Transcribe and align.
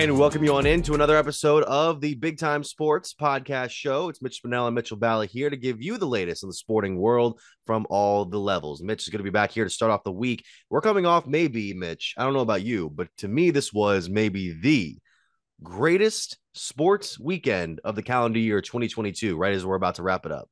And 0.00 0.18
welcome 0.18 0.42
you 0.42 0.54
on 0.54 0.64
into 0.64 0.94
another 0.94 1.14
episode 1.14 1.62
of 1.64 2.00
the 2.00 2.14
Big 2.14 2.38
Time 2.38 2.64
Sports 2.64 3.12
Podcast 3.12 3.68
Show. 3.68 4.08
It's 4.08 4.22
Mitch 4.22 4.40
Spinell 4.42 4.66
and 4.66 4.74
Mitchell 4.74 4.96
Bally 4.96 5.26
here 5.26 5.50
to 5.50 5.58
give 5.58 5.82
you 5.82 5.98
the 5.98 6.06
latest 6.06 6.42
in 6.42 6.48
the 6.48 6.54
sporting 6.54 6.96
world 6.96 7.38
from 7.66 7.86
all 7.90 8.24
the 8.24 8.38
levels. 8.38 8.82
Mitch 8.82 9.02
is 9.02 9.10
going 9.10 9.18
to 9.18 9.24
be 9.24 9.28
back 9.28 9.50
here 9.50 9.64
to 9.64 9.68
start 9.68 9.92
off 9.92 10.02
the 10.02 10.10
week. 10.10 10.46
We're 10.70 10.80
coming 10.80 11.04
off 11.04 11.26
maybe, 11.26 11.74
Mitch, 11.74 12.14
I 12.16 12.24
don't 12.24 12.32
know 12.32 12.40
about 12.40 12.62
you, 12.62 12.88
but 12.88 13.08
to 13.18 13.28
me, 13.28 13.50
this 13.50 13.74
was 13.74 14.08
maybe 14.08 14.58
the 14.58 14.96
greatest 15.62 16.38
sports 16.54 17.20
weekend 17.20 17.82
of 17.84 17.94
the 17.94 18.02
calendar 18.02 18.38
year 18.38 18.62
2022, 18.62 19.36
right 19.36 19.52
as 19.52 19.66
we're 19.66 19.74
about 19.74 19.96
to 19.96 20.02
wrap 20.02 20.24
it 20.24 20.32
up. 20.32 20.48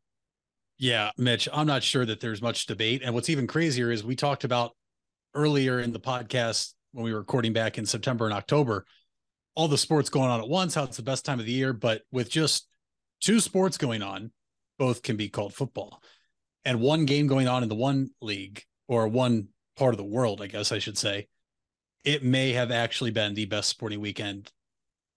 Yeah, 0.77 1.11
Mitch, 1.17 1.49
I'm 1.51 1.67
not 1.67 1.83
sure 1.83 2.05
that 2.05 2.21
there's 2.21 2.43
much 2.43 2.67
debate. 2.67 3.01
And 3.03 3.15
what's 3.15 3.31
even 3.31 3.47
crazier 3.47 3.91
is 3.91 4.05
we 4.05 4.15
talked 4.15 4.45
about 4.45 4.77
earlier 5.33 5.81
in 5.81 5.95
the 5.95 6.01
podcast 6.01 6.75
when 6.93 7.07
we 7.07 7.15
were 7.15 7.21
recording 7.21 7.55
back 7.55 7.79
in 7.79 7.87
September 7.87 8.27
and 8.27 8.35
October 8.35 8.85
all 9.59 9.67
the 9.67 9.77
sports 9.77 10.09
going 10.09 10.31
on 10.31 10.39
at 10.39 10.49
once, 10.49 10.77
how 10.77 10.85
it's 10.85 10.99
the 10.99 11.03
best 11.03 11.25
time 11.25 11.41
of 11.41 11.45
the 11.45 11.51
year. 11.51 11.73
But 11.73 12.03
with 12.13 12.31
just 12.31 12.69
two 13.21 13.41
sports 13.41 13.77
going 13.77 14.03
on, 14.03 14.31
both 14.79 15.03
can 15.03 15.17
be 15.17 15.29
called 15.29 15.53
football. 15.53 16.01
And 16.65 16.81
one 16.81 17.07
game 17.07 17.27
going 17.27 17.49
on 17.49 17.65
in 17.65 17.69
the 17.69 17.75
one 17.75 18.11
league 18.23 18.63
or 18.87 19.09
one 19.09 19.49
part 19.77 19.95
of 19.95 19.99
the 19.99 20.05
world, 20.05 20.41
I 20.41 20.47
guess 20.47 20.71
I 20.71 20.79
should 20.79 20.97
say, 20.97 21.27
it 22.05 22.23
may 22.23 22.53
have 22.53 22.71
actually 22.71 23.11
been 23.11 23.35
the 23.35 23.47
best 23.47 23.69
sporting 23.69 24.01
weekend 24.01 24.53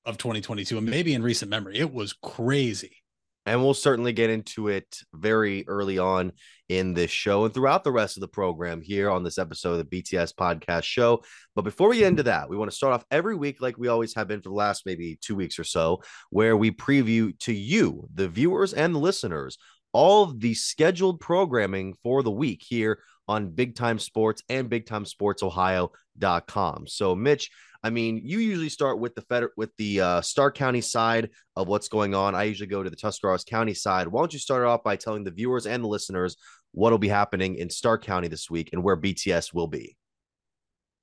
of 0.05 0.17
2022 0.17 0.75
and 0.75 0.89
maybe 0.89 1.13
in 1.13 1.21
recent 1.21 1.51
memory. 1.51 1.77
It 1.77 1.93
was 1.93 2.13
crazy. 2.13 3.00
And 3.45 3.63
we'll 3.63 3.73
certainly 3.73 4.13
get 4.13 4.29
into 4.29 4.67
it 4.67 4.99
very 5.13 5.67
early 5.67 5.97
on 5.97 6.31
in 6.69 6.93
this 6.93 7.11
show 7.11 7.43
and 7.43 7.53
throughout 7.53 7.83
the 7.83 7.91
rest 7.91 8.15
of 8.15 8.21
the 8.21 8.27
program 8.27 8.81
here 8.81 9.09
on 9.09 9.23
this 9.23 9.37
episode 9.37 9.79
of 9.79 9.89
the 9.89 10.01
BTS 10.01 10.33
podcast 10.35 10.83
show. 10.83 11.21
But 11.55 11.63
before 11.63 11.89
we 11.89 11.97
get 11.97 12.07
into 12.07 12.23
that, 12.23 12.49
we 12.49 12.55
want 12.55 12.71
to 12.71 12.77
start 12.77 12.93
off 12.93 13.05
every 13.11 13.35
week, 13.35 13.61
like 13.61 13.77
we 13.77 13.87
always 13.87 14.15
have 14.15 14.27
been 14.27 14.41
for 14.41 14.49
the 14.49 14.55
last 14.55 14.85
maybe 14.85 15.17
two 15.21 15.35
weeks 15.35 15.59
or 15.59 15.63
so, 15.63 16.01
where 16.29 16.55
we 16.55 16.71
preview 16.71 17.37
to 17.39 17.51
you, 17.51 18.07
the 18.13 18.29
viewers 18.29 18.73
and 18.73 18.95
the 18.95 18.99
listeners, 18.99 19.57
all 19.91 20.23
of 20.23 20.39
the 20.39 20.53
scheduled 20.53 21.19
programming 21.19 21.95
for 22.03 22.23
the 22.23 22.31
week 22.31 22.63
here 22.65 22.99
on 23.27 23.49
Big 23.49 23.75
Time 23.75 23.99
Sports 23.99 24.41
and 24.49 24.69
BigTimeSportsOhio.com. 24.69 26.87
So, 26.87 27.15
Mitch, 27.15 27.49
I 27.83 27.89
mean, 27.89 28.21
you 28.23 28.39
usually 28.39 28.69
start 28.69 28.99
with 28.99 29.15
the 29.15 29.21
feder- 29.21 29.53
with 29.57 29.75
the 29.77 30.01
uh, 30.01 30.21
Stark 30.21 30.55
County 30.55 30.81
side 30.81 31.29
of 31.55 31.67
what's 31.67 31.87
going 31.87 32.13
on. 32.13 32.35
I 32.35 32.43
usually 32.43 32.67
go 32.67 32.83
to 32.83 32.89
the 32.89 32.95
Tuscarawas 32.95 33.43
County 33.43 33.73
side. 33.73 34.07
Why 34.07 34.21
don't 34.21 34.33
you 34.33 34.39
start 34.39 34.65
off 34.65 34.83
by 34.83 34.95
telling 34.95 35.23
the 35.23 35.31
viewers 35.31 35.65
and 35.65 35.83
the 35.83 35.87
listeners 35.87 36.37
what'll 36.73 36.99
be 36.99 37.07
happening 37.07 37.55
in 37.55 37.69
Stark 37.69 38.03
County 38.03 38.27
this 38.27 38.49
week 38.49 38.69
and 38.71 38.83
where 38.83 38.95
BTS 38.95 39.53
will 39.53 39.67
be? 39.67 39.97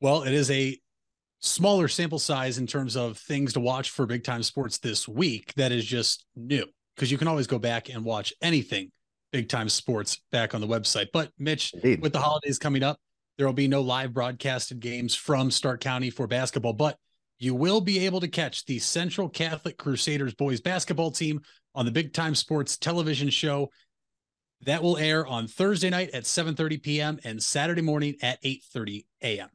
Well, 0.00 0.22
it 0.22 0.32
is 0.32 0.50
a 0.50 0.78
smaller 1.40 1.88
sample 1.88 2.18
size 2.18 2.58
in 2.58 2.66
terms 2.66 2.96
of 2.96 3.18
things 3.18 3.52
to 3.52 3.60
watch 3.60 3.90
for 3.90 4.06
big 4.06 4.24
time 4.24 4.42
sports 4.42 4.78
this 4.78 5.06
week 5.08 5.52
that 5.54 5.72
is 5.72 5.84
just 5.84 6.24
new 6.36 6.66
because 6.94 7.10
you 7.10 7.18
can 7.18 7.28
always 7.28 7.46
go 7.46 7.58
back 7.58 7.88
and 7.88 8.04
watch 8.04 8.32
anything 8.42 8.90
big 9.32 9.48
time 9.48 9.68
sports 9.68 10.20
back 10.32 10.54
on 10.54 10.60
the 10.60 10.66
website. 10.66 11.08
But 11.12 11.30
Mitch, 11.38 11.74
Indeed. 11.74 12.02
with 12.02 12.12
the 12.12 12.20
holidays 12.20 12.58
coming 12.58 12.82
up, 12.82 12.98
there 13.39 13.47
will 13.47 13.55
be 13.55 13.69
no 13.69 13.81
live 13.81 14.12
broadcasted 14.12 14.81
games 14.81 15.14
from 15.14 15.50
Stark 15.50 15.81
County 15.81 16.11
for 16.11 16.27
basketball, 16.27 16.72
but 16.72 16.98
you 17.39 17.55
will 17.55 17.81
be 17.81 18.05
able 18.05 18.19
to 18.20 18.28
catch 18.28 18.67
the 18.67 18.81
Central 18.81 19.28
Catholic 19.28 19.78
Crusaders 19.78 20.34
boys 20.34 20.61
basketball 20.61 21.12
team 21.12 21.41
on 21.72 21.86
the 21.86 21.92
Big 21.92 22.12
Time 22.12 22.34
Sports 22.34 22.77
television 22.77 23.31
show 23.31 23.70
that 24.62 24.83
will 24.83 24.97
air 24.97 25.25
on 25.25 25.47
Thursday 25.47 25.89
night 25.89 26.11
at 26.11 26.25
7:30 26.25 26.83
p.m. 26.83 27.20
and 27.22 27.41
Saturday 27.41 27.81
morning 27.81 28.16
at 28.22 28.42
8:30 28.42 29.06
a.m. 29.22 29.48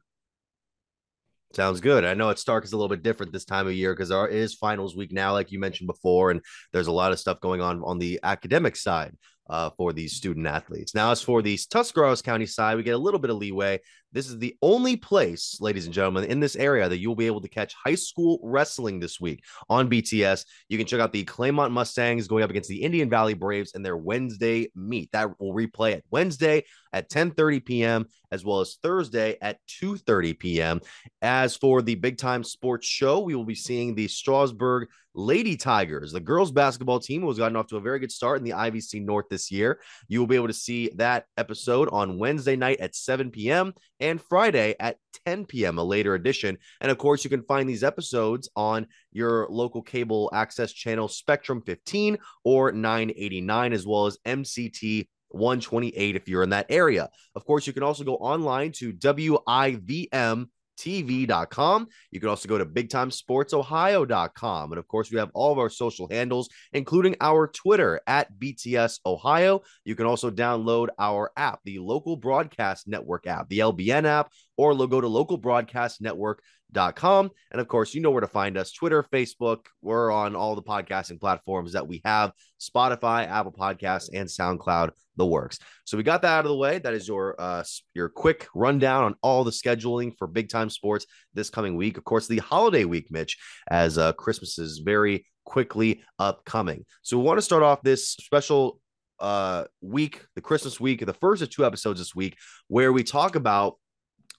Sounds 1.53 1.81
good. 1.81 2.05
I 2.05 2.13
know 2.13 2.29
at 2.29 2.39
Stark 2.39 2.63
is 2.63 2.71
a 2.71 2.77
little 2.77 2.89
bit 2.89 3.03
different 3.03 3.33
this 3.33 3.45
time 3.45 3.67
of 3.67 3.73
year 3.73 3.93
because 3.93 4.09
there 4.09 4.27
is 4.27 4.55
finals 4.55 4.95
week 4.95 5.11
now, 5.11 5.33
like 5.33 5.51
you 5.51 5.59
mentioned 5.59 5.87
before, 5.87 6.31
and 6.31 6.41
there's 6.71 6.87
a 6.87 6.91
lot 6.91 7.11
of 7.11 7.19
stuff 7.19 7.41
going 7.41 7.59
on 7.59 7.83
on 7.83 7.99
the 7.99 8.21
academic 8.23 8.77
side 8.77 9.15
uh, 9.49 9.69
for 9.77 9.93
these 9.93 10.13
student 10.13 10.47
athletes. 10.47 10.95
Now, 10.95 11.11
as 11.11 11.21
for 11.21 11.41
the 11.41 11.57
Tuscarawas 11.69 12.21
County 12.21 12.45
side, 12.45 12.77
we 12.77 12.83
get 12.83 12.95
a 12.95 12.97
little 12.97 13.19
bit 13.19 13.29
of 13.29 13.37
leeway. 13.37 13.79
This 14.13 14.29
is 14.29 14.37
the 14.37 14.55
only 14.61 14.95
place, 14.95 15.57
ladies 15.59 15.85
and 15.85 15.93
gentlemen, 15.93 16.25
in 16.25 16.39
this 16.39 16.55
area 16.55 16.87
that 16.87 16.99
you'll 16.99 17.15
be 17.15 17.25
able 17.25 17.41
to 17.41 17.47
catch 17.47 17.73
high 17.73 17.95
school 17.95 18.39
wrestling 18.43 18.99
this 18.99 19.19
week 19.19 19.43
on 19.69 19.89
BTS. 19.89 20.45
You 20.69 20.77
can 20.77 20.85
check 20.85 20.99
out 20.99 21.11
the 21.11 21.25
Claymont 21.25 21.71
Mustangs 21.71 22.27
going 22.27 22.43
up 22.43 22.51
against 22.51 22.69
the 22.69 22.83
Indian 22.83 23.09
Valley 23.09 23.33
Braves 23.33 23.71
in 23.73 23.81
their 23.81 23.97
Wednesday 23.97 24.69
meet. 24.75 25.11
That 25.13 25.39
will 25.39 25.53
replay 25.53 25.93
at 25.93 26.03
Wednesday 26.11 26.63
at 26.93 27.09
10:30 27.09 27.65
p.m. 27.65 28.05
as 28.31 28.45
well 28.45 28.59
as 28.59 28.77
Thursday 28.83 29.37
at 29.41 29.57
2:30 29.81 30.37
p.m. 30.37 30.81
As 31.21 31.55
for 31.55 31.81
the 31.81 31.95
big 31.95 32.17
time 32.17 32.43
sports 32.43 32.85
show, 32.85 33.19
we 33.19 33.33
will 33.33 33.45
be 33.45 33.55
seeing 33.55 33.95
the 33.95 34.07
Strasburg 34.07 34.89
Lady 35.15 35.55
Tigers, 35.55 36.11
the 36.11 36.19
girls 36.19 36.51
basketball 36.51 36.99
team, 36.99 37.21
who 37.21 37.27
has 37.27 37.37
gotten 37.37 37.55
off 37.55 37.67
to 37.67 37.77
a 37.77 37.81
very 37.81 37.99
good 37.99 38.11
start 38.11 38.39
in 38.39 38.43
the 38.43 38.51
IVC 38.51 39.03
North 39.03 39.25
this 39.29 39.51
year. 39.51 39.79
You 40.07 40.19
will 40.19 40.27
be 40.27 40.35
able 40.35 40.47
to 40.47 40.53
see 40.53 40.89
that 40.95 41.25
episode 41.37 41.89
on 41.91 42.17
Wednesday 42.17 42.55
night 42.55 42.79
at 42.79 42.95
7 42.95 43.29
p.m. 43.29 43.73
and 44.03 44.21
Friday 44.21 44.75
at 44.79 44.97
10 45.25 45.45
p.m., 45.45 45.77
a 45.77 45.83
later 45.83 46.13
edition. 46.13 46.57
And 46.81 46.91
of 46.91 46.97
course, 46.97 47.23
you 47.23 47.29
can 47.29 47.43
find 47.43 47.67
these 47.67 47.83
episodes 47.83 48.49
on 48.55 48.85
your 49.11 49.47
local 49.49 49.81
cable 49.81 50.29
access 50.33 50.71
channel 50.73 51.07
Spectrum 51.07 51.63
15 51.65 52.17
or 52.43 52.71
989, 52.73 53.73
as 53.73 53.87
well 53.87 54.05
as 54.05 54.17
MCT 54.25 55.07
128 55.29 56.15
if 56.15 56.27
you're 56.27 56.43
in 56.43 56.49
that 56.49 56.67
area. 56.69 57.09
Of 57.33 57.45
course, 57.45 57.65
you 57.65 57.73
can 57.73 57.83
also 57.83 58.03
go 58.03 58.17
online 58.17 58.73
to 58.73 58.93
WIVM 58.93 60.47
TV.com. 60.77 61.87
You 62.11 62.19
can 62.19 62.29
also 62.29 62.47
go 62.47 62.57
to 62.57 62.65
BigTimeSportsOhio.com. 62.65 64.71
And 64.71 64.79
of 64.79 64.87
course, 64.87 65.11
we 65.11 65.19
have 65.19 65.31
all 65.33 65.51
of 65.51 65.59
our 65.59 65.69
social 65.69 66.07
handles, 66.09 66.49
including 66.73 67.15
our 67.21 67.47
Twitter 67.47 68.01
at 68.07 68.33
BTS 68.37 68.99
Ohio. 69.05 69.61
You 69.85 69.95
can 69.95 70.05
also 70.05 70.31
download 70.31 70.89
our 70.99 71.31
app, 71.37 71.59
the 71.63 71.79
Local 71.79 72.15
Broadcast 72.15 72.87
Network 72.87 73.27
app, 73.27 73.49
the 73.49 73.59
LBN 73.59 74.05
app, 74.05 74.31
or 74.57 74.73
go 74.87 75.01
to 75.01 75.07
Local 75.07 75.37
Broadcast 75.37 76.01
Network 76.01 76.41
com. 76.73 77.29
And 77.51 77.61
of 77.61 77.67
course, 77.67 77.93
you 77.93 78.01
know 78.01 78.11
where 78.11 78.21
to 78.21 78.27
find 78.27 78.57
us 78.57 78.71
Twitter, 78.71 79.03
Facebook. 79.03 79.65
We're 79.81 80.11
on 80.11 80.35
all 80.35 80.55
the 80.55 80.63
podcasting 80.63 81.19
platforms 81.19 81.73
that 81.73 81.87
we 81.87 82.01
have 82.05 82.31
Spotify, 82.59 83.27
Apple 83.27 83.51
Podcasts, 83.51 84.09
and 84.13 84.27
SoundCloud, 84.27 84.91
the 85.17 85.25
works. 85.25 85.59
So 85.85 85.97
we 85.97 86.03
got 86.03 86.21
that 86.23 86.31
out 86.31 86.45
of 86.45 86.49
the 86.49 86.57
way. 86.57 86.79
That 86.79 86.93
is 86.93 87.07
your 87.07 87.35
uh, 87.39 87.63
your 87.93 88.09
quick 88.09 88.47
rundown 88.55 89.03
on 89.03 89.15
all 89.21 89.43
the 89.43 89.51
scheduling 89.51 90.13
for 90.17 90.27
big 90.27 90.49
time 90.49 90.69
sports 90.69 91.05
this 91.33 91.49
coming 91.49 91.75
week. 91.75 91.97
Of 91.97 92.03
course, 92.03 92.27
the 92.27 92.39
holiday 92.39 92.85
week, 92.85 93.07
Mitch, 93.11 93.37
as 93.69 93.97
uh, 93.97 94.13
Christmas 94.13 94.57
is 94.57 94.79
very 94.79 95.25
quickly 95.45 96.01
upcoming. 96.19 96.85
So 97.01 97.17
we 97.17 97.23
want 97.23 97.37
to 97.37 97.41
start 97.41 97.63
off 97.63 97.81
this 97.81 98.09
special 98.09 98.79
uh 99.19 99.65
week, 99.81 100.25
the 100.35 100.41
Christmas 100.41 100.79
week, 100.79 101.05
the 101.05 101.13
first 101.13 101.41
of 101.41 101.49
two 101.49 101.65
episodes 101.65 101.99
this 101.99 102.15
week, 102.15 102.35
where 102.67 102.91
we 102.91 103.03
talk 103.03 103.35
about 103.35 103.75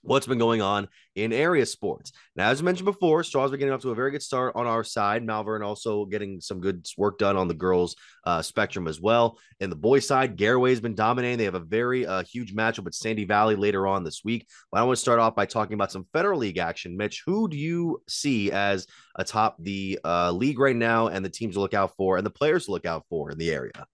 what's 0.04 0.26
been 0.26 0.38
going 0.38 0.62
on 0.62 0.88
in 1.15 1.32
area 1.32 1.65
sports. 1.65 2.12
Now, 2.37 2.50
as 2.50 2.60
I 2.60 2.65
mentioned 2.65 2.87
before, 2.87 3.22
Strasburg 3.22 3.60
getting 3.60 3.72
off 3.72 3.82
to 3.82 3.91
a 3.91 3.94
very 3.94 4.10
good 4.10 4.22
start 4.22 4.54
on 4.56 4.66
our 4.66 4.84
side. 4.84 5.25
Malvern 5.25 5.62
also 5.62 6.04
getting 6.04 6.41
some 6.41 6.60
good 6.60 6.87
work 6.97 7.19
done 7.19 7.37
on 7.37 7.48
the 7.48 7.54
girls' 7.54 7.97
uh, 8.25 8.42
spectrum 8.42 8.87
as 8.87 9.00
well. 9.00 9.38
And 9.60 9.70
the 9.70 9.76
boys' 9.76 10.06
side, 10.06 10.37
Garaway's 10.37 10.81
been 10.81 10.94
dominating. 10.94 11.38
They 11.38 11.44
have 11.44 11.54
a 11.54 11.60
very 11.60 12.06
uh, 12.06 12.22
huge 12.25 12.54
matchup 12.54 12.84
with 12.84 12.94
Sandy 12.94 13.25
Valley 13.25 13.56
later 13.56 13.87
on 13.87 14.04
this 14.04 14.22
week. 14.25 14.47
But 14.70 14.81
I 14.81 14.84
want 14.84 14.97
to 14.97 15.00
start 15.00 15.20
off 15.20 15.34
by 15.34 15.47
talking 15.47 15.75
about 15.75 15.92
some 15.92 16.06
Federal 16.12 16.38
League 16.38 16.59
action. 16.59 16.97
Mitch, 16.97 17.22
who 17.25 17.48
do 17.48 17.56
you 17.56 18.03
see 18.09 18.53
as 18.53 18.86
atop 19.16 19.56
the 19.59 19.98
uh, 20.04 20.32
league 20.32 20.59
right 20.59 20.76
now 20.76 21.09
and 21.09 21.25
the 21.25 21.31
teams 21.31 21.54
to 21.54 21.60
look 21.60 21.75
out 21.75 21.94
for 21.97 22.16
and 22.16 22.26
the 22.26 22.31
players 22.31 22.66
to 22.66 22.72
look 22.72 22.86
out 22.86 23.04
for 23.09 23.31
in 23.31 23.38
the 23.38 23.50
area? 23.50 23.86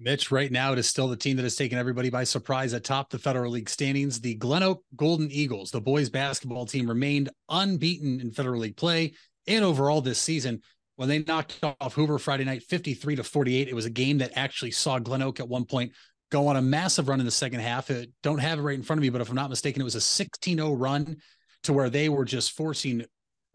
Mitch, 0.00 0.30
right 0.30 0.52
now 0.52 0.72
it 0.72 0.78
is 0.78 0.88
still 0.88 1.08
the 1.08 1.16
team 1.16 1.36
that 1.36 1.42
has 1.42 1.56
taken 1.56 1.76
everybody 1.76 2.08
by 2.08 2.22
surprise 2.22 2.72
atop 2.72 3.10
the 3.10 3.18
Federal 3.18 3.50
League 3.50 3.68
standings. 3.68 4.20
The 4.20 4.34
Glen 4.34 4.62
Oak 4.62 4.84
Golden 4.94 5.28
Eagles, 5.30 5.72
the 5.72 5.80
boys 5.80 6.08
basketball 6.08 6.66
team, 6.66 6.88
remained 6.88 7.30
unbeaten 7.48 8.20
in 8.20 8.30
Federal 8.30 8.60
League 8.60 8.76
play 8.76 9.14
and 9.48 9.64
overall 9.64 10.00
this 10.00 10.20
season. 10.20 10.62
When 10.94 11.08
they 11.08 11.18
knocked 11.20 11.58
off 11.62 11.94
Hoover 11.94 12.18
Friday 12.18 12.44
night 12.44 12.62
53 12.62 13.16
to 13.16 13.24
48, 13.24 13.68
it 13.68 13.74
was 13.74 13.86
a 13.86 13.90
game 13.90 14.18
that 14.18 14.32
actually 14.36 14.70
saw 14.70 15.00
Glen 15.00 15.22
Oak 15.22 15.40
at 15.40 15.48
one 15.48 15.64
point 15.64 15.92
go 16.30 16.46
on 16.46 16.56
a 16.56 16.62
massive 16.62 17.08
run 17.08 17.20
in 17.20 17.26
the 17.26 17.32
second 17.32 17.60
half. 17.60 17.90
I 17.90 18.06
don't 18.22 18.38
have 18.38 18.58
it 18.58 18.62
right 18.62 18.76
in 18.76 18.82
front 18.84 18.98
of 18.98 19.02
me, 19.02 19.08
but 19.08 19.20
if 19.20 19.28
I'm 19.28 19.36
not 19.36 19.50
mistaken, 19.50 19.80
it 19.80 19.84
was 19.84 19.94
a 19.96 20.00
16 20.00 20.58
0 20.58 20.72
run 20.74 21.16
to 21.64 21.72
where 21.72 21.90
they 21.90 22.08
were 22.08 22.24
just 22.24 22.52
forcing 22.52 23.04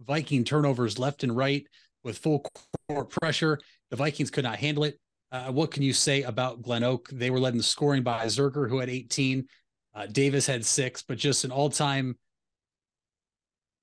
Viking 0.02 0.44
turnovers 0.44 1.00
left 1.00 1.24
and 1.24 1.36
right 1.38 1.66
with 2.04 2.18
full 2.18 2.46
court 2.90 3.10
pressure. 3.10 3.60
The 3.92 3.96
Vikings 3.96 4.32
could 4.32 4.44
not 4.44 4.58
handle 4.58 4.84
it. 4.84 5.00
Uh, 5.34 5.52
what 5.52 5.72
can 5.72 5.82
you 5.82 5.94
say 5.94 6.22
about 6.22 6.62
Glen 6.62 6.84
Oak? 6.84 7.10
They 7.10 7.32
were 7.32 7.40
led 7.40 7.56
in 7.56 7.62
scoring 7.64 8.04
by 8.04 8.24
Zerker, 8.28 8.70
who 8.70 8.78
had 8.78 8.88
18. 8.88 9.48
Uh, 9.96 10.06
Davis 10.06 10.46
had 10.46 10.64
six, 10.64 11.02
but 11.02 11.18
just 11.18 11.44
an 11.44 11.52
all 11.52 11.72
time 11.72 12.16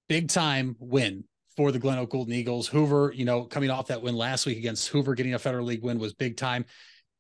big 0.09 0.29
time 0.29 0.77
win 0.79 1.25
for 1.57 1.73
the 1.73 1.79
Glen 1.81 1.99
Oak 1.99 2.11
Golden 2.11 2.35
Eagles. 2.35 2.69
Hoover, 2.69 3.13
you 3.15 3.25
know, 3.25 3.45
coming 3.45 3.69
off 3.69 3.89
that 3.89 4.01
win 4.01 4.15
last 4.15 4.47
week 4.47 4.59
against 4.59 4.89
Hoover, 4.89 5.15
getting 5.17 5.35
a 5.35 5.39
Federal 5.41 5.67
League 5.67 5.83
win 5.83 5.99
was 5.99 6.15
big 6.15 6.37
time. 6.37 6.65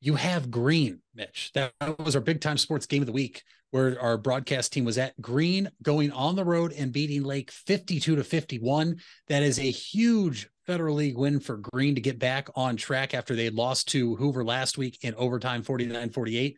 you 0.00 0.14
have 0.14 0.48
Green, 0.48 1.00
Mitch. 1.12 1.50
That 1.54 1.72
was 1.98 2.14
our 2.14 2.22
big 2.22 2.40
time 2.40 2.56
sports 2.56 2.86
game 2.86 3.02
of 3.02 3.06
the 3.06 3.12
week 3.12 3.42
where 3.72 4.00
our 4.00 4.16
broadcast 4.16 4.72
team 4.72 4.84
was 4.84 4.96
at. 4.96 5.20
Green 5.20 5.68
going 5.82 6.12
on 6.12 6.36
the 6.36 6.44
road 6.44 6.72
and 6.72 6.92
beating 6.92 7.24
Lake 7.24 7.50
52 7.50 8.14
to 8.14 8.24
51. 8.24 8.96
That 9.26 9.42
is 9.42 9.58
a 9.58 9.70
huge 9.70 10.48
Federal 10.70 10.94
League 10.94 11.19
win 11.19 11.40
for 11.40 11.56
Green 11.56 11.96
to 11.96 12.00
get 12.00 12.20
back 12.20 12.49
on 12.55 12.76
track 12.76 13.12
after 13.12 13.34
they 13.34 13.50
lost 13.50 13.88
to 13.88 14.14
Hoover 14.14 14.44
last 14.44 14.78
week 14.78 15.00
in 15.02 15.17
overtime 15.17 15.64
49 15.64 16.11
48. 16.11 16.56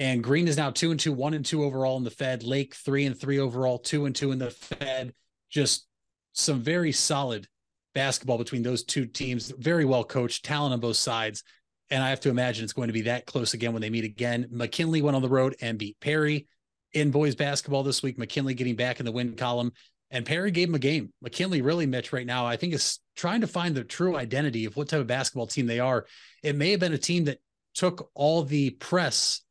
And 0.00 0.24
Green 0.24 0.48
is 0.48 0.56
now 0.56 0.72
two 0.72 0.90
and 0.90 0.98
two, 0.98 1.12
one 1.12 1.34
and 1.34 1.44
two 1.44 1.62
overall 1.62 1.96
in 1.96 2.02
the 2.02 2.10
Fed. 2.10 2.42
Lake 2.42 2.74
three 2.74 3.06
and 3.06 3.16
three 3.16 3.38
overall, 3.38 3.78
two 3.78 4.06
and 4.06 4.16
two 4.16 4.32
in 4.32 4.40
the 4.40 4.50
Fed. 4.50 5.14
Just 5.48 5.86
some 6.32 6.58
very 6.58 6.90
solid 6.90 7.46
basketball 7.94 8.36
between 8.36 8.64
those 8.64 8.82
two 8.82 9.06
teams. 9.06 9.52
Very 9.56 9.84
well 9.84 10.02
coached, 10.02 10.44
talent 10.44 10.72
on 10.72 10.80
both 10.80 10.96
sides. 10.96 11.44
And 11.88 12.02
I 12.02 12.10
have 12.10 12.20
to 12.22 12.30
imagine 12.30 12.64
it's 12.64 12.72
going 12.72 12.88
to 12.88 12.92
be 12.92 13.02
that 13.02 13.26
close 13.26 13.54
again 13.54 13.72
when 13.72 13.80
they 13.80 13.90
meet 13.90 14.02
again. 14.02 14.48
McKinley 14.50 15.02
went 15.02 15.14
on 15.14 15.22
the 15.22 15.28
road 15.28 15.54
and 15.60 15.78
beat 15.78 16.00
Perry 16.00 16.48
in 16.94 17.12
boys 17.12 17.36
basketball 17.36 17.84
this 17.84 18.02
week. 18.02 18.18
McKinley 18.18 18.54
getting 18.54 18.74
back 18.74 18.98
in 18.98 19.06
the 19.06 19.12
win 19.12 19.36
column. 19.36 19.72
And 20.10 20.26
Perry 20.26 20.50
gave 20.50 20.68
him 20.68 20.74
a 20.74 20.80
game. 20.80 21.12
McKinley 21.22 21.62
really, 21.62 21.86
Mitch, 21.86 22.12
right 22.12 22.26
now, 22.26 22.44
I 22.46 22.56
think 22.56 22.74
is 22.74 22.98
trying 23.16 23.42
to 23.42 23.46
find 23.46 23.74
the 23.74 23.84
true 23.84 24.16
identity 24.16 24.64
of 24.64 24.76
what 24.76 24.88
type 24.88 25.00
of 25.00 25.06
basketball 25.06 25.46
team 25.46 25.66
they 25.66 25.78
are. 25.78 26.06
It 26.42 26.56
may 26.56 26.72
have 26.72 26.80
been 26.80 26.92
a 26.92 26.98
team 26.98 27.24
that 27.24 27.38
took 27.74 28.10
all 28.14 28.42
the 28.42 28.70
press 28.70 29.42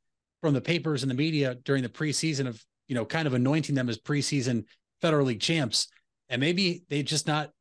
from 0.42 0.54
the 0.54 0.62
papers 0.62 1.04
and 1.04 1.10
the 1.10 1.16
media 1.16 1.56
during 1.64 1.84
the 1.84 1.90
preseason 1.90 2.48
of, 2.48 2.62
you 2.88 2.96
know, 2.96 3.06
kind 3.06 3.28
of 3.28 3.34
anointing 3.34 3.76
them 3.76 3.90
as 3.90 3.98
preseason 3.98 4.66
Federal 5.02 5.28
League 5.28 5.40
champs. 5.40 5.88
And 6.28 6.42
maybe 6.42 6.84
they 6.90 7.04
just 7.04 7.28
not 7.28 7.52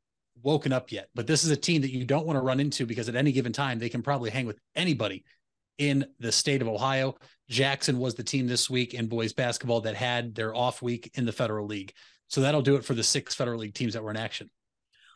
woken 0.43 0.73
up 0.73 0.91
yet. 0.91 1.09
But 1.15 1.27
this 1.27 1.45
is 1.45 1.50
a 1.50 1.56
team 1.56 1.83
that 1.83 1.93
you 1.93 2.05
don't 2.05 2.27
want 2.27 2.37
to 2.37 2.45
run 2.45 2.61
into 2.61 2.87
because 2.87 3.09
at 3.09 3.17
any 3.17 3.33
given 3.33 3.53
time, 3.53 3.79
they 3.79 3.89
can 3.89 4.03
probably 4.03 4.31
hang 4.31 4.47
with 4.47 4.59
anybody 4.75 5.25
in 5.79 6.05
the 6.19 6.33
state 6.33 6.62
of 6.62 6.69
Ohio. 6.69 7.17
Jackson 7.49 7.99
was 7.99 8.15
the 8.15 8.25
team 8.25 8.47
this 8.47 8.69
week 8.69 8.95
in 8.95 9.06
boys 9.06 9.33
basketball 9.33 9.83
that 9.83 9.95
had 9.95 10.35
their 10.35 10.55
off 10.55 10.83
week 10.83 11.11
in 11.15 11.25
the 11.25 11.33
Federal 11.33 11.67
League. 11.67 11.93
So 12.28 12.40
that'll 12.42 12.62
do 12.62 12.76
it 12.76 12.84
for 12.84 12.94
the 12.94 13.02
six 13.02 13.34
Federal 13.34 13.60
League 13.60 13.75
teams 13.75 13.94
that 13.94 14.02
were 14.02 14.10
in 14.10 14.16
action. 14.16 14.50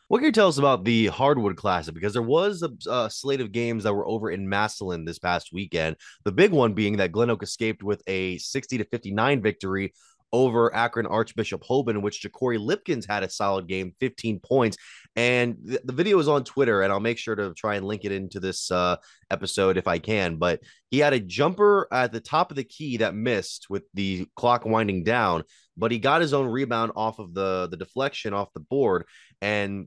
What 0.09 0.19
can 0.19 0.27
you 0.27 0.33
tell 0.33 0.49
us 0.49 0.59
about 0.59 0.85
the 0.85 1.07
Hardwood 1.07 1.57
Classic? 1.57 1.95
Because 1.95 2.13
there 2.13 2.21
was 2.21 2.63
a, 2.63 2.91
a, 2.91 3.09
slate 3.09 3.41
of 3.41 3.51
games 3.51 3.85
that 3.85 3.95
were 3.95 4.07
over 4.07 4.31
in 4.31 4.47
Massillon 4.47 5.07
this 5.07 5.19
past 5.19 5.51
weekend. 5.55 5.97
The 6.25 6.33
big 6.33 6.51
one 6.51 6.75
being 6.75 6.99
that 6.99 7.13
Glen 7.13 7.31
Oak 7.31 7.43
escaped 7.43 7.83
with 7.83 8.03
a 8.07 8.37
60 8.37 8.79
to 8.79 8.85
59 8.85 9.41
victory 9.41 9.95
over 10.33 10.75
Akron 10.75 11.07
Archbishop 11.07 11.63
Hoban, 11.63 11.91
in 11.91 12.03
which 12.03 12.23
Ja'Cory 12.23 12.59
Lipkins 12.59 13.07
had 13.07 13.23
a 13.23 13.31
solid 13.31 13.69
game, 13.69 13.95
15 14.01 14.41
points. 14.41 14.77
And 15.15 15.57
the, 15.63 15.81
the, 15.85 15.93
video 15.93 16.19
is 16.19 16.29
on 16.29 16.43
Twitter, 16.45 16.83
and 16.83 16.93
I'll 16.93 17.01
make 17.01 17.19
sure 17.19 17.35
to 17.35 17.53
try 17.55 17.75
and 17.75 17.87
link 17.87 18.05
it 18.05 18.13
into 18.13 18.41
this 18.41 18.71
uh, 18.71 18.97
episode 19.31 19.77
if 19.77 19.87
I 19.87 19.99
can. 19.99 20.37
But 20.37 20.61
he 20.91 20.99
had 20.99 21.13
a 21.13 21.21
jumper 21.21 21.87
at 21.93 22.13
the 22.13 22.21
top 22.21 22.51
of 22.51 22.57
the 22.57 22.65
key 22.65 22.99
that 22.99 23.15
missed 23.15 23.67
with 23.69 23.85
the 23.93 24.27
clock 24.37 24.65
winding 24.65 25.05
down, 25.05 25.45
but 25.77 25.93
he 25.93 25.99
got 25.99 26.23
his 26.23 26.33
own 26.33 26.47
rebound 26.47 26.93
off 26.97 27.19
of 27.19 27.35
the, 27.35 27.69
the 27.71 27.77
deflection 27.77 28.33
off 28.33 28.53
the 28.55 28.61
board 28.61 29.05
and 29.43 29.87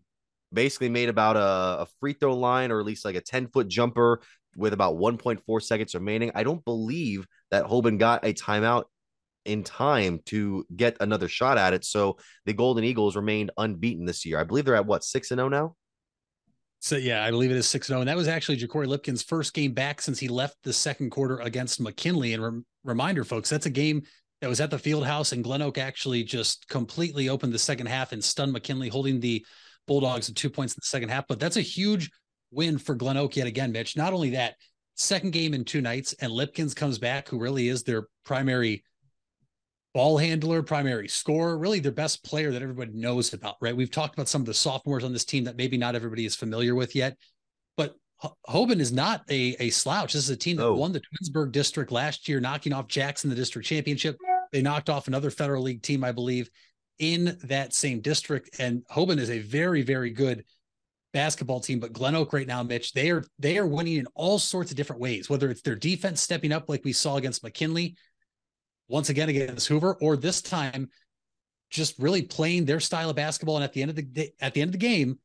basically 0.53 0.89
made 0.89 1.09
about 1.09 1.35
a, 1.35 1.81
a 1.81 1.87
free 1.99 2.13
throw 2.13 2.37
line 2.37 2.71
or 2.71 2.79
at 2.79 2.85
least 2.85 3.03
like 3.03 3.15
a 3.15 3.21
10 3.21 3.47
foot 3.47 3.67
jumper 3.67 4.21
with 4.55 4.73
about 4.73 4.95
1.4 4.95 5.61
seconds 5.61 5.95
remaining. 5.95 6.31
I 6.33 6.43
don't 6.43 6.63
believe 6.63 7.25
that 7.51 7.65
Hoban 7.65 7.99
got 7.99 8.25
a 8.25 8.33
timeout 8.33 8.85
in 9.45 9.63
time 9.63 10.19
to 10.25 10.65
get 10.75 10.97
another 10.99 11.27
shot 11.27 11.57
at 11.57 11.73
it. 11.73 11.85
So 11.85 12.17
the 12.45 12.53
Golden 12.53 12.83
Eagles 12.83 13.15
remained 13.15 13.51
unbeaten 13.57 14.05
this 14.05 14.25
year. 14.25 14.39
I 14.39 14.43
believe 14.43 14.65
they're 14.65 14.75
at 14.75 14.85
what 14.85 15.03
six 15.03 15.31
and 15.31 15.39
zero 15.39 15.47
oh 15.47 15.49
now. 15.49 15.75
So 16.79 16.97
yeah, 16.97 17.23
I 17.23 17.31
believe 17.31 17.51
it 17.51 17.57
is 17.57 17.67
six 17.67 17.87
and 17.87 17.93
zero, 17.93 18.01
and 18.01 18.09
that 18.09 18.17
was 18.17 18.27
actually 18.27 18.57
Ja'Cory 18.57 18.87
Lipkins' 18.87 19.25
first 19.25 19.53
game 19.53 19.73
back 19.73 20.01
since 20.01 20.19
he 20.19 20.27
left 20.27 20.57
the 20.63 20.73
second 20.73 21.09
quarter 21.09 21.39
against 21.39 21.81
McKinley. 21.81 22.33
And 22.33 22.43
re- 22.43 22.61
reminder, 22.83 23.23
folks, 23.23 23.49
that's 23.49 23.65
a 23.65 23.71
game 23.71 24.03
that 24.41 24.49
was 24.49 24.61
at 24.61 24.69
the 24.69 24.77
field 24.77 25.05
house, 25.05 25.31
and 25.31 25.43
Glen 25.43 25.61
Oak 25.61 25.77
actually 25.77 26.23
just 26.23 26.67
completely 26.67 27.29
opened 27.29 27.53
the 27.53 27.59
second 27.59 27.87
half 27.87 28.11
and 28.11 28.23
stunned 28.23 28.51
McKinley, 28.51 28.89
holding 28.89 29.19
the 29.19 29.45
Bulldogs 29.87 30.27
to 30.27 30.33
two 30.33 30.49
points 30.49 30.73
in 30.73 30.79
the 30.81 30.87
second 30.87 31.09
half. 31.09 31.27
But 31.27 31.39
that's 31.39 31.57
a 31.57 31.61
huge 31.61 32.11
win 32.51 32.77
for 32.77 32.95
Glen 32.95 33.17
Oak 33.17 33.35
yet 33.35 33.47
again, 33.47 33.71
Mitch. 33.71 33.97
Not 33.97 34.13
only 34.13 34.31
that, 34.31 34.55
second 34.95 35.31
game 35.31 35.53
in 35.53 35.63
two 35.63 35.81
nights, 35.81 36.13
and 36.21 36.31
Lipkins 36.31 36.75
comes 36.75 36.99
back, 36.99 37.27
who 37.27 37.39
really 37.39 37.67
is 37.67 37.83
their 37.83 38.07
primary 38.25 38.83
ball 39.95 40.17
handler, 40.17 40.61
primary 40.61 41.07
scorer, 41.07 41.57
really 41.57 41.79
their 41.79 41.89
best 41.89 42.21
player 42.25 42.51
that 42.51 42.61
everybody 42.61 42.91
knows 42.93 43.33
about, 43.33 43.55
right? 43.61 43.75
We've 43.75 43.89
talked 43.89 44.13
about 44.13 44.27
some 44.27 44.41
of 44.41 44.45
the 44.45 44.53
sophomores 44.53 45.05
on 45.05 45.13
this 45.13 45.23
team 45.23 45.45
that 45.45 45.55
maybe 45.55 45.77
not 45.77 45.95
everybody 45.95 46.25
is 46.25 46.35
familiar 46.35 46.75
with 46.75 46.97
yet, 46.97 47.17
but 47.77 47.95
Hoban 48.45 48.81
is 48.81 48.91
not 48.91 49.23
a, 49.31 49.55
a 49.57 49.69
slouch. 49.69 50.11
This 50.11 50.25
is 50.25 50.29
a 50.29 50.35
team 50.35 50.57
that 50.57 50.65
oh. 50.65 50.75
won 50.75 50.91
the 50.91 50.99
Twinsburg 50.99 51.53
district 51.53 51.93
last 51.93 52.27
year, 52.27 52.41
knocking 52.41 52.73
off 52.73 52.89
Jackson 52.89 53.29
the 53.29 53.37
district 53.37 53.69
championship. 53.69 54.17
They 54.51 54.61
knocked 54.61 54.89
off 54.89 55.07
another 55.07 55.31
federal 55.31 55.63
league 55.63 55.81
team, 55.81 56.03
I 56.03 56.11
believe, 56.11 56.49
in 56.99 57.37
that 57.45 57.73
same 57.73 58.01
district. 58.01 58.59
And 58.59 58.83
Hoban 58.91 59.17
is 59.17 59.29
a 59.29 59.39
very, 59.39 59.81
very 59.81 60.09
good 60.09 60.43
basketball 61.13 61.61
team. 61.61 61.79
But 61.79 61.93
Glen 61.93 62.15
Oak 62.15 62.33
right 62.33 62.47
now, 62.47 62.63
Mitch, 62.63 62.91
they 62.91 63.11
are 63.11 63.23
they 63.39 63.57
are 63.57 63.65
winning 63.65 63.95
in 63.95 64.07
all 64.13 64.39
sorts 64.39 64.71
of 64.71 64.77
different 64.77 65.01
ways, 65.01 65.29
whether 65.29 65.49
it's 65.49 65.61
their 65.61 65.75
defense 65.75 66.21
stepping 66.21 66.51
up 66.51 66.67
like 66.67 66.83
we 66.83 66.91
saw 66.91 67.15
against 67.15 67.43
McKinley, 67.43 67.95
once 68.87 69.09
again 69.09 69.29
against 69.29 69.67
Hoover, 69.67 69.97
or 70.01 70.17
this 70.17 70.41
time 70.41 70.89
just 71.69 71.97
really 71.99 72.21
playing 72.21 72.65
their 72.65 72.79
style 72.79 73.09
of 73.09 73.15
basketball. 73.15 73.55
And 73.55 73.63
at 73.63 73.73
the 73.73 73.81
end 73.81 73.89
of 73.89 73.95
the 73.95 74.03
day, 74.03 74.33
at 74.39 74.53
the 74.53 74.61
end 74.61 74.69
of 74.69 74.73
the 74.73 74.77
game, 74.77 75.19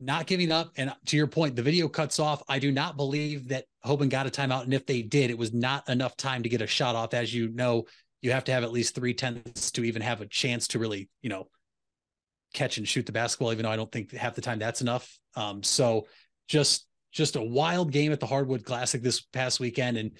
not 0.00 0.26
giving 0.26 0.52
up. 0.52 0.70
And 0.76 0.94
to 1.06 1.16
your 1.16 1.26
point, 1.26 1.56
the 1.56 1.62
video 1.62 1.88
cuts 1.88 2.20
off. 2.20 2.42
I 2.48 2.58
do 2.58 2.70
not 2.70 2.96
believe 2.96 3.48
that 3.48 3.64
Hoban 3.84 4.08
got 4.08 4.26
a 4.26 4.30
timeout. 4.30 4.62
And 4.62 4.72
if 4.72 4.86
they 4.86 5.02
did, 5.02 5.30
it 5.30 5.38
was 5.38 5.52
not 5.52 5.88
enough 5.88 6.16
time 6.16 6.42
to 6.44 6.48
get 6.48 6.62
a 6.62 6.66
shot 6.66 6.94
off. 6.94 7.14
As 7.14 7.34
you 7.34 7.48
know, 7.48 7.84
you 8.22 8.32
have 8.32 8.44
to 8.44 8.52
have 8.52 8.64
at 8.64 8.72
least 8.72 8.94
three 8.94 9.14
tenths 9.14 9.70
to 9.72 9.84
even 9.84 10.02
have 10.02 10.20
a 10.20 10.26
chance 10.26 10.68
to 10.68 10.78
really, 10.78 11.08
you 11.22 11.28
know, 11.28 11.48
catch 12.54 12.78
and 12.78 12.88
shoot 12.88 13.06
the 13.06 13.12
basketball, 13.12 13.52
even 13.52 13.64
though 13.64 13.70
I 13.70 13.76
don't 13.76 13.90
think 13.90 14.12
half 14.12 14.34
the 14.34 14.40
time 14.40 14.58
that's 14.58 14.80
enough. 14.80 15.18
Um, 15.36 15.62
so 15.62 16.06
just 16.48 16.86
just 17.12 17.36
a 17.36 17.42
wild 17.42 17.90
game 17.90 18.12
at 18.12 18.20
the 18.20 18.26
Hardwood 18.26 18.64
Classic 18.64 19.02
this 19.02 19.20
past 19.20 19.60
weekend. 19.60 19.96
And 19.96 20.12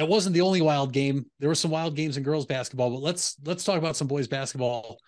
it 0.00 0.08
wasn't 0.08 0.34
the 0.34 0.40
only 0.40 0.60
wild 0.62 0.92
game. 0.92 1.26
There 1.38 1.48
were 1.48 1.54
some 1.54 1.70
wild 1.70 1.94
games 1.94 2.16
in 2.16 2.22
girls 2.22 2.46
basketball, 2.46 2.90
but 2.90 3.02
let's 3.02 3.36
let's 3.44 3.64
talk 3.64 3.78
about 3.78 3.96
some 3.96 4.06
boys 4.06 4.28
basketball 4.28 4.98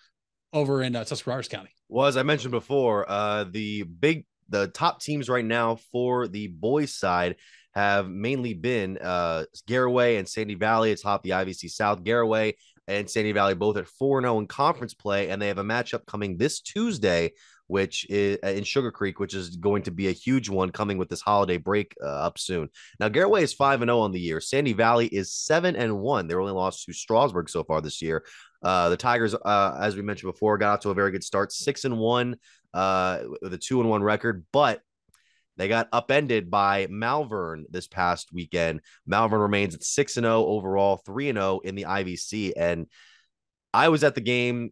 over 0.53 0.83
in 0.83 0.95
uh, 0.95 1.03
Tuscarawas 1.03 1.47
County. 1.47 1.71
Well, 1.89 2.07
as 2.07 2.15
I 2.15 2.23
mentioned 2.23 2.51
before, 2.51 3.09
uh, 3.09 3.45
the 3.45 3.83
big 3.83 4.25
the 4.49 4.67
top 4.67 5.01
teams 5.01 5.29
right 5.29 5.45
now 5.45 5.75
for 5.91 6.27
the 6.27 6.47
boys 6.47 6.93
side 6.93 7.37
have 7.73 8.07
mainly 8.07 8.53
been 8.53 8.99
uh, 9.01 9.45
Garaway 9.67 10.19
and 10.19 10.29
Sandy 10.29 10.55
Valley 10.55 10.91
atop 10.91 11.23
the 11.23 11.31
IVC 11.31 11.71
South. 11.71 12.03
Garaway 12.03 12.53
and 12.87 13.09
Sandy 13.09 13.31
Valley 13.31 13.55
both 13.55 13.77
at 13.77 13.87
4 13.87 14.21
0 14.21 14.39
in 14.39 14.47
conference 14.47 14.93
play, 14.93 15.29
and 15.29 15.41
they 15.41 15.47
have 15.47 15.57
a 15.57 15.63
matchup 15.63 16.05
coming 16.05 16.37
this 16.37 16.61
Tuesday 16.61 17.31
which 17.67 18.05
is 18.09 18.37
uh, 18.43 18.49
in 18.49 18.63
Sugarcreek, 18.63 19.15
which 19.17 19.33
is 19.33 19.55
going 19.55 19.83
to 19.83 19.91
be 19.91 20.07
a 20.07 20.11
huge 20.11 20.49
one 20.49 20.71
coming 20.71 20.97
with 20.97 21.09
this 21.09 21.21
holiday 21.21 21.57
break 21.57 21.95
uh, 22.03 22.07
up 22.07 22.37
soon. 22.37 22.69
Now, 22.99 23.09
Garaway 23.09 23.41
is 23.41 23.53
5 23.53 23.81
and 23.81 23.89
0 23.89 23.99
on 23.99 24.11
the 24.11 24.19
year. 24.19 24.41
Sandy 24.41 24.73
Valley 24.73 25.07
is 25.07 25.33
7 25.33 25.75
and 25.75 25.99
1. 25.99 26.27
They 26.27 26.35
only 26.35 26.51
lost 26.51 26.85
to 26.85 26.93
Strasburg 26.93 27.49
so 27.49 27.63
far 27.63 27.81
this 27.81 28.01
year. 28.01 28.25
Uh, 28.61 28.89
the 28.89 28.97
Tigers, 28.97 29.33
uh, 29.33 29.77
as 29.79 29.95
we 29.95 30.01
mentioned 30.01 30.31
before, 30.31 30.57
got 30.57 30.73
off 30.73 30.79
to 30.81 30.89
a 30.89 30.93
very 30.93 31.11
good 31.11 31.23
start, 31.23 31.51
6 31.51 31.85
and 31.85 31.97
1 31.97 32.35
uh, 32.73 33.19
with 33.41 33.53
a 33.53 33.57
2 33.57 33.81
and 33.81 33.89
1 33.89 34.03
record, 34.03 34.45
but 34.51 34.81
they 35.57 35.67
got 35.67 35.89
upended 35.91 36.49
by 36.49 36.87
Malvern 36.89 37.65
this 37.69 37.87
past 37.87 38.29
weekend. 38.33 38.81
Malvern 39.05 39.39
remains 39.39 39.75
at 39.75 39.83
6 39.83 40.17
and 40.17 40.25
0 40.25 40.45
overall, 40.45 41.01
3 41.05 41.29
and 41.29 41.37
0 41.37 41.59
in 41.63 41.75
the 41.75 41.83
IVC. 41.83 42.53
And 42.57 42.87
I 43.73 43.89
was 43.89 44.03
at 44.03 44.15
the 44.15 44.21
game 44.21 44.71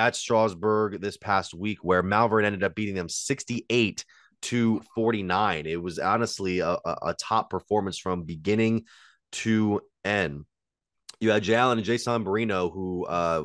at 0.00 0.16
Strasburg 0.16 1.00
this 1.00 1.16
past 1.16 1.52
week 1.52 1.78
where 1.82 2.02
Malvern 2.02 2.44
ended 2.44 2.64
up 2.64 2.74
beating 2.74 2.94
them 2.94 3.08
68 3.08 4.04
to 4.42 4.80
49. 4.94 5.66
It 5.66 5.82
was 5.82 5.98
honestly 5.98 6.60
a, 6.60 6.78
a 7.02 7.14
top 7.20 7.50
performance 7.50 7.98
from 7.98 8.22
beginning 8.22 8.84
to 9.32 9.82
end. 10.04 10.46
You 11.20 11.30
had 11.30 11.42
Jay 11.42 11.54
Allen 11.54 11.78
and 11.78 11.84
Jason 11.84 12.24
Barino, 12.24 12.72
who 12.72 13.04
uh, 13.04 13.44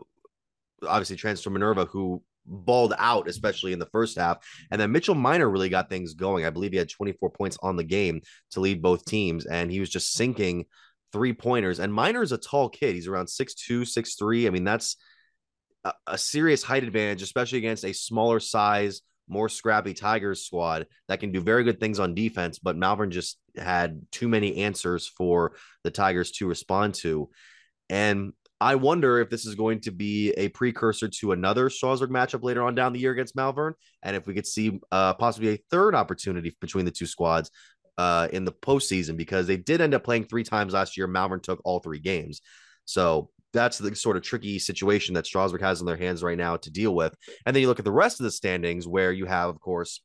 obviously 0.87 1.17
transferred 1.17 1.43
to 1.43 1.49
Minerva, 1.49 1.85
who 1.85 2.23
balled 2.45 2.93
out, 2.97 3.27
especially 3.27 3.73
in 3.73 3.79
the 3.79 3.87
first 3.87 4.17
half. 4.17 4.37
And 4.71 4.79
then 4.79 4.93
Mitchell 4.93 5.15
Miner 5.15 5.49
really 5.49 5.67
got 5.67 5.89
things 5.89 6.13
going. 6.13 6.45
I 6.45 6.51
believe 6.51 6.71
he 6.71 6.77
had 6.77 6.89
24 6.89 7.31
points 7.31 7.57
on 7.61 7.75
the 7.75 7.83
game 7.83 8.21
to 8.51 8.61
lead 8.61 8.81
both 8.81 9.03
teams, 9.03 9.45
and 9.45 9.69
he 9.69 9.81
was 9.81 9.89
just 9.89 10.13
sinking 10.13 10.65
three 11.11 11.33
pointers. 11.33 11.79
And 11.79 11.93
Miner 11.93 12.21
is 12.21 12.31
a 12.31 12.37
tall 12.37 12.69
kid. 12.69 12.95
He's 12.95 13.07
around 13.07 13.25
6'2, 13.25 13.81
6'3. 13.81 14.47
I 14.47 14.49
mean, 14.51 14.63
that's 14.63 14.95
a, 16.07 16.17
serious 16.17 16.63
height 16.63 16.83
advantage, 16.83 17.21
especially 17.21 17.59
against 17.59 17.85
a 17.85 17.93
smaller 17.93 18.39
size, 18.39 19.01
more 19.27 19.49
scrappy 19.49 19.93
Tigers 19.93 20.45
squad 20.45 20.87
that 21.07 21.19
can 21.19 21.31
do 21.31 21.41
very 21.41 21.63
good 21.63 21.79
things 21.79 21.99
on 21.99 22.15
defense. 22.15 22.59
But 22.59 22.77
Malvern 22.77 23.11
just 23.11 23.37
had 23.57 24.01
too 24.11 24.27
many 24.27 24.57
answers 24.57 25.07
for 25.07 25.53
the 25.83 25.91
Tigers 25.91 26.31
to 26.33 26.47
respond 26.47 26.95
to. 26.95 27.29
And 27.89 28.33
I 28.61 28.75
wonder 28.75 29.19
if 29.19 29.29
this 29.29 29.45
is 29.45 29.55
going 29.55 29.81
to 29.81 29.91
be 29.91 30.31
a 30.31 30.47
precursor 30.49 31.09
to 31.09 31.33
another 31.33 31.69
Strasburg 31.69 32.09
matchup 32.09 32.43
later 32.43 32.63
on 32.63 32.73
down 32.73 32.93
the 32.93 32.99
year 32.99 33.11
against 33.11 33.35
Malvern, 33.35 33.73
and 34.01 34.15
if 34.15 34.27
we 34.27 34.33
could 34.33 34.47
see 34.47 34.79
uh, 34.91 35.13
possibly 35.15 35.49
a 35.49 35.59
third 35.69 35.93
opportunity 35.93 36.55
between 36.61 36.85
the 36.85 36.91
two 36.91 37.05
squads 37.05 37.51
uh, 37.97 38.27
in 38.31 38.45
the 38.45 38.51
postseason 38.51 39.17
because 39.17 39.45
they 39.47 39.57
did 39.57 39.81
end 39.81 39.93
up 39.93 40.03
playing 40.03 40.23
three 40.23 40.43
times 40.43 40.73
last 40.73 40.95
year. 40.97 41.07
Malvern 41.07 41.41
took 41.41 41.61
all 41.65 41.79
three 41.79 41.99
games. 41.99 42.41
So 42.85 43.29
that's 43.55 43.79
the 43.79 43.95
sort 43.95 44.17
of 44.17 44.23
tricky 44.23 44.59
situation 44.59 45.15
that 45.15 45.25
Strasburg 45.25 45.61
has 45.61 45.79
in 45.79 45.87
their 45.87 45.97
hands 45.97 46.21
right 46.21 46.37
now 46.37 46.57
to 46.57 46.69
deal 46.69 46.93
with. 46.93 47.15
And 47.45 47.55
then 47.55 47.61
you 47.61 47.67
look 47.67 47.79
at 47.79 47.85
the 47.85 47.91
rest 47.91 48.19
of 48.19 48.25
the 48.25 48.31
standings 48.31 48.87
where 48.87 49.11
you 49.11 49.25
have, 49.25 49.49
of 49.49 49.59
course, 49.59 50.01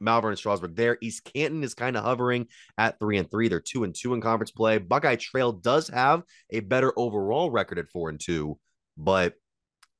Malvern 0.00 0.30
and 0.30 0.38
Strasburg 0.38 0.76
there. 0.76 0.98
East 1.00 1.24
Canton 1.24 1.62
is 1.62 1.74
kind 1.74 1.96
of 1.96 2.04
hovering 2.04 2.46
at 2.78 2.98
three 2.98 3.18
and 3.18 3.30
three. 3.30 3.48
They're 3.48 3.60
two 3.60 3.84
and 3.84 3.94
two 3.94 4.14
in 4.14 4.20
conference 4.20 4.50
play. 4.50 4.78
Buckeye 4.78 5.16
Trail 5.16 5.52
does 5.52 5.88
have 5.88 6.22
a 6.50 6.60
better 6.60 6.92
overall 6.96 7.50
record 7.50 7.78
at 7.78 7.90
four 7.90 8.08
and 8.08 8.20
two, 8.20 8.58
but 8.96 9.34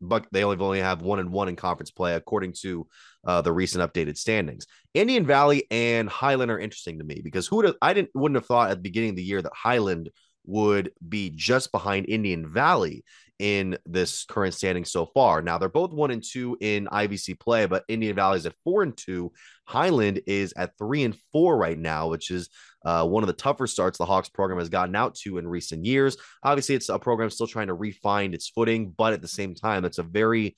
but 0.01 0.27
they 0.33 0.45
only 0.45 0.57
only 0.59 0.81
have 0.81 1.03
one 1.03 1.19
and 1.19 1.31
one 1.31 1.49
in 1.49 1.57
conference 1.57 1.91
play 1.91 2.15
according 2.15 2.55
to 2.63 2.87
uh, 3.27 3.43
the 3.43 3.53
recent 3.53 3.85
updated 3.85 4.17
standings. 4.17 4.67
Indian 4.95 5.27
Valley 5.27 5.67
and 5.71 6.09
Highland 6.09 6.51
are 6.51 6.59
interesting 6.59 6.99
to 6.99 7.05
me 7.05 7.21
because 7.23 7.47
who 7.47 7.57
would 7.57 7.75
I 7.83 7.93
didn't 7.93 8.11
wouldn't 8.15 8.37
have 8.37 8.47
thought 8.47 8.71
at 8.71 8.79
the 8.79 8.83
beginning 8.83 9.11
of 9.11 9.17
the 9.17 9.23
year 9.23 9.43
that 9.43 9.53
Highland 9.55 10.09
would 10.47 10.93
be 11.07 11.31
just 11.35 11.73
behind 11.73 12.07
Indian 12.09 12.47
Valley 12.47 13.05
in 13.41 13.79
this 13.87 14.25
current 14.27 14.53
standing 14.53 14.85
so 14.85 15.07
far. 15.07 15.41
Now 15.41 15.57
they're 15.57 15.71
both 15.71 15.93
one 15.93 16.11
and 16.11 16.23
two 16.23 16.59
in 16.61 16.87
IVC 16.87 17.41
play, 17.41 17.65
but 17.65 17.85
Indian 17.89 18.15
Valley 18.15 18.37
is 18.37 18.45
at 18.45 18.55
four 18.65 18.83
and 18.83 18.95
two. 18.95 19.33
Highland 19.65 20.21
is 20.27 20.53
at 20.57 20.77
three 20.77 21.05
and 21.05 21.17
four 21.33 21.57
right 21.57 21.79
now, 21.79 22.09
which 22.09 22.31
is 22.31 22.51
uh, 22.85 23.07
one 23.07 23.23
of 23.23 23.29
the 23.29 23.33
tougher 23.33 23.67
starts 23.67 23.97
the 23.97 24.05
Hawks 24.05 24.29
program 24.29 24.59
has 24.59 24.69
gotten 24.69 24.95
out 24.95 25.15
to 25.17 25.39
in 25.39 25.49
recent 25.49 25.87
years. 25.87 26.19
Obviously, 26.43 26.75
it's 26.75 26.91
a 26.91 26.99
program 26.99 27.31
still 27.31 27.47
trying 27.47 27.69
to 27.69 27.75
refine 27.75 28.35
its 28.35 28.49
footing, 28.49 28.91
but 28.91 29.15
at 29.15 29.23
the 29.23 29.29
same 29.29 29.55
time, 29.55 29.87
it's 29.87 29.99
a 29.99 30.03
very 30.03 30.55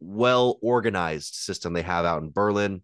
well 0.00 0.58
organized 0.62 1.34
system 1.34 1.72
they 1.72 1.82
have 1.82 2.04
out 2.04 2.22
in 2.22 2.30
Berlin. 2.30 2.82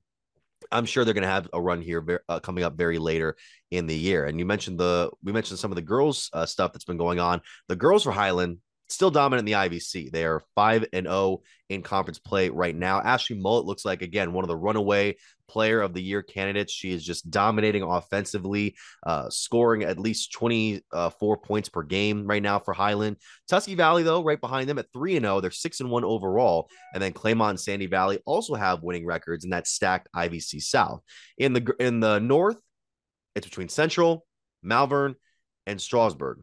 I'm 0.70 0.86
sure 0.86 1.04
they're 1.04 1.14
going 1.14 1.22
to 1.22 1.28
have 1.28 1.48
a 1.52 1.60
run 1.60 1.82
here 1.82 2.22
uh, 2.28 2.40
coming 2.40 2.64
up 2.64 2.76
very 2.76 2.98
later 2.98 3.36
in 3.70 3.86
the 3.86 3.96
year. 3.96 4.26
And 4.26 4.38
you 4.38 4.46
mentioned 4.46 4.78
the 4.78 5.10
we 5.22 5.32
mentioned 5.32 5.58
some 5.58 5.70
of 5.70 5.76
the 5.76 5.82
girls 5.82 6.30
uh, 6.32 6.46
stuff 6.46 6.72
that's 6.72 6.84
been 6.84 6.96
going 6.96 7.20
on. 7.20 7.40
The 7.68 7.76
girls 7.76 8.02
for 8.02 8.12
Highland 8.12 8.58
still 8.88 9.10
dominant 9.10 9.48
in 9.48 9.52
the 9.52 9.58
IVC. 9.58 10.10
They 10.10 10.24
are 10.24 10.42
5 10.54 10.86
and 10.92 11.06
0 11.06 11.42
in 11.70 11.82
conference 11.82 12.18
play 12.18 12.50
right 12.50 12.74
now. 12.74 13.00
Ashley 13.00 13.36
Mullet 13.36 13.64
looks 13.64 13.84
like 13.84 14.02
again 14.02 14.32
one 14.32 14.44
of 14.44 14.48
the 14.48 14.56
runaway 14.56 15.16
player 15.48 15.80
of 15.80 15.94
the 15.94 16.02
year 16.02 16.22
candidates. 16.22 16.72
She 16.72 16.92
is 16.92 17.04
just 17.04 17.30
dominating 17.30 17.82
offensively, 17.82 18.76
uh, 19.04 19.30
scoring 19.30 19.82
at 19.82 19.98
least 19.98 20.32
24 20.32 21.38
points 21.38 21.68
per 21.68 21.82
game 21.82 22.26
right 22.26 22.42
now 22.42 22.58
for 22.58 22.74
Highland. 22.74 23.16
Tusky 23.48 23.74
Valley 23.74 24.02
though, 24.02 24.22
right 24.22 24.40
behind 24.40 24.68
them 24.68 24.78
at 24.78 24.92
3 24.92 25.16
and 25.16 25.24
0, 25.24 25.40
they're 25.40 25.50
6 25.50 25.80
and 25.80 25.90
1 25.90 26.04
overall. 26.04 26.68
And 26.92 27.02
then 27.02 27.12
Claymont 27.12 27.50
and 27.50 27.60
Sandy 27.60 27.86
Valley 27.86 28.20
also 28.26 28.54
have 28.54 28.82
winning 28.82 29.06
records 29.06 29.44
in 29.44 29.50
that 29.50 29.66
stacked 29.66 30.08
IVC 30.14 30.62
South. 30.62 31.02
In 31.38 31.52
the 31.52 31.74
in 31.78 32.00
the 32.00 32.18
north, 32.18 32.60
it's 33.34 33.46
between 33.46 33.68
Central, 33.68 34.26
Malvern, 34.62 35.14
and 35.66 35.80
Strasburg. 35.80 36.42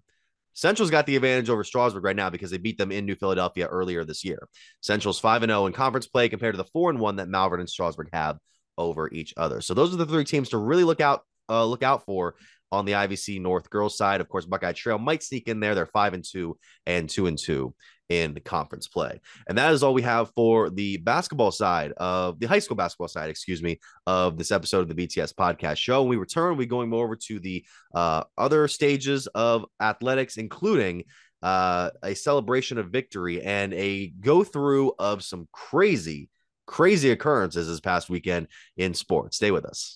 Central's 0.54 0.92
got 0.92 1.06
the 1.06 1.16
advantage 1.16 1.50
over 1.50 1.64
Strasburg 1.64 2.04
right 2.04 2.16
now 2.16 2.30
because 2.30 2.52
they 2.52 2.58
beat 2.58 2.78
them 2.78 2.92
in 2.92 3.06
New 3.06 3.16
Philadelphia 3.16 3.68
earlier 3.68 4.04
this 4.04 4.24
year. 4.24 4.48
Central's 4.82 5.20
5 5.20 5.44
0 5.44 5.66
in 5.66 5.74
conference 5.74 6.08
play 6.08 6.30
compared 6.30 6.54
to 6.54 6.58
the 6.58 6.70
4 6.74 6.94
1 6.94 7.16
that 7.18 7.30
Malvern 7.30 7.60
and 7.60 7.70
Strasburg 7.70 8.10
have 8.14 8.38
over 8.78 9.10
each 9.12 9.34
other. 9.38 9.62
So 9.62 9.74
those 9.74 9.94
are 9.94 9.98
the 9.98 10.06
three 10.06 10.26
teams 10.26 10.50
to 10.50 10.58
really 10.58 10.84
look 10.84 11.02
out 11.02 11.22
uh, 11.50 11.66
look 11.66 11.84
out 11.84 12.06
for 12.06 12.36
on 12.72 12.86
the 12.86 12.94
IVC 12.94 13.42
North 13.42 13.70
girls 13.70 13.98
side. 13.98 14.22
Of 14.22 14.30
course, 14.30 14.46
Buckeye 14.46 14.72
Trail 14.72 14.98
might 14.98 15.24
sneak 15.24 15.48
in 15.48 15.60
there. 15.60 15.76
They're 15.76 15.86
5 15.86 16.14
and 16.14 16.24
2 16.24 16.58
and 16.86 17.10
2 17.10 17.28
and 17.28 17.38
2 17.38 17.74
in 18.12 18.38
conference 18.44 18.88
play. 18.88 19.22
And 19.48 19.58
that 19.58 19.72
is 19.72 19.84
all 19.84 19.94
we 19.94 20.02
have 20.02 20.32
for 20.36 20.70
the 20.70 20.98
basketball 20.98 21.52
side 21.52 21.94
of 21.94 22.40
the 22.40 22.48
high 22.48 22.60
school 22.60 22.76
basketball 22.76 23.08
side, 23.08 23.30
excuse 23.30 23.64
me, 23.64 23.80
of 24.06 24.38
this 24.38 24.52
episode 24.52 24.82
of 24.82 24.96
the 24.96 25.08
BTS 25.08 25.34
podcast 25.34 25.78
show. 25.78 26.02
When 26.02 26.10
we 26.10 26.18
return, 26.18 26.58
we're 26.58 26.68
going 26.68 26.94
over 26.94 27.16
to 27.16 27.40
the 27.40 27.66
uh, 27.96 28.24
other 28.38 28.68
stages 28.68 29.28
of 29.28 29.66
athletics, 29.82 30.36
including 30.36 31.06
uh, 31.42 31.90
a 32.04 32.14
celebration 32.14 32.78
of 32.78 32.90
victory 32.90 33.42
and 33.42 33.74
a 33.74 34.08
go 34.20 34.44
through 34.44 34.94
of 35.00 35.24
some 35.24 35.48
crazy, 35.54 36.30
crazy 36.68 37.12
occurrences 37.12 37.68
this 37.68 37.80
past 37.80 38.10
weekend 38.10 38.48
in 38.76 38.94
sports. 38.94 39.38
Stay 39.38 39.52
with 39.52 39.66
us. 39.66 39.96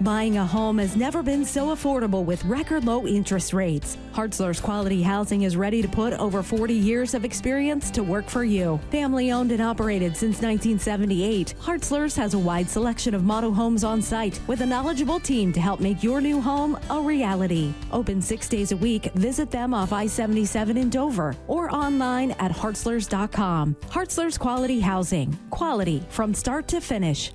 Buying 0.00 0.38
a 0.38 0.44
home 0.44 0.78
has 0.78 0.96
never 0.96 1.22
been 1.22 1.44
so 1.44 1.68
affordable 1.68 2.24
with 2.24 2.44
record 2.44 2.84
low 2.84 3.06
interest 3.06 3.52
rates. 3.52 3.96
Hartzler's 4.12 4.60
Quality 4.60 5.02
Housing 5.02 5.42
is 5.42 5.56
ready 5.56 5.80
to 5.82 5.88
put 5.88 6.12
over 6.14 6.42
40 6.42 6.74
years 6.74 7.14
of 7.14 7.24
experience 7.24 7.90
to 7.92 8.02
work 8.02 8.28
for 8.28 8.44
you. 8.44 8.80
Family 8.90 9.30
owned 9.30 9.52
and 9.52 9.62
operated 9.62 10.16
since 10.16 10.42
1978, 10.42 11.54
Hartzler's 11.60 12.16
has 12.16 12.34
a 12.34 12.38
wide 12.38 12.68
selection 12.68 13.14
of 13.14 13.24
model 13.24 13.52
homes 13.52 13.84
on 13.84 14.02
site 14.02 14.40
with 14.48 14.62
a 14.62 14.66
knowledgeable 14.66 15.20
team 15.20 15.52
to 15.52 15.60
help 15.60 15.80
make 15.80 16.02
your 16.02 16.20
new 16.20 16.40
home 16.40 16.76
a 16.90 17.00
reality. 17.00 17.72
Open 17.92 18.20
six 18.20 18.48
days 18.48 18.72
a 18.72 18.76
week. 18.76 19.12
Visit 19.14 19.50
them 19.50 19.72
off 19.72 19.92
I 19.92 20.06
77 20.06 20.76
in 20.76 20.90
Dover 20.90 21.36
or 21.46 21.74
online 21.74 22.32
at 22.32 22.50
hartzlers.com. 22.50 23.76
Hartzler's 23.88 24.38
Quality 24.38 24.80
Housing. 24.80 25.38
Quality 25.50 26.02
from 26.10 26.34
start 26.34 26.66
to 26.68 26.80
finish. 26.80 27.32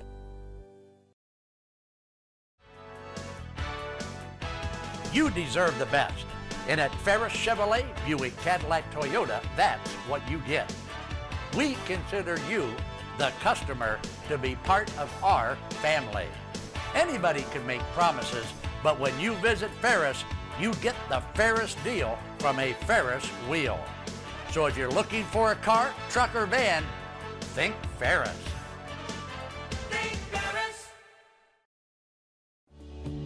You 5.12 5.30
deserve 5.30 5.78
the 5.78 5.86
best. 5.86 6.24
And 6.68 6.80
at 6.80 6.94
Ferris 6.96 7.32
Chevrolet, 7.32 7.84
Buick, 8.06 8.36
Cadillac, 8.38 8.92
Toyota, 8.94 9.42
that's 9.56 9.90
what 10.08 10.28
you 10.30 10.38
get. 10.46 10.72
We 11.56 11.76
consider 11.86 12.38
you, 12.48 12.68
the 13.18 13.32
customer, 13.40 13.98
to 14.28 14.38
be 14.38 14.54
part 14.56 14.88
of 14.98 15.12
our 15.22 15.56
family. 15.82 16.26
Anybody 16.94 17.44
can 17.50 17.66
make 17.66 17.80
promises, 17.94 18.46
but 18.82 19.00
when 19.00 19.18
you 19.18 19.34
visit 19.36 19.70
Ferris, 19.80 20.24
you 20.60 20.74
get 20.74 20.94
the 21.08 21.20
Ferris 21.34 21.74
deal 21.82 22.18
from 22.38 22.58
a 22.58 22.72
Ferris 22.72 23.26
wheel. 23.48 23.78
So 24.52 24.66
if 24.66 24.76
you're 24.76 24.90
looking 24.90 25.24
for 25.24 25.52
a 25.52 25.56
car, 25.56 25.92
truck, 26.08 26.34
or 26.34 26.46
van, 26.46 26.84
think 27.54 27.74
Ferris. 27.98 28.36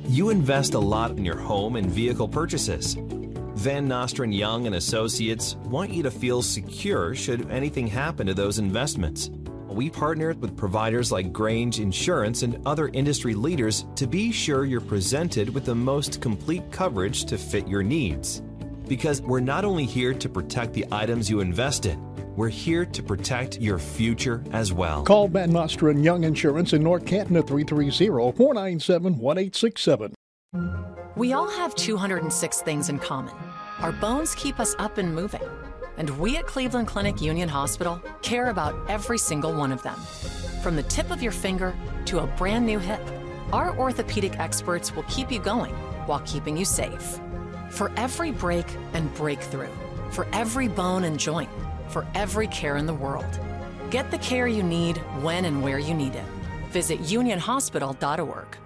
You 0.06 0.30
invest 0.30 0.74
a 0.74 0.78
lot 0.78 1.12
in 1.12 1.24
your 1.24 1.38
home 1.38 1.76
and 1.76 1.90
vehicle 1.90 2.28
purchases. 2.28 2.96
Van 3.54 3.86
Nostrand 3.86 4.34
Young 4.34 4.66
and 4.66 4.76
Associates 4.76 5.56
want 5.64 5.90
you 5.90 6.02
to 6.02 6.10
feel 6.10 6.42
secure 6.42 7.14
should 7.14 7.50
anything 7.50 7.86
happen 7.86 8.26
to 8.26 8.34
those 8.34 8.58
investments. 8.58 9.30
We 9.68 9.90
partner 9.90 10.34
with 10.34 10.56
providers 10.56 11.10
like 11.10 11.32
Grange 11.32 11.80
Insurance 11.80 12.42
and 12.42 12.60
other 12.66 12.88
industry 12.92 13.34
leaders 13.34 13.86
to 13.96 14.06
be 14.06 14.30
sure 14.30 14.64
you're 14.64 14.80
presented 14.80 15.52
with 15.52 15.64
the 15.64 15.74
most 15.74 16.20
complete 16.20 16.70
coverage 16.70 17.24
to 17.24 17.38
fit 17.38 17.66
your 17.66 17.82
needs. 17.82 18.42
Because 18.86 19.22
we're 19.22 19.40
not 19.40 19.64
only 19.64 19.86
here 19.86 20.14
to 20.14 20.28
protect 20.28 20.74
the 20.74 20.86
items 20.92 21.30
you 21.30 21.40
invest 21.40 21.86
in, 21.86 22.13
we're 22.36 22.48
here 22.48 22.84
to 22.84 23.02
protect 23.02 23.60
your 23.60 23.78
future 23.78 24.42
as 24.52 24.72
well. 24.72 25.04
Call 25.04 25.28
Van 25.28 25.50
Nostrand 25.50 26.04
Young 26.04 26.24
Insurance 26.24 26.72
in 26.72 26.82
North 26.82 27.06
Canton 27.06 27.36
at 27.36 27.46
330-497-1867. 27.46 30.14
We 31.16 31.32
all 31.32 31.48
have 31.48 31.76
206 31.76 32.62
things 32.62 32.88
in 32.88 32.98
common. 32.98 33.32
Our 33.80 33.92
bones 33.92 34.34
keep 34.34 34.58
us 34.58 34.74
up 34.78 34.98
and 34.98 35.14
moving. 35.14 35.42
And 35.96 36.10
we 36.18 36.36
at 36.36 36.46
Cleveland 36.46 36.88
Clinic 36.88 37.22
Union 37.22 37.48
Hospital 37.48 38.02
care 38.22 38.48
about 38.48 38.90
every 38.90 39.18
single 39.18 39.54
one 39.54 39.70
of 39.70 39.80
them. 39.84 39.94
From 40.60 40.74
the 40.74 40.82
tip 40.84 41.12
of 41.12 41.22
your 41.22 41.30
finger 41.30 41.72
to 42.06 42.18
a 42.18 42.26
brand 42.26 42.66
new 42.66 42.80
hip, 42.80 43.00
our 43.52 43.78
orthopedic 43.78 44.40
experts 44.40 44.96
will 44.96 45.04
keep 45.04 45.30
you 45.30 45.38
going 45.38 45.72
while 46.06 46.18
keeping 46.20 46.56
you 46.56 46.64
safe. 46.64 47.20
For 47.70 47.92
every 47.96 48.32
break 48.32 48.66
and 48.92 49.14
breakthrough, 49.14 49.70
for 50.10 50.26
every 50.32 50.66
bone 50.66 51.04
and 51.04 51.16
joint, 51.18 51.50
for 51.88 52.06
every 52.14 52.46
care 52.48 52.76
in 52.76 52.86
the 52.86 52.94
world. 52.94 53.38
Get 53.90 54.10
the 54.10 54.18
care 54.18 54.48
you 54.48 54.62
need 54.62 54.98
when 55.22 55.44
and 55.44 55.62
where 55.62 55.78
you 55.78 55.94
need 55.94 56.14
it. 56.14 56.26
Visit 56.70 57.00
unionhospital.org. 57.00 58.56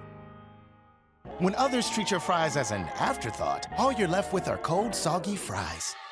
When 1.39 1.55
others 1.55 1.89
treat 1.91 2.11
your 2.11 2.21
fries 2.21 2.57
as 2.57 2.73
an 2.73 2.83
afterthought, 2.99 3.67
all 3.79 3.93
you're 3.93 4.09
left 4.09 4.33
with 4.33 4.49
are 4.49 4.59
cold, 4.59 4.95
soggy 4.95 5.37
fries. 5.37 5.95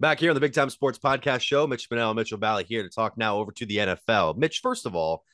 Back 0.00 0.18
here 0.18 0.30
on 0.30 0.34
the 0.34 0.40
Big 0.40 0.54
Time 0.54 0.70
Sports 0.70 0.98
Podcast 0.98 1.42
Show, 1.42 1.66
Mitch 1.66 1.86
Spinell, 1.86 2.14
Mitchell 2.14 2.38
Valley 2.38 2.64
here 2.64 2.82
to 2.82 2.88
talk 2.88 3.18
now 3.18 3.36
over 3.36 3.52
to 3.52 3.66
the 3.66 3.76
NFL. 3.76 4.38
Mitch, 4.38 4.60
first 4.60 4.86
of 4.86 4.94
all, 4.94 5.24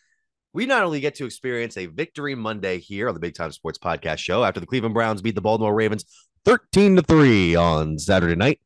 we 0.52 0.66
not 0.66 0.82
only 0.82 0.98
get 0.98 1.14
to 1.14 1.24
experience 1.24 1.76
a 1.76 1.86
victory 1.86 2.34
Monday 2.34 2.78
here 2.80 3.06
on 3.06 3.14
the 3.14 3.20
Big 3.20 3.36
Time 3.36 3.52
Sports 3.52 3.78
Podcast 3.78 4.18
Show 4.18 4.42
after 4.42 4.58
the 4.58 4.66
Cleveland 4.66 4.92
Browns 4.92 5.22
beat 5.22 5.36
the 5.36 5.40
Baltimore 5.40 5.72
Ravens 5.72 6.04
13 6.46 6.96
to 6.96 7.02
3 7.02 7.54
on 7.54 7.96
Saturday 7.96 8.34
night, 8.34 8.58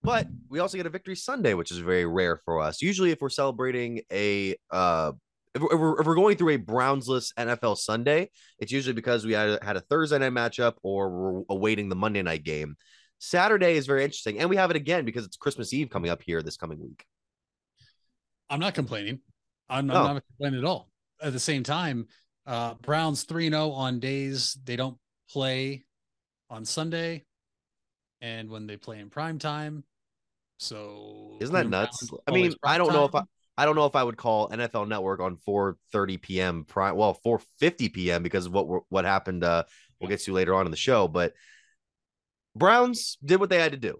But 0.00 0.28
we 0.48 0.60
also 0.60 0.76
get 0.76 0.86
a 0.86 0.90
victory 0.90 1.16
Sunday, 1.16 1.54
which 1.54 1.72
is 1.72 1.78
very 1.78 2.06
rare 2.06 2.36
for 2.44 2.60
us. 2.60 2.80
Usually, 2.80 3.10
if 3.10 3.20
we're 3.20 3.28
celebrating 3.28 4.02
a 4.12 4.54
uh, 4.70 5.10
if 5.56 5.60
we're, 5.60 6.00
if 6.00 6.06
we're 6.06 6.14
going 6.14 6.36
through 6.36 6.54
a 6.54 6.58
Brownsless 6.58 7.32
NFL 7.36 7.78
Sunday, 7.78 8.30
it's 8.60 8.70
usually 8.70 8.94
because 8.94 9.26
we 9.26 9.32
had, 9.32 9.60
had 9.64 9.76
a 9.76 9.80
Thursday 9.80 10.20
night 10.20 10.30
matchup 10.30 10.74
or 10.84 11.10
we're 11.10 11.42
awaiting 11.50 11.88
the 11.88 11.96
Monday 11.96 12.22
night 12.22 12.44
game. 12.44 12.76
Saturday 13.18 13.76
is 13.76 13.86
very 13.86 14.04
interesting, 14.04 14.38
and 14.38 14.50
we 14.50 14.56
have 14.56 14.70
it 14.70 14.76
again 14.76 15.04
because 15.04 15.24
it's 15.24 15.36
Christmas 15.36 15.72
Eve 15.72 15.90
coming 15.90 16.10
up 16.10 16.22
here 16.22 16.42
this 16.42 16.56
coming 16.56 16.80
week. 16.80 17.04
I'm 18.48 18.60
not 18.60 18.74
complaining. 18.74 19.20
I'm, 19.68 19.90
I'm 19.90 20.14
not 20.14 20.22
complaining 20.28 20.60
at 20.60 20.64
all. 20.64 20.88
At 21.20 21.32
the 21.32 21.40
same 21.40 21.62
time, 21.62 22.06
uh, 22.46 22.74
Browns 22.74 23.24
3 23.24 23.50
0 23.50 23.70
on 23.70 23.98
days 24.00 24.56
they 24.64 24.76
don't 24.76 24.98
play 25.30 25.84
on 26.48 26.64
Sunday 26.64 27.24
and 28.20 28.50
when 28.50 28.66
they 28.66 28.76
play 28.76 29.00
in 29.00 29.10
prime 29.10 29.38
time. 29.38 29.84
So 30.58 31.36
isn't 31.40 31.54
that 31.54 31.68
nuts? 31.68 32.08
I 32.26 32.30
mean, 32.30 32.54
I 32.62 32.78
don't 32.78 32.88
time. 32.88 32.96
know 32.96 33.04
if 33.04 33.14
I 33.14 33.22
I 33.58 33.64
don't 33.64 33.74
know 33.74 33.86
if 33.86 33.96
I 33.96 34.02
would 34.02 34.16
call 34.16 34.48
NFL 34.50 34.88
Network 34.88 35.20
on 35.20 35.36
4:30 35.36 36.20
p.m. 36.20 36.64
prime 36.64 36.96
well 36.96 37.18
4:50 37.24 37.92
p.m. 37.92 38.22
because 38.22 38.46
of 38.46 38.52
what 38.52 38.84
what 38.88 39.04
happened 39.04 39.44
uh 39.44 39.64
we'll 40.00 40.08
get 40.08 40.20
to 40.20 40.32
later 40.32 40.54
on 40.54 40.66
in 40.66 40.70
the 40.70 40.76
show, 40.76 41.08
but 41.08 41.32
Browns 42.58 43.18
did 43.24 43.40
what 43.40 43.50
they 43.50 43.58
had 43.58 43.72
to 43.72 43.78
do. 43.78 43.98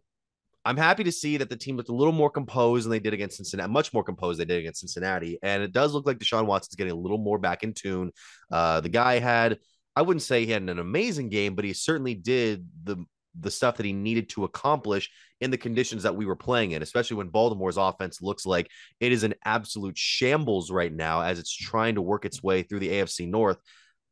I'm 0.64 0.76
happy 0.76 1.04
to 1.04 1.12
see 1.12 1.36
that 1.36 1.48
the 1.48 1.56
team 1.56 1.76
looked 1.76 1.90
a 1.90 1.94
little 1.94 2.12
more 2.12 2.30
composed 2.30 2.84
than 2.84 2.90
they 2.90 2.98
did 2.98 3.14
against 3.14 3.36
Cincinnati, 3.36 3.70
much 3.70 3.92
more 3.92 4.02
composed 4.02 4.40
than 4.40 4.48
they 4.48 4.54
did 4.54 4.60
against 4.60 4.80
Cincinnati. 4.80 5.38
And 5.42 5.62
it 5.62 5.72
does 5.72 5.94
look 5.94 6.06
like 6.06 6.18
Deshaun 6.18 6.46
Watson's 6.46 6.74
getting 6.74 6.92
a 6.92 6.96
little 6.96 7.18
more 7.18 7.38
back 7.38 7.62
in 7.62 7.72
tune. 7.72 8.10
Uh, 8.50 8.80
the 8.80 8.88
guy 8.88 9.20
had, 9.20 9.58
I 9.94 10.02
wouldn't 10.02 10.22
say 10.22 10.44
he 10.44 10.50
had 10.50 10.62
an 10.62 10.80
amazing 10.80 11.28
game, 11.28 11.54
but 11.54 11.64
he 11.64 11.72
certainly 11.72 12.14
did 12.14 12.66
the 12.82 13.04
the 13.38 13.50
stuff 13.50 13.76
that 13.76 13.84
he 13.84 13.92
needed 13.92 14.30
to 14.30 14.44
accomplish 14.44 15.10
in 15.42 15.50
the 15.50 15.58
conditions 15.58 16.04
that 16.04 16.16
we 16.16 16.24
were 16.24 16.36
playing 16.36 16.70
in, 16.70 16.82
especially 16.82 17.18
when 17.18 17.28
Baltimore's 17.28 17.76
offense 17.76 18.22
looks 18.22 18.46
like 18.46 18.70
it 18.98 19.12
is 19.12 19.24
an 19.24 19.34
absolute 19.44 19.98
shambles 19.98 20.70
right 20.70 20.92
now 20.92 21.20
as 21.20 21.38
it's 21.38 21.54
trying 21.54 21.96
to 21.96 22.02
work 22.02 22.24
its 22.24 22.42
way 22.42 22.62
through 22.62 22.80
the 22.80 22.88
AFC 22.88 23.28
North. 23.28 23.58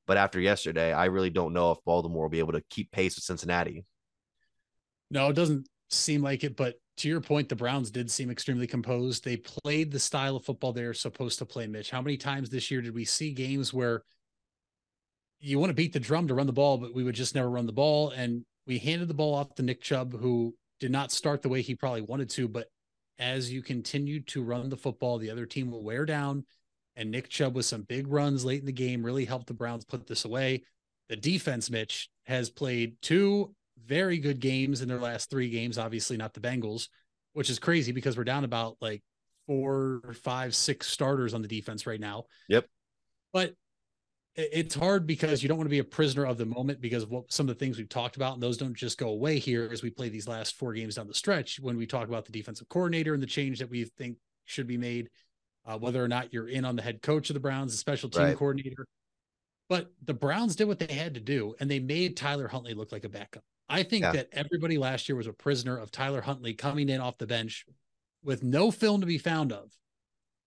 But 0.07 0.19
after 0.19 0.39
yesterday, 0.39 0.93
I 0.93 1.07
really 1.07 1.31
don't 1.31 1.55
know 1.55 1.71
if 1.71 1.79
Baltimore 1.87 2.25
will 2.25 2.31
be 2.31 2.41
able 2.41 2.53
to 2.53 2.63
keep 2.69 2.91
pace 2.93 3.17
with 3.17 3.25
Cincinnati. 3.25 3.87
No, 5.11 5.29
it 5.29 5.35
doesn't 5.35 5.67
seem 5.91 6.23
like 6.23 6.45
it. 6.45 6.57
But 6.57 6.77
to 6.99 7.09
your 7.09 7.21
point, 7.21 7.49
the 7.49 7.57
Browns 7.57 7.91
did 7.91 8.11
seem 8.11 8.31
extremely 8.31 8.67
composed. 8.67 9.25
They 9.25 9.37
played 9.37 9.91
the 9.91 9.99
style 9.99 10.37
of 10.37 10.45
football 10.45 10.73
they're 10.73 10.95
supposed 10.95 11.39
to 11.41 11.47
play, 11.47 11.67
Mitch. 11.67 11.91
How 11.91 12.03
many 12.03 12.17
times 12.17 12.51
this 12.51 12.71
year 12.71 12.81
did 12.81 12.95
we 12.95 13.05
see 13.05 13.33
games 13.33 13.73
where 13.73 14.03
you 15.41 15.59
want 15.59 15.71
to 15.71 15.75
beat 15.75 15.93
the 15.93 16.01
drum 16.01 16.29
to 16.29 16.35
run 16.35 16.47
the 16.47 16.53
ball, 16.53 16.79
but 16.79 16.95
we 16.95 17.05
would 17.05 17.15
just 17.15 17.35
never 17.35 17.51
run 17.51 17.67
the 17.67 17.73
ball? 17.73 18.11
And 18.11 18.45
we 18.67 18.79
handed 18.79 19.09
the 19.09 19.15
ball 19.15 19.35
off 19.35 19.55
to 19.57 19.63
Nick 19.63 19.81
Chubb, 19.81 20.19
who 20.19 20.55
did 20.81 20.91
not 20.91 21.13
start 21.13 21.43
the 21.43 21.49
way 21.49 21.63
he 21.63 21.75
probably 21.75 22.03
wanted 22.03 22.31
to. 22.31 22.49
But 22.49 22.69
as 23.19 23.53
you 23.53 23.63
continue 23.63 24.21
to 24.21 24.43
run 24.43 24.69
the 24.69 24.77
football, 24.77 25.19
the 25.19 25.31
other 25.31 25.47
team 25.47 25.71
will 25.71 25.83
wear 25.83 26.05
down. 26.05 26.45
And 26.97 27.11
Nick 27.11 27.29
Chubb 27.29 27.57
with 27.57 27.67
some 27.67 27.83
big 27.83 28.07
runs 28.07 28.45
late 28.45 28.61
in 28.61 28.67
the 28.67 28.73
game 28.73 29.05
really 29.05 29.25
helped 29.25 29.49
the 29.49 29.55
Browns 29.55 29.85
put 29.85 30.07
this 30.07 30.25
away. 30.25 30.63
The 31.09 31.17
defense, 31.17 31.71
Mitch, 31.71 32.09
has 32.25 32.51
played 32.51 32.97
two 33.03 33.55
very 33.87 34.19
good 34.19 34.41
games 34.41 34.81
in 34.81 34.89
their 34.89 34.99
last 34.99 35.31
three 35.31 35.51
games. 35.51 35.79
Obviously, 35.79 36.17
not 36.17 36.35
the 36.35 36.41
Bengals, 36.41 36.89
which 37.33 37.51
is 37.51 37.59
crazy 37.59 37.93
because 37.93 38.17
we're 38.17 38.25
down 38.25 38.45
about 38.45 38.77
like 38.81 39.03
four, 39.47 40.01
five, 40.23 40.55
six 40.55 40.87
starters 40.87 41.35
on 41.35 41.43
the 41.43 41.49
defense 41.49 41.87
right 41.87 42.01
now. 42.01 42.25
Yep. 42.49 42.67
But 43.33 43.55
it's 44.37 44.75
hard 44.75 45.07
because 45.07 45.43
you 45.43 45.49
don't 45.49 45.59
want 45.59 45.67
to 45.67 45.71
be 45.71 45.79
a 45.79 45.85
prisoner 45.85 46.27
of 46.27 46.39
the 46.39 46.47
moment 46.47 46.81
because 46.81 47.05
of 47.05 47.11
what 47.11 47.33
some 47.33 47.49
of 47.49 47.57
the 47.57 47.65
things 47.65 47.79
we've 47.79 47.89
talked 47.89 48.17
about, 48.17 48.35
and 48.35 48.43
those 48.43 48.57
don't 48.57 48.75
just 48.75 48.99
go 48.99 49.11
away 49.11 49.39
here 49.39 49.69
as 49.73 49.83
we 49.83 49.91
play 49.91 50.09
these 50.09 50.27
last 50.27 50.57
four 50.57 50.73
games 50.73 50.97
down 50.97 51.07
the 51.07 51.15
stretch. 51.15 51.61
When 51.61 51.77
we 51.77 51.87
talk 51.87 52.09
about 52.09 52.25
the 52.25 52.33
defensive 52.33 52.69
coordinator 52.69 53.15
and 53.15 53.23
the 53.23 53.29
change 53.29 53.61
that 53.61 53.71
we 53.71 53.85
think 53.85 54.17
should 54.45 54.67
be 54.67 54.77
made, 54.77 55.09
uh, 55.67 55.79
whether 55.79 56.03
or 56.03 56.09
not 56.09 56.33
you're 56.33 56.49
in 56.49 56.65
on 56.65 56.75
the 56.75 56.83
head 56.83 57.01
coach 57.01 57.31
of 57.31 57.35
the 57.35 57.41
Browns, 57.41 57.73
the 57.73 57.79
special 57.79 58.11
team 58.11 58.23
right. 58.23 58.37
coordinator. 58.37 58.87
But 59.69 59.93
the 60.05 60.15
Browns 60.15 60.57
did 60.57 60.67
what 60.67 60.81
they 60.81 60.93
had 60.93 61.15
to 61.15 61.21
do, 61.21 61.55
and 61.61 61.71
they 61.71 61.79
made 61.79 62.17
Tyler 62.17 62.49
Huntley 62.49 62.75
look 62.75 62.91
like 62.91 63.05
a 63.05 63.09
backup. 63.09 63.45
I 63.69 63.83
think 63.83 64.05
yeah. 64.05 64.13
that 64.13 64.29
everybody 64.33 64.79
last 64.79 65.09
year 65.09 65.17
was 65.17 65.27
a 65.27 65.33
prisoner 65.33 65.77
of 65.77 65.91
Tyler 65.91 66.21
Huntley 66.21 66.55
coming 66.55 66.89
in 66.89 67.01
off 67.01 67.19
the 67.19 67.27
bench 67.27 67.65
with 68.23 68.43
no 68.43 68.71
film 68.71 69.01
to 69.01 69.07
be 69.07 69.19
found 69.19 69.53
of 69.53 69.71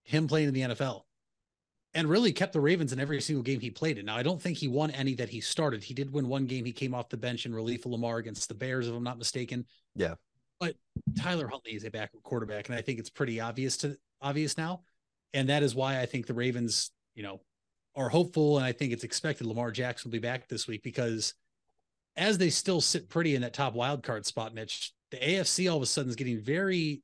him 0.03 0.27
playing 0.27 0.47
in 0.47 0.53
the 0.53 0.61
NFL 0.61 1.01
and 1.93 2.07
really 2.07 2.31
kept 2.31 2.53
the 2.53 2.59
Ravens 2.59 2.93
in 2.93 2.99
every 2.99 3.19
single 3.21 3.43
game 3.43 3.59
he 3.59 3.71
played 3.71 3.97
in. 3.97 4.05
Now, 4.05 4.17
I 4.17 4.23
don't 4.23 4.41
think 4.41 4.57
he 4.57 4.67
won 4.67 4.91
any 4.91 5.15
that 5.15 5.29
he 5.29 5.41
started. 5.41 5.83
He 5.83 5.93
did 5.93 6.11
win 6.11 6.27
one 6.27 6.45
game. 6.45 6.65
He 6.65 6.71
came 6.71 6.93
off 6.93 7.09
the 7.09 7.17
bench 7.17 7.45
in 7.45 7.55
relief 7.55 7.85
of 7.85 7.91
Lamar 7.91 8.17
against 8.17 8.49
the 8.49 8.55
Bears, 8.55 8.87
if 8.87 8.93
I'm 8.93 9.03
not 9.03 9.17
mistaken. 9.17 9.65
Yeah. 9.95 10.15
But 10.59 10.75
Tyler 11.17 11.47
Huntley 11.47 11.73
is 11.73 11.85
a 11.85 11.91
backup 11.91 12.21
quarterback, 12.23 12.69
and 12.69 12.77
I 12.77 12.81
think 12.81 12.99
it's 12.99 13.09
pretty 13.09 13.39
obvious 13.39 13.77
to 13.77 13.97
obvious 14.21 14.57
now. 14.57 14.81
And 15.33 15.49
that 15.49 15.63
is 15.63 15.75
why 15.75 15.99
I 15.99 16.05
think 16.05 16.25
the 16.25 16.33
Ravens, 16.33 16.91
you 17.15 17.23
know, 17.23 17.41
are 17.95 18.09
hopeful, 18.09 18.57
and 18.57 18.65
I 18.65 18.71
think 18.71 18.93
it's 18.93 19.03
expected 19.03 19.47
Lamar 19.47 19.71
Jackson 19.71 20.09
will 20.09 20.13
be 20.13 20.19
back 20.19 20.47
this 20.47 20.67
week 20.67 20.83
because 20.83 21.33
as 22.17 22.37
they 22.37 22.49
still 22.49 22.81
sit 22.81 23.09
pretty 23.09 23.35
in 23.35 23.41
that 23.43 23.53
top 23.53 23.73
wild 23.73 24.03
card 24.03 24.25
spot, 24.25 24.53
Mitch, 24.53 24.91
the 25.11 25.17
AFC 25.17 25.69
all 25.69 25.77
of 25.77 25.83
a 25.83 25.85
sudden 25.85 26.09
is 26.09 26.15
getting 26.15 26.41
very 26.41 27.01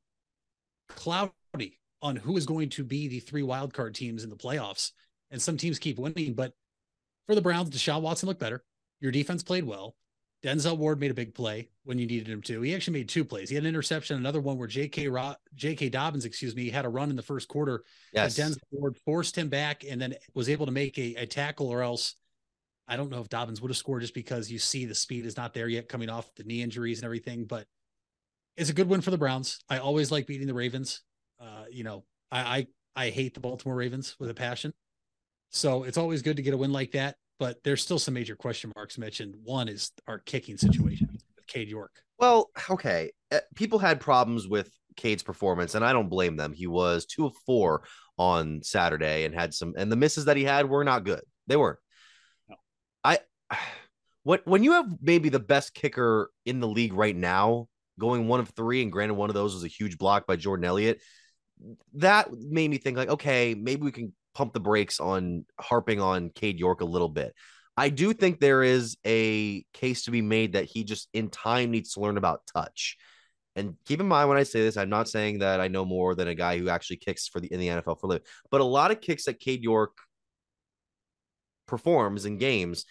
cloudy 0.89 1.31
on 2.01 2.15
who 2.15 2.35
is 2.35 2.45
going 2.45 2.69
to 2.69 2.83
be 2.83 3.07
the 3.07 3.19
three 3.19 3.43
wild 3.43 3.73
card 3.73 3.95
teams 3.95 4.23
in 4.23 4.29
the 4.29 4.35
playoffs. 4.35 4.91
And 5.31 5.41
some 5.41 5.57
teams 5.57 5.79
keep 5.79 5.97
winning, 5.97 6.33
but 6.33 6.53
for 7.27 7.35
the 7.35 7.41
Browns, 7.41 7.69
Deshaun 7.69 8.01
Watson 8.01 8.27
looked 8.27 8.41
better. 8.41 8.63
Your 8.99 9.11
defense 9.11 9.43
played 9.43 9.65
well. 9.65 9.95
Denzel 10.43 10.77
Ward 10.77 10.99
made 10.99 11.11
a 11.11 11.13
big 11.13 11.33
play 11.33 11.69
when 11.85 11.97
you 11.97 12.05
needed 12.05 12.27
him 12.27 12.41
to. 12.41 12.61
He 12.61 12.75
actually 12.75 12.99
made 12.99 13.07
two 13.07 13.23
plays. 13.23 13.47
He 13.47 13.55
had 13.55 13.63
an 13.63 13.69
interception, 13.69 14.17
another 14.17 14.41
one 14.41 14.57
where 14.57 14.67
J.K. 14.67 15.07
Ro- 15.07 15.35
J.K. 15.55 15.87
Dobbins, 15.87 16.25
excuse 16.25 16.53
me, 16.53 16.69
had 16.69 16.83
a 16.83 16.89
run 16.89 17.09
in 17.09 17.15
the 17.15 17.21
first 17.21 17.47
quarter. 17.47 17.85
Yes. 18.11 18.37
Denzel 18.37 18.57
Ward 18.71 18.97
forced 19.05 19.37
him 19.37 19.47
back 19.47 19.85
and 19.89 20.01
then 20.01 20.15
was 20.33 20.49
able 20.49 20.65
to 20.65 20.71
make 20.73 20.97
a, 20.99 21.15
a 21.15 21.25
tackle, 21.25 21.69
or 21.69 21.81
else 21.81 22.15
I 22.87 22.97
don't 22.97 23.09
know 23.09 23.21
if 23.21 23.29
Dobbins 23.29 23.61
would 23.61 23.71
have 23.71 23.77
scored 23.77 24.01
just 24.01 24.13
because 24.13 24.51
you 24.51 24.59
see 24.59 24.85
the 24.85 24.95
speed 24.95 25.25
is 25.25 25.37
not 25.37 25.53
there 25.53 25.67
yet 25.67 25.89
coming 25.89 26.09
off 26.09 26.33
the 26.35 26.43
knee 26.43 26.61
injuries 26.61 26.99
and 26.99 27.05
everything. 27.05 27.45
But 27.45 27.65
it's 28.57 28.69
a 28.69 28.73
good 28.73 28.89
win 28.89 29.01
for 29.01 29.11
the 29.11 29.17
Browns. 29.17 29.59
I 29.69 29.77
always 29.77 30.11
like 30.11 30.27
beating 30.27 30.47
the 30.47 30.53
Ravens. 30.53 31.01
Uh, 31.39 31.65
you 31.71 31.83
know, 31.83 32.03
I, 32.31 32.39
I 32.39 32.67
I 32.95 33.09
hate 33.09 33.33
the 33.33 33.39
Baltimore 33.39 33.75
Ravens 33.75 34.15
with 34.19 34.29
a 34.29 34.33
passion. 34.33 34.73
So 35.49 35.83
it's 35.83 35.97
always 35.97 36.21
good 36.21 36.37
to 36.37 36.43
get 36.43 36.53
a 36.53 36.57
win 36.57 36.71
like 36.71 36.91
that. 36.91 37.15
But 37.39 37.63
there's 37.63 37.81
still 37.81 37.99
some 37.99 38.13
major 38.13 38.35
question 38.35 38.71
marks. 38.75 38.97
And 38.97 39.35
one 39.43 39.67
is 39.67 39.91
our 40.07 40.19
kicking 40.19 40.57
situation 40.57 41.09
with 41.11 41.47
Cade 41.47 41.69
York. 41.69 41.91
Well, 42.19 42.51
okay. 42.69 43.11
Uh, 43.31 43.39
people 43.55 43.79
had 43.79 43.99
problems 43.99 44.47
with 44.47 44.69
Cade's 44.95 45.23
performance, 45.23 45.75
and 45.75 45.83
I 45.83 45.93
don't 45.93 46.09
blame 46.09 46.37
them. 46.37 46.53
He 46.53 46.67
was 46.67 47.05
two 47.05 47.25
of 47.25 47.33
four 47.45 47.83
on 48.17 48.61
Saturday 48.61 49.25
and 49.25 49.33
had 49.33 49.53
some, 49.53 49.73
and 49.75 49.91
the 49.91 49.95
misses 49.95 50.25
that 50.25 50.37
he 50.37 50.43
had 50.43 50.69
were 50.69 50.83
not 50.83 51.03
good. 51.03 51.21
They 51.47 51.55
weren't. 51.55 51.79
What 54.25 54.47
when 54.47 54.63
you 54.63 54.71
have 54.71 54.85
maybe 55.01 55.27
the 55.27 55.37
best 55.37 55.73
kicker 55.73 56.31
in 56.45 56.61
the 56.61 56.67
league 56.67 56.93
right 56.93 57.13
now, 57.13 57.67
going 57.99 58.29
one 58.29 58.39
of 58.39 58.47
three, 58.51 58.81
and 58.81 58.89
granted 58.89 59.15
one 59.15 59.29
of 59.29 59.33
those 59.33 59.53
was 59.53 59.65
a 59.65 59.67
huge 59.67 59.97
block 59.97 60.25
by 60.25 60.37
Jordan 60.37 60.63
Elliott, 60.63 61.01
that 61.95 62.31
made 62.31 62.69
me 62.69 62.77
think 62.77 62.95
like, 62.95 63.09
okay, 63.09 63.53
maybe 63.53 63.81
we 63.81 63.91
can 63.91 64.13
pump 64.33 64.53
the 64.53 64.59
brakes 64.59 65.01
on 65.01 65.45
harping 65.59 65.99
on 65.99 66.29
Cade 66.29 66.57
York 66.57 66.79
a 66.79 66.85
little 66.85 67.09
bit. 67.09 67.33
I 67.75 67.89
do 67.89 68.13
think 68.13 68.39
there 68.39 68.63
is 68.63 68.97
a 69.05 69.63
case 69.73 70.03
to 70.03 70.11
be 70.11 70.21
made 70.21 70.53
that 70.53 70.65
he 70.65 70.83
just 70.83 71.09
in 71.13 71.29
time 71.29 71.71
needs 71.71 71.93
to 71.93 71.99
learn 71.99 72.17
about 72.17 72.41
touch. 72.53 72.97
And 73.55 73.75
keep 73.85 73.99
in 73.99 74.07
mind 74.07 74.29
when 74.29 74.37
I 74.37 74.43
say 74.43 74.61
this, 74.61 74.77
I'm 74.77 74.89
not 74.89 75.09
saying 75.09 75.39
that 75.39 75.59
I 75.59 75.67
know 75.67 75.85
more 75.85 76.15
than 76.15 76.27
a 76.27 76.35
guy 76.35 76.57
who 76.57 76.69
actually 76.69 76.97
kicks 76.97 77.27
for 77.27 77.39
the 77.39 77.51
in 77.51 77.59
the 77.59 77.67
NFL 77.67 77.99
for 77.99 78.07
a 78.07 78.09
living, 78.09 78.27
but 78.49 78.61
a 78.61 78.65
lot 78.65 78.91
of 78.91 79.01
kicks 79.01 79.25
that 79.25 79.39
Cade 79.39 79.63
York 79.63 79.97
performs 81.67 82.25
in 82.25 82.37
games, 82.37 82.85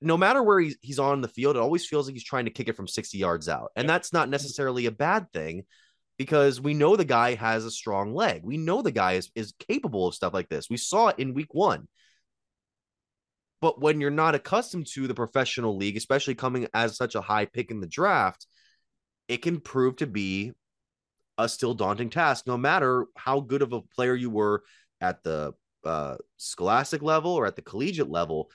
no 0.00 0.16
matter 0.16 0.42
where 0.42 0.60
he's, 0.60 0.76
he's 0.80 0.98
on 0.98 1.20
the 1.20 1.28
field, 1.28 1.56
it 1.56 1.62
always 1.62 1.86
feels 1.86 2.06
like 2.06 2.14
he's 2.14 2.24
trying 2.24 2.44
to 2.46 2.50
kick 2.50 2.68
it 2.68 2.76
from 2.76 2.88
60 2.88 3.18
yards 3.18 3.48
out. 3.48 3.72
And 3.76 3.88
that's 3.88 4.12
not 4.12 4.28
necessarily 4.28 4.86
a 4.86 4.90
bad 4.90 5.32
thing 5.32 5.64
because 6.18 6.60
we 6.60 6.74
know 6.74 6.96
the 6.96 7.04
guy 7.04 7.34
has 7.34 7.64
a 7.64 7.70
strong 7.70 8.14
leg. 8.14 8.42
We 8.44 8.56
know 8.56 8.82
the 8.82 8.90
guy 8.90 9.12
is, 9.14 9.30
is 9.34 9.54
capable 9.68 10.06
of 10.06 10.14
stuff 10.14 10.34
like 10.34 10.48
this. 10.48 10.70
We 10.70 10.76
saw 10.76 11.08
it 11.08 11.18
in 11.18 11.34
week 11.34 11.52
one. 11.52 11.88
But 13.60 13.80
when 13.80 14.00
you're 14.00 14.10
not 14.10 14.34
accustomed 14.34 14.86
to 14.94 15.06
the 15.06 15.14
professional 15.14 15.76
league, 15.76 15.96
especially 15.96 16.34
coming 16.34 16.68
as 16.74 16.96
such 16.96 17.14
a 17.14 17.20
high 17.20 17.46
pick 17.46 17.70
in 17.70 17.80
the 17.80 17.86
draft, 17.86 18.46
it 19.28 19.38
can 19.38 19.60
prove 19.60 19.96
to 19.96 20.06
be 20.06 20.52
a 21.38 21.48
still 21.48 21.74
daunting 21.74 22.10
task, 22.10 22.46
no 22.46 22.56
matter 22.56 23.06
how 23.16 23.40
good 23.40 23.62
of 23.62 23.72
a 23.72 23.80
player 23.80 24.14
you 24.14 24.30
were 24.30 24.62
at 25.00 25.22
the 25.22 25.52
uh, 25.84 26.16
scholastic 26.36 27.02
level 27.02 27.32
or 27.32 27.46
at 27.46 27.56
the 27.56 27.62
collegiate 27.62 28.10
level, 28.10 28.50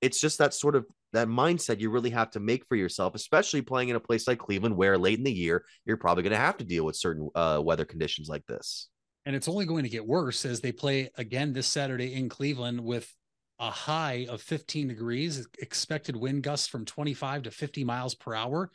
it's 0.00 0.20
just 0.20 0.38
that 0.38 0.54
sort 0.54 0.76
of 0.76 0.86
that 1.12 1.28
mindset 1.28 1.80
you 1.80 1.90
really 1.90 2.10
have 2.10 2.30
to 2.32 2.40
make 2.40 2.66
for 2.66 2.76
yourself, 2.76 3.14
especially 3.14 3.62
playing 3.62 3.88
in 3.88 3.96
a 3.96 4.00
place 4.00 4.28
like 4.28 4.38
Cleveland, 4.38 4.76
where 4.76 4.98
late 4.98 5.18
in 5.18 5.24
the 5.24 5.32
year 5.32 5.64
you're 5.84 5.96
probably 5.96 6.22
going 6.22 6.32
to 6.32 6.38
have 6.38 6.56
to 6.58 6.64
deal 6.64 6.84
with 6.84 6.96
certain 6.96 7.28
uh, 7.34 7.60
weather 7.62 7.84
conditions 7.84 8.28
like 8.28 8.46
this. 8.46 8.88
And 9.24 9.34
it's 9.34 9.48
only 9.48 9.66
going 9.66 9.84
to 9.84 9.90
get 9.90 10.06
worse 10.06 10.44
as 10.44 10.60
they 10.60 10.72
play 10.72 11.10
again 11.16 11.52
this 11.52 11.66
Saturday 11.66 12.14
in 12.14 12.28
Cleveland 12.28 12.80
with 12.80 13.12
a 13.58 13.70
high 13.70 14.26
of 14.28 14.40
15 14.40 14.88
degrees, 14.88 15.46
expected 15.58 16.16
wind 16.16 16.42
gusts 16.42 16.68
from 16.68 16.84
25 16.84 17.44
to 17.44 17.50
50 17.50 17.84
miles 17.84 18.14
per 18.14 18.34
hour. 18.34 18.70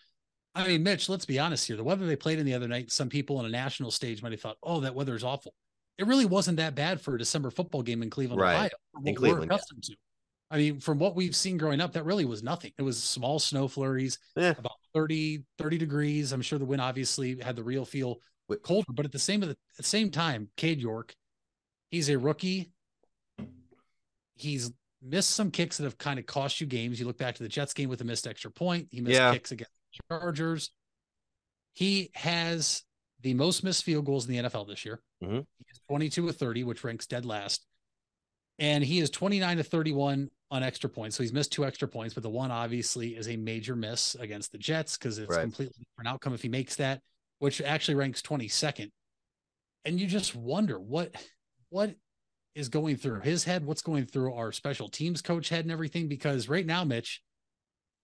I 0.56 0.68
mean, 0.68 0.84
Mitch, 0.84 1.10
let's 1.10 1.26
be 1.26 1.40
honest 1.40 1.66
here. 1.68 1.78
The 1.78 1.84
weather 1.84 2.06
they 2.06 2.16
played 2.16 2.38
in 2.38 2.46
the 2.46 2.54
other 2.54 2.68
night, 2.68 2.92
some 2.92 3.10
people 3.10 3.38
on 3.38 3.46
a 3.46 3.50
national 3.50 3.92
stage 3.92 4.22
might 4.22 4.34
have 4.34 4.42
thought, 4.42 4.58
oh, 4.62 4.82
that 4.82 4.94
weather 4.94 5.16
is 5.16 5.24
awful. 5.24 5.54
It 5.98 6.06
really 6.06 6.26
wasn't 6.26 6.58
that 6.58 6.76
bad 6.76 7.02
for 7.02 7.16
a 7.16 7.20
December 7.20 7.50
football 7.50 7.82
game 7.82 8.04
in 8.04 8.10
Cleveland, 8.10 8.42
Right. 8.42 8.56
Ohio. 8.56 8.70
In 9.06 9.16
Cleveland, 9.16 9.50
we're 9.50 9.56
yeah. 9.56 9.62
to. 9.82 9.96
I 10.54 10.58
mean, 10.58 10.80
from 10.80 11.00
what 11.00 11.16
we've 11.16 11.36
seen 11.36 11.58
growing 11.58 11.82
up, 11.82 11.94
that 11.94 12.06
really 12.06 12.26
was 12.26 12.44
nothing. 12.44 12.72
It 12.78 12.84
was 12.84 13.02
small 13.02 13.40
snow 13.40 13.68
flurries, 13.68 14.20
Yeah. 14.36 14.52
about 14.52 14.78
30, 14.94 15.44
30 15.58 15.80
degrees. 15.80 16.32
I'm 16.32 16.44
sure 16.44 16.60
the 16.60 16.66
wind 16.66 16.80
obviously 16.80 17.40
had 17.40 17.56
the 17.56 17.64
real 17.64 17.86
feel 17.86 18.22
colder, 18.62 18.94
but 18.94 19.04
at 19.04 19.12
the 19.12 19.18
same 19.18 19.42
at 19.42 19.58
the 19.78 19.84
same 19.84 20.12
time, 20.12 20.52
Cade 20.56 20.80
York, 20.80 21.16
he's 21.90 22.08
a 22.10 22.20
rookie. 22.20 22.72
He's 24.36 24.72
missed 25.02 25.32
some 25.32 25.50
kicks 25.50 25.78
that 25.78 25.86
have 25.86 25.98
kind 25.98 26.20
of 26.20 26.28
cost 26.28 26.62
you 26.62 26.68
games. 26.68 27.00
You 27.00 27.08
look 27.08 27.18
back 27.18 27.34
to 27.36 27.44
the 27.44 27.50
Jets 27.50 27.74
game 27.74 27.90
with 27.90 28.02
a 28.02 28.04
missed 28.04 28.28
extra 28.28 28.52
point. 28.52 28.90
He 28.92 29.02
missed 29.02 29.16
Yeah. 29.16 29.34
kicks 29.34 29.52
against 29.52 29.72
the 29.92 30.04
Chargers. 30.08 30.70
He 31.74 32.12
has 32.14 32.84
the 33.22 33.34
most 33.34 33.64
missed 33.64 33.84
field 33.84 34.06
goals 34.06 34.28
in 34.28 34.32
the 34.32 34.38
NFL 34.38 34.66
this 34.66 34.86
year. 34.86 35.02
Mhm. 35.24 35.48
He 35.58 35.66
22 35.88 36.22
with 36.24 36.38
30, 36.38 36.64
which 36.64 36.84
ranks 36.84 37.08
dead 37.08 37.26
last. 37.26 37.66
And 38.60 38.84
he 38.84 39.00
is 39.00 39.10
29 39.10 39.58
to 39.58 39.64
31 39.64 40.30
on 40.54 40.62
extra 40.62 40.88
points. 40.88 41.18
So 41.18 41.24
he's 41.24 41.34
missed 41.34 41.52
two 41.52 41.66
extra 41.66 41.88
points, 41.88 42.14
but 42.14 42.22
the 42.22 42.30
one 42.30 42.52
obviously 42.52 43.16
is 43.16 43.28
a 43.28 43.36
major 43.36 43.76
miss 43.76 44.14
against 44.16 44.52
the 44.52 44.60
Jets 44.60 44.98
because 45.00 45.18
it's 45.18 45.32
Right. 45.32 45.42
completely 45.42 45.74
different 45.80 46.08
outcome 46.08 46.36
if 46.36 46.44
he 46.44 46.48
makes 46.48 46.76
that, 46.76 47.02
which 47.40 47.60
actually 47.60 47.96
ranks 47.96 48.22
22nd. 48.22 48.92
And 49.84 50.00
you 50.00 50.06
just 50.06 50.36
wonder 50.36 50.80
what 50.80 51.16
what 51.70 51.96
is 52.54 52.70
going 52.70 52.98
through 52.98 53.22
his 53.22 53.44
head, 53.44 53.66
what's 53.66 53.82
going 53.82 54.06
through 54.06 54.32
our 54.36 54.52
special 54.52 54.88
teams 54.88 55.24
coach 55.24 55.50
head 55.50 55.66
and 55.66 55.72
everything. 55.72 56.08
Because 56.08 56.48
right 56.48 56.68
now, 56.68 56.84
Mitch, 56.84 57.24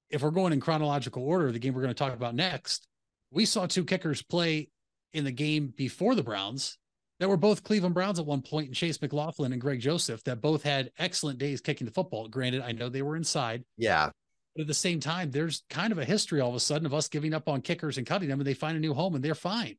if 0.09 0.23
we're 0.23 0.31
going 0.31 0.51
in 0.51 0.59
chronological 0.59 1.23
order, 1.23 1.51
the 1.51 1.59
game 1.59 1.75
we're 1.75 1.83
going 1.83 1.93
to 1.93 2.03
talk 2.03 2.13
about 2.15 2.33
next, 2.33 2.87
we 3.29 3.45
saw 3.45 3.67
two 3.67 3.85
kickers 3.85 4.23
play 4.23 4.69
in 5.13 5.23
the 5.23 5.31
game 5.31 5.71
before 5.77 6.15
the 6.15 6.23
Browns 6.23 6.79
that 7.19 7.29
were 7.29 7.37
both 7.37 7.63
Cleveland 7.63 7.95
Browns 7.95 8.19
at 8.19 8.25
one 8.25 8.41
point, 8.41 8.67
and 8.67 8.75
Chase 8.75 9.01
McLaughlin 9.01 9.51
and 9.51 9.61
Greg 9.61 9.79
Joseph, 9.79 10.23
that 10.23 10.41
both 10.41 10.63
had 10.63 10.91
excellent 10.97 11.37
days 11.39 11.61
kicking 11.61 11.85
the 11.85 11.91
football. 11.93 12.27
Granted, 12.27 12.61
I 12.61 12.71
know 12.71 12.89
they 12.89 13.01
were 13.01 13.15
inside, 13.15 13.63
Yeah. 13.77 14.09
but 14.55 14.61
at 14.61 14.67
the 14.67 14.73
same 14.73 14.99
time, 14.99 15.31
there's 15.31 15.63
kind 15.69 15.91
of 15.91 15.97
a 15.97 16.05
history 16.05 16.39
all 16.39 16.49
of 16.49 16.55
a 16.55 16.59
sudden 16.59 16.85
of 16.85 16.93
us 16.93 17.09
giving 17.09 17.33
up 17.33 17.49
on 17.49 17.61
kickers 17.61 17.97
and 17.97 18.07
cutting 18.07 18.29
them, 18.29 18.39
and 18.39 18.47
they 18.47 18.53
find 18.53 18.77
a 18.77 18.79
new 18.79 18.93
home 18.93 19.15
and 19.15 19.23
they're 19.23 19.35
fine. 19.35 19.77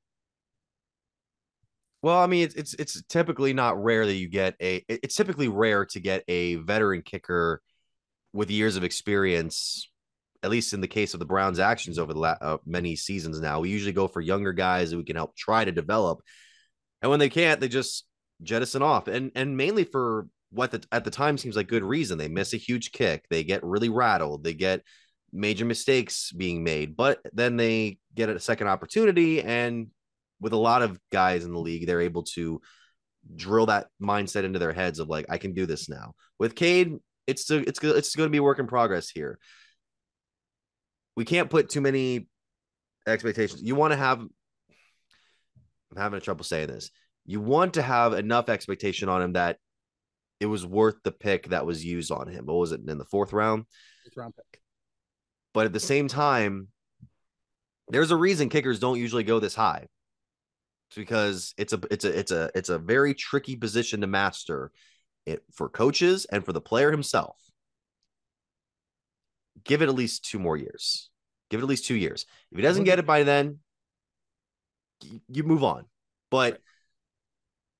Well, 2.02 2.18
I 2.18 2.26
mean, 2.26 2.44
it's 2.44 2.54
it's 2.54 2.74
it's 2.74 3.02
typically 3.08 3.52
not 3.52 3.82
rare 3.82 4.06
that 4.06 4.14
you 4.14 4.26
get 4.26 4.56
a. 4.60 4.82
It's 4.88 5.14
typically 5.14 5.48
rare 5.48 5.84
to 5.86 6.00
get 6.00 6.24
a 6.28 6.54
veteran 6.54 7.02
kicker 7.02 7.60
with 8.32 8.50
years 8.50 8.76
of 8.76 8.84
experience. 8.84 9.86
At 10.42 10.48
least 10.48 10.72
in 10.72 10.80
the 10.80 10.88
case 10.88 11.12
of 11.12 11.20
the 11.20 11.26
Browns' 11.26 11.58
actions 11.58 11.98
over 11.98 12.14
the 12.14 12.18
la- 12.18 12.38
uh, 12.40 12.56
many 12.64 12.96
seasons 12.96 13.38
now, 13.40 13.60
we 13.60 13.68
usually 13.68 13.92
go 13.92 14.08
for 14.08 14.22
younger 14.22 14.54
guys 14.54 14.90
that 14.90 14.96
we 14.96 15.04
can 15.04 15.16
help 15.16 15.36
try 15.36 15.62
to 15.66 15.72
develop. 15.72 16.22
And 17.02 17.10
when 17.10 17.20
they 17.20 17.28
can't, 17.28 17.60
they 17.60 17.68
just 17.68 18.06
jettison 18.42 18.82
off, 18.82 19.08
and 19.08 19.32
and 19.34 19.56
mainly 19.56 19.84
for 19.84 20.26
what 20.50 20.72
the, 20.72 20.82
at 20.90 21.04
the 21.04 21.10
time 21.10 21.38
seems 21.38 21.56
like 21.56 21.68
good 21.68 21.84
reason. 21.84 22.18
They 22.18 22.28
miss 22.28 22.52
a 22.54 22.58
huge 22.58 22.92
kick, 22.92 23.26
they 23.30 23.44
get 23.44 23.64
really 23.64 23.88
rattled, 23.88 24.44
they 24.44 24.54
get 24.54 24.82
major 25.32 25.64
mistakes 25.64 26.32
being 26.32 26.64
made, 26.64 26.96
but 26.96 27.20
then 27.32 27.56
they 27.56 27.98
get 28.14 28.28
a 28.28 28.40
second 28.40 28.66
opportunity 28.66 29.42
and 29.42 29.88
with 30.40 30.52
a 30.52 30.56
lot 30.56 30.82
of 30.82 30.98
guys 31.12 31.44
in 31.44 31.52
the 31.52 31.58
league, 31.58 31.86
they're 31.86 32.00
able 32.00 32.22
to 32.22 32.60
drill 33.36 33.66
that 33.66 33.88
mindset 34.02 34.44
into 34.44 34.58
their 34.58 34.72
heads 34.72 34.98
of 34.98 35.08
like, 35.08 35.26
I 35.28 35.38
can 35.38 35.52
do 35.52 35.66
this 35.66 35.88
now. 35.88 36.14
With 36.38 36.54
Cade, 36.54 36.96
it's 37.26 37.42
still, 37.42 37.62
it's 37.66 37.78
it's 37.82 38.16
going 38.16 38.26
to 38.26 38.32
be 38.32 38.40
work 38.40 38.58
in 38.58 38.66
progress 38.66 39.10
here. 39.10 39.38
We 41.16 41.24
can't 41.24 41.50
put 41.50 41.68
too 41.68 41.80
many 41.80 42.28
expectations. 43.06 43.62
You 43.62 43.74
want 43.74 43.92
to 43.92 43.96
have. 43.96 44.24
I'm 45.90 46.00
having 46.00 46.20
trouble 46.20 46.44
saying 46.44 46.68
this. 46.68 46.90
You 47.26 47.40
want 47.40 47.74
to 47.74 47.82
have 47.82 48.12
enough 48.14 48.48
expectation 48.48 49.08
on 49.08 49.22
him 49.22 49.32
that 49.34 49.58
it 50.40 50.46
was 50.46 50.66
worth 50.66 50.96
the 51.04 51.12
pick 51.12 51.48
that 51.48 51.66
was 51.66 51.84
used 51.84 52.10
on 52.10 52.28
him. 52.28 52.46
What 52.46 52.58
was 52.58 52.72
it 52.72 52.80
in 52.86 52.98
the 52.98 53.04
fourth 53.04 53.32
round? 53.32 53.64
Fifth 54.04 54.16
round 54.16 54.34
pick. 54.34 54.60
But 55.52 55.66
at 55.66 55.72
the 55.72 55.80
same 55.80 56.08
time, 56.08 56.68
there's 57.88 58.10
a 58.10 58.16
reason 58.16 58.48
kickers 58.48 58.78
don't 58.78 58.98
usually 58.98 59.24
go 59.24 59.40
this 59.40 59.54
high. 59.54 59.86
It's 60.88 60.96
because 60.96 61.54
it's 61.58 61.72
a 61.72 61.80
it's 61.90 62.04
a 62.04 62.18
it's 62.18 62.30
a 62.32 62.50
it's 62.54 62.68
a 62.68 62.78
very 62.78 63.14
tricky 63.14 63.56
position 63.56 64.00
to 64.00 64.06
master 64.06 64.72
it 65.26 65.42
for 65.52 65.68
coaches 65.68 66.24
and 66.24 66.44
for 66.44 66.52
the 66.52 66.60
player 66.60 66.90
himself. 66.90 67.36
Give 69.64 69.82
it 69.82 69.88
at 69.88 69.94
least 69.94 70.24
two 70.24 70.38
more 70.38 70.56
years. 70.56 71.10
Give 71.50 71.60
it 71.60 71.64
at 71.64 71.68
least 71.68 71.84
two 71.84 71.96
years. 71.96 72.26
If 72.50 72.56
he 72.56 72.62
doesn't 72.62 72.84
get 72.84 72.98
it 72.98 73.06
by 73.06 73.24
then, 73.24 73.58
you 75.28 75.42
move 75.42 75.64
on. 75.64 75.84
But 76.30 76.60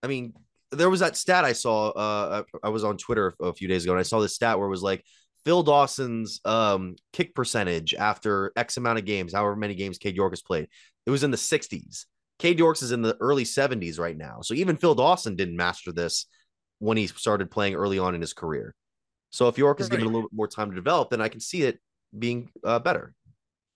I 0.03 0.07
mean, 0.07 0.35
there 0.73 0.91
was 0.91 1.01
that 1.01 1.17
stat 1.17 1.45
I 1.45 1.53
saw. 1.53 1.91
Uh, 1.91 2.43
I 2.63 2.67
I 2.67 2.71
was 2.71 2.85
on 2.85 2.97
Twitter 2.97 3.35
a 3.41 3.53
few 3.53 3.69
days 3.69 3.85
ago, 3.85 3.93
and 3.93 4.01
I 4.01 4.05
saw 4.05 4.21
this 4.21 4.35
stat 4.35 4.59
where 4.59 4.67
it 4.67 4.71
was 4.71 4.83
like 4.83 5.05
Phil 5.45 5.63
Dawson's 5.63 6.41
um, 6.45 6.97
kick 7.13 7.35
percentage 7.35 7.95
after 7.95 8.53
X 8.57 8.77
amount 8.77 8.99
of 8.99 9.05
games, 9.05 9.33
however 9.33 9.57
many 9.57 9.75
games 9.75 9.99
Cade 9.99 10.17
York 10.17 10.33
has 10.33 10.43
played. 10.43 10.69
It 11.07 11.11
was 11.11 11.25
in 11.25 11.31
the 11.31 11.37
60s. 11.37 12.05
Cade 12.39 12.59
York's 12.59 12.83
is 12.83 12.93
in 12.93 13.03
the 13.03 13.17
early 13.21 13.45
70s 13.45 13.99
right 13.99 14.17
now. 14.17 14.41
So 14.43 14.55
even 14.55 14.77
Phil 14.77 14.95
Dawson 14.95 15.37
didn't 15.37 15.57
master 15.57 15.93
this 15.93 16.27
when 16.79 16.97
he 16.97 17.07
started 17.07 17.51
playing 17.51 17.75
early 17.75 17.99
on 17.99 18.15
in 18.15 18.21
his 18.21 18.33
career. 18.33 18.75
So 19.31 19.49
if 19.49 19.59
York 19.59 19.81
is 19.81 19.89
given 19.89 20.07
a 20.07 20.09
little 20.09 20.29
bit 20.29 20.33
more 20.33 20.49
time 20.49 20.71
to 20.71 20.75
develop, 20.75 21.11
then 21.11 21.21
I 21.21 21.29
can 21.29 21.41
see 21.41 21.63
it 21.63 21.79
being 22.19 22.51
uh, 22.65 22.79
better. 22.79 23.15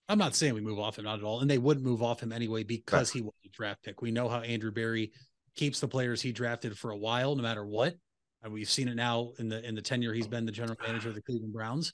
I'm 0.07 0.17
not 0.17 0.35
saying 0.35 0.53
we 0.53 0.61
move 0.61 0.79
off 0.79 0.97
him, 0.97 1.05
not 1.05 1.19
at 1.19 1.25
all. 1.25 1.39
And 1.39 1.49
they 1.49 1.57
wouldn't 1.57 1.85
move 1.85 2.03
off 2.03 2.21
him 2.21 2.31
anyway 2.31 2.63
because 2.63 3.11
he 3.11 3.21
was 3.21 3.33
a 3.45 3.49
draft 3.49 3.83
pick. 3.83 4.01
We 4.01 4.11
know 4.11 4.29
how 4.29 4.41
Andrew 4.41 4.71
Berry 4.71 5.11
keeps 5.55 5.79
the 5.79 5.87
players 5.87 6.21
he 6.21 6.31
drafted 6.31 6.77
for 6.77 6.91
a 6.91 6.97
while, 6.97 7.35
no 7.35 7.41
matter 7.41 7.65
what. 7.65 7.95
And 8.43 8.53
we've 8.53 8.69
seen 8.69 8.87
it 8.87 8.95
now 8.95 9.31
in 9.39 9.49
the 9.49 9.65
in 9.65 9.73
the 9.73 9.81
tenure 9.81 10.13
he's 10.13 10.27
been 10.27 10.45
the 10.45 10.51
general 10.51 10.77
manager 10.85 11.09
of 11.09 11.15
the 11.15 11.21
Cleveland 11.23 11.53
Browns. 11.53 11.93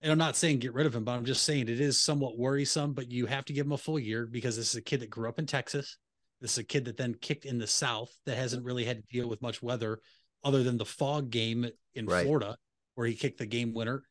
And 0.00 0.10
I'm 0.10 0.18
not 0.18 0.36
saying 0.36 0.60
get 0.60 0.72
rid 0.72 0.86
of 0.86 0.94
him, 0.94 1.04
but 1.04 1.12
I'm 1.12 1.24
just 1.24 1.44
saying 1.44 1.68
it 1.68 1.80
is 1.80 2.00
somewhat 2.00 2.38
worrisome. 2.38 2.94
But 2.94 3.10
you 3.10 3.26
have 3.26 3.44
to 3.44 3.52
give 3.52 3.66
him 3.66 3.72
a 3.72 3.78
full 3.78 3.98
year 3.98 4.26
because 4.26 4.56
this 4.56 4.70
is 4.70 4.76
a 4.76 4.82
kid 4.82 5.00
that 5.00 5.10
grew 5.10 5.28
up 5.28 5.38
in 5.38 5.46
Texas. 5.46 5.98
This 6.40 6.52
is 6.52 6.58
a 6.58 6.64
kid 6.64 6.86
that 6.86 6.96
then 6.96 7.14
kicked 7.14 7.44
in 7.44 7.58
the 7.58 7.66
South 7.66 8.10
that 8.24 8.36
hasn't 8.36 8.64
really 8.64 8.84
had 8.84 8.96
to 8.96 9.04
deal 9.12 9.28
with 9.28 9.42
much 9.42 9.62
weather 9.62 10.00
other 10.42 10.62
than 10.62 10.76
the 10.78 10.84
fog 10.84 11.30
game 11.30 11.66
in 11.94 12.06
Right. 12.06 12.24
Florida 12.24 12.56
where 12.94 13.06
he 13.06 13.14
kicked 13.14 13.38
the 13.38 13.46
game 13.46 13.72
winner. 13.74 14.02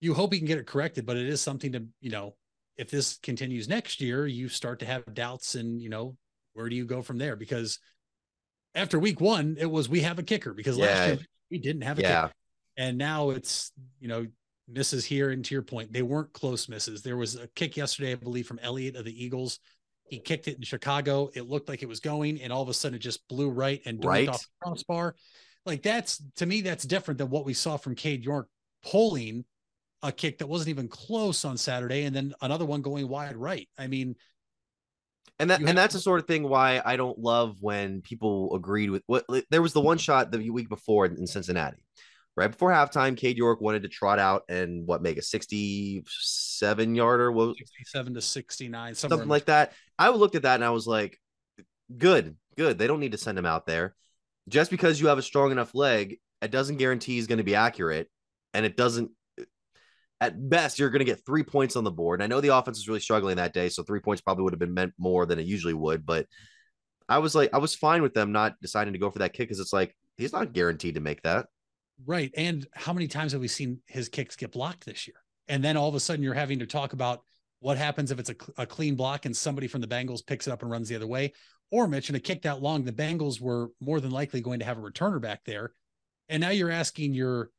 You 0.00 0.14
hope 0.14 0.32
he 0.32 0.38
can 0.38 0.46
get 0.46 0.58
it 0.58 0.66
corrected, 0.66 1.06
but 1.06 1.16
it 1.16 1.26
is 1.26 1.40
something 1.40 1.72
to, 1.72 1.84
you 2.00 2.10
know, 2.10 2.34
if 2.76 2.90
this 2.90 3.18
continues 3.22 3.68
next 3.68 4.00
year, 4.00 4.26
you 4.26 4.48
start 4.48 4.80
to 4.80 4.86
have 4.86 5.14
doubts 5.14 5.54
and, 5.54 5.80
you 5.80 5.88
know, 5.88 6.16
where 6.52 6.68
do 6.68 6.76
you 6.76 6.84
go 6.84 7.02
from 7.02 7.18
there? 7.18 7.36
Because 7.36 7.78
after 8.74 8.98
week 8.98 9.20
one, 9.20 9.56
it 9.58 9.70
was 9.70 9.88
we 9.88 10.00
have 10.02 10.18
a 10.18 10.22
kicker 10.22 10.52
because 10.52 10.76
last 10.76 11.06
year 11.06 11.18
we 11.50 11.58
didn't 11.58 11.82
have 11.82 11.98
a 11.98 12.02
Yeah. 12.02 12.22
kicker. 12.22 12.32
And 12.76 12.98
now 12.98 13.30
it's, 13.30 13.72
you 14.00 14.08
know, 14.08 14.26
misses 14.68 15.04
here. 15.04 15.30
And 15.30 15.42
to 15.46 15.54
your 15.54 15.62
point, 15.62 15.92
they 15.92 16.02
weren't 16.02 16.32
close 16.34 16.68
misses. 16.68 17.00
There 17.00 17.16
was 17.16 17.36
a 17.36 17.48
kick 17.48 17.76
yesterday, 17.76 18.12
I 18.12 18.16
believe, 18.16 18.46
from 18.46 18.58
Elliott 18.58 18.96
of 18.96 19.06
the 19.06 19.24
Eagles. 19.24 19.58
He 20.08 20.18
kicked 20.18 20.46
it 20.46 20.56
in 20.56 20.62
Chicago. 20.62 21.30
It 21.34 21.48
looked 21.48 21.68
like 21.68 21.82
it 21.82 21.88
was 21.88 22.00
going, 22.00 22.40
and 22.42 22.52
all 22.52 22.62
of 22.62 22.68
a 22.68 22.74
sudden 22.74 22.96
it 22.96 23.00
just 23.00 23.26
blew 23.28 23.48
right 23.48 23.80
and 23.86 24.04
Right. 24.04 24.28
off 24.28 24.42
the 24.42 24.48
crossbar. 24.60 25.16
Like 25.64 25.82
that's 25.82 26.22
to 26.36 26.46
me, 26.46 26.60
that's 26.60 26.84
different 26.84 27.18
than 27.18 27.30
what 27.30 27.44
we 27.44 27.54
saw 27.54 27.76
from 27.76 27.94
Cade 27.94 28.24
York 28.24 28.48
pulling 28.84 29.44
a 30.02 30.12
kick 30.12 30.38
that 30.38 30.46
wasn't 30.46 30.68
even 30.68 30.88
close 30.88 31.44
on 31.44 31.56
Saturday, 31.56 32.04
and 32.04 32.14
then 32.14 32.34
another 32.40 32.66
one 32.66 32.82
going 32.82 33.08
wide 33.08 33.36
right. 33.36 33.68
I 33.78 33.86
mean, 33.86 34.16
And 35.38 35.50
that 35.50 35.60
and 35.60 35.68
have 35.68 35.76
that's 35.76 35.94
the 35.94 36.00
sort 36.00 36.20
of 36.20 36.26
thing 36.26 36.48
why 36.48 36.80
I 36.84 36.96
don't 36.96 37.18
love 37.18 37.56
when 37.60 38.00
people 38.00 38.54
agreed 38.54 38.90
with 38.90 39.02
what 39.06 39.24
there 39.50 39.62
was 39.62 39.72
the 39.72 39.80
one 39.80 39.98
shot 39.98 40.30
the 40.30 40.50
week 40.50 40.68
before 40.68 41.06
in, 41.06 41.16
in 41.16 41.26
Cincinnati. 41.26 41.78
Right 42.36 42.50
before 42.50 42.70
halftime, 42.70 43.16
Cade 43.16 43.38
York 43.38 43.62
wanted 43.62 43.82
to 43.84 43.88
trot 43.88 44.18
out 44.18 44.42
and 44.50 44.86
what 44.86 45.00
make 45.00 45.16
a 45.16 45.22
67 45.22 46.94
yarder. 46.94 47.32
What, 47.32 47.56
67 47.56 48.14
to 48.14 48.20
69, 48.20 48.94
something 48.94 49.22
in 49.22 49.28
like 49.28 49.46
that. 49.46 49.72
I 49.98 50.10
looked 50.10 50.34
at 50.34 50.42
that 50.42 50.56
and 50.56 50.64
I 50.64 50.70
was 50.70 50.86
like, 50.86 51.18
good, 51.96 52.36
good. 52.56 52.78
They 52.78 52.86
don't 52.86 53.00
need 53.00 53.12
to 53.12 53.18
send 53.18 53.38
him 53.38 53.46
out 53.46 53.66
there. 53.66 53.94
Just 54.48 54.70
because 54.70 55.00
you 55.00 55.06
have 55.08 55.16
a 55.18 55.22
strong 55.22 55.50
enough 55.50 55.74
leg, 55.74 56.18
it 56.42 56.50
doesn't 56.50 56.76
guarantee 56.76 57.14
he's 57.14 57.26
going 57.26 57.38
to 57.38 57.44
be 57.44 57.54
accurate. 57.54 58.10
And 58.52 58.66
it 58.66 58.76
doesn't, 58.76 59.10
at 60.20 60.48
best, 60.48 60.78
you're 60.78 60.90
going 60.90 61.00
to 61.00 61.04
get 61.04 61.24
three 61.26 61.42
points 61.42 61.76
on 61.76 61.84
the 61.84 61.90
board. 61.90 62.20
And 62.20 62.24
I 62.24 62.34
know 62.34 62.40
the 62.40 62.56
offense 62.56 62.78
is 62.78 62.88
really 62.88 63.00
struggling 63.00 63.36
that 63.36 63.52
day. 63.52 63.68
So 63.68 63.82
three 63.82 64.00
points 64.00 64.22
probably 64.22 64.44
would 64.44 64.52
have 64.52 64.60
been 64.60 64.74
meant 64.74 64.94
more 64.98 65.26
than 65.26 65.38
it 65.38 65.46
usually 65.46 65.74
would. 65.74 66.06
But 66.06 66.26
I 67.08 67.18
was 67.18 67.34
like, 67.34 67.52
I 67.52 67.58
was 67.58 67.74
fine 67.74 68.02
with 68.02 68.14
them 68.14 68.32
not 68.32 68.54
deciding 68.62 68.94
to 68.94 68.98
go 68.98 69.10
for 69.10 69.18
that 69.20 69.32
kick 69.32 69.48
because 69.48 69.60
it's 69.60 69.72
like, 69.72 69.94
he's 70.16 70.32
not 70.32 70.52
guaranteed 70.52 70.94
to 70.94 71.00
make 71.00 71.22
that. 71.22 71.46
Right. 72.04 72.30
And 72.36 72.66
how 72.72 72.92
many 72.92 73.08
times 73.08 73.32
have 73.32 73.40
we 73.40 73.48
seen 73.48 73.80
his 73.86 74.08
kicks 74.08 74.36
get 74.36 74.52
blocked 74.52 74.86
this 74.86 75.06
year? 75.06 75.16
And 75.48 75.62
then 75.62 75.76
all 75.76 75.88
of 75.88 75.94
a 75.94 76.00
sudden 76.00 76.22
you're 76.22 76.34
having 76.34 76.58
to 76.58 76.66
talk 76.66 76.92
about 76.92 77.22
what 77.60 77.78
happens 77.78 78.10
if 78.10 78.18
it's 78.18 78.30
a, 78.30 78.36
a 78.58 78.66
clean 78.66 78.96
block 78.96 79.24
and 79.24 79.36
somebody 79.36 79.66
from 79.66 79.80
the 79.80 79.86
Bengals 79.86 80.26
picks 80.26 80.46
it 80.46 80.50
up 80.50 80.62
and 80.62 80.70
runs 80.70 80.88
the 80.88 80.96
other 80.96 81.06
way. 81.06 81.32
Or 81.70 81.88
Mitch, 81.88 82.10
in 82.10 82.14
a 82.14 82.20
kick 82.20 82.42
that 82.42 82.62
long, 82.62 82.84
the 82.84 82.92
Bengals 82.92 83.40
were 83.40 83.68
more 83.80 84.00
than 84.00 84.10
likely 84.10 84.40
going 84.40 84.60
to 84.60 84.64
have 84.64 84.78
a 84.78 84.82
returner 84.82 85.20
back 85.20 85.40
there. 85.44 85.72
And 86.28 86.40
now 86.40 86.50
you're 86.50 86.70
asking 86.70 87.14
your 87.14 87.50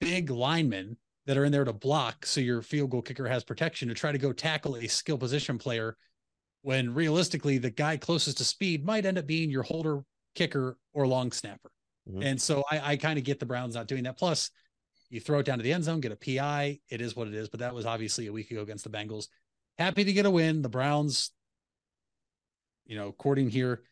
big 0.00 0.30
lineman 0.30 0.96
that 1.26 1.36
are 1.36 1.44
in 1.44 1.52
there 1.52 1.64
to 1.64 1.72
block 1.72 2.26
so 2.26 2.40
your 2.40 2.62
field 2.62 2.90
goal 2.90 3.02
kicker 3.02 3.26
has 3.26 3.44
protection 3.44 3.88
to 3.88 3.94
try 3.94 4.12
to 4.12 4.18
go 4.18 4.32
tackle 4.32 4.76
a 4.76 4.86
skill 4.86 5.18
position 5.18 5.58
player 5.58 5.96
when 6.62 6.94
realistically 6.94 7.58
the 7.58 7.70
guy 7.70 7.96
closest 7.96 8.38
to 8.38 8.44
speed 8.44 8.84
might 8.84 9.06
end 9.06 9.18
up 9.18 9.26
being 9.26 9.50
your 9.50 9.62
holder 9.62 10.02
kicker 10.34 10.76
or 10.92 11.06
long 11.06 11.30
snapper. 11.32 11.70
Mm-hmm. 12.08 12.22
And 12.22 12.40
so 12.40 12.64
I, 12.70 12.92
I 12.92 12.96
kind 12.96 13.18
of 13.18 13.24
get 13.24 13.38
the 13.38 13.46
Browns 13.46 13.74
not 13.74 13.86
doing 13.86 14.04
that. 14.04 14.18
Plus, 14.18 14.50
you 15.10 15.20
throw 15.20 15.38
it 15.38 15.46
down 15.46 15.58
to 15.58 15.64
the 15.64 15.72
end 15.72 15.84
zone, 15.84 16.00
get 16.00 16.12
a 16.12 16.16
PI. 16.16 16.80
It 16.88 17.00
is 17.00 17.14
what 17.14 17.28
it 17.28 17.34
is. 17.34 17.48
But 17.48 17.60
that 17.60 17.74
was 17.74 17.86
obviously 17.86 18.26
a 18.26 18.32
week 18.32 18.50
ago 18.50 18.62
against 18.62 18.84
the 18.84 18.90
Bengals. 18.90 19.28
Happy 19.78 20.04
to 20.04 20.12
get 20.12 20.26
a 20.26 20.30
win. 20.30 20.62
The 20.62 20.68
Browns, 20.68 21.30
you 22.86 22.96
know, 22.96 23.08
according 23.08 23.50
here, 23.50 23.82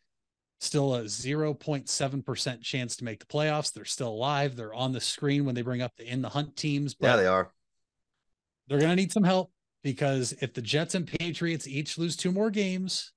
still 0.63 0.95
a 0.95 1.03
0.7% 1.03 2.63
chance 2.63 2.97
to 2.97 3.05
make 3.05 3.19
the 3.19 3.27
playoffs. 3.27 3.73
They're 3.73 3.85
still 3.85 4.11
alive. 4.11 4.55
They're 4.55 4.75
on 4.75 4.93
the 4.93 5.01
screen 5.01 5.45
when 5.45 5.55
they 5.55 5.63
bring 5.63 5.83
up 5.83 5.97
the 5.97 6.07
in 6.07 6.23
the 6.23 6.29
hunt 6.29 6.57
teams. 6.57 6.95
yeah, 7.01 7.17
they 7.17 7.27
are. 7.27 7.51
They're 8.69 8.79
going 8.79 8.91
to 8.91 8.97
need 8.97 9.13
some 9.13 9.25
help 9.25 9.51
because 9.83 10.33
if 10.41 10.55
the 10.55 10.63
Jets 10.63 10.95
and 10.95 11.07
Patriots 11.07 11.67
each 11.67 11.99
lose 11.99 12.17
two 12.17 12.31
more 12.31 12.51
games 12.51 13.13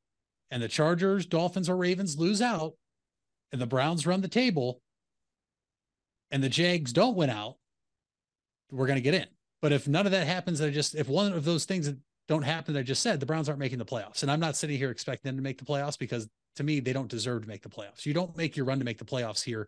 and 0.49 0.61
the 0.61 0.67
Chargers, 0.67 1.25
Dolphins, 1.25 1.69
or 1.69 1.77
Ravens 1.77 2.17
lose 2.17 2.41
out 2.41 2.73
and 3.51 3.61
the 3.61 3.67
Browns 3.67 4.07
run 4.07 4.21
the 4.21 4.27
table 4.27 4.81
and 6.31 6.43
the 6.43 6.49
Jags 6.49 6.93
don't 6.93 7.15
win 7.15 7.29
out, 7.29 7.57
we're 8.71 8.87
going 8.87 8.97
to 8.97 9.01
get 9.01 9.13
in. 9.13 9.27
But 9.61 9.71
if 9.71 9.87
none 9.87 10.07
of 10.07 10.11
that 10.11 10.27
happens, 10.27 10.61
I 10.61 10.71
just, 10.71 10.95
if 10.95 11.07
one 11.07 11.31
of 11.31 11.45
those 11.45 11.65
things 11.65 11.93
don't 12.27 12.41
happen 12.41 12.73
that 12.73 12.81
I 12.81 12.83
just 12.83 13.03
said, 13.03 13.19
the 13.19 13.25
Browns 13.27 13.47
aren't 13.47 13.59
making 13.59 13.77
the 13.77 13.85
playoffs. 13.85 14.23
And 14.23 14.31
I'm 14.31 14.39
not 14.39 14.55
sitting 14.55 14.77
here 14.77 14.89
expecting 14.89 15.29
them 15.29 15.37
to 15.37 15.43
make 15.43 15.59
the 15.59 15.65
playoffs 15.65 15.97
because 15.97 16.27
to 16.55 16.63
me, 16.63 16.79
they 16.79 16.93
don't 16.93 17.09
deserve 17.09 17.43
to 17.43 17.47
make 17.47 17.61
the 17.61 17.69
playoffs. 17.69 18.05
You 18.05 18.13
don't 18.13 18.35
make 18.37 18.55
your 18.55 18.65
run 18.65 18.79
to 18.79 18.85
make 18.85 18.97
the 18.97 19.05
playoffs 19.05 19.43
here 19.43 19.67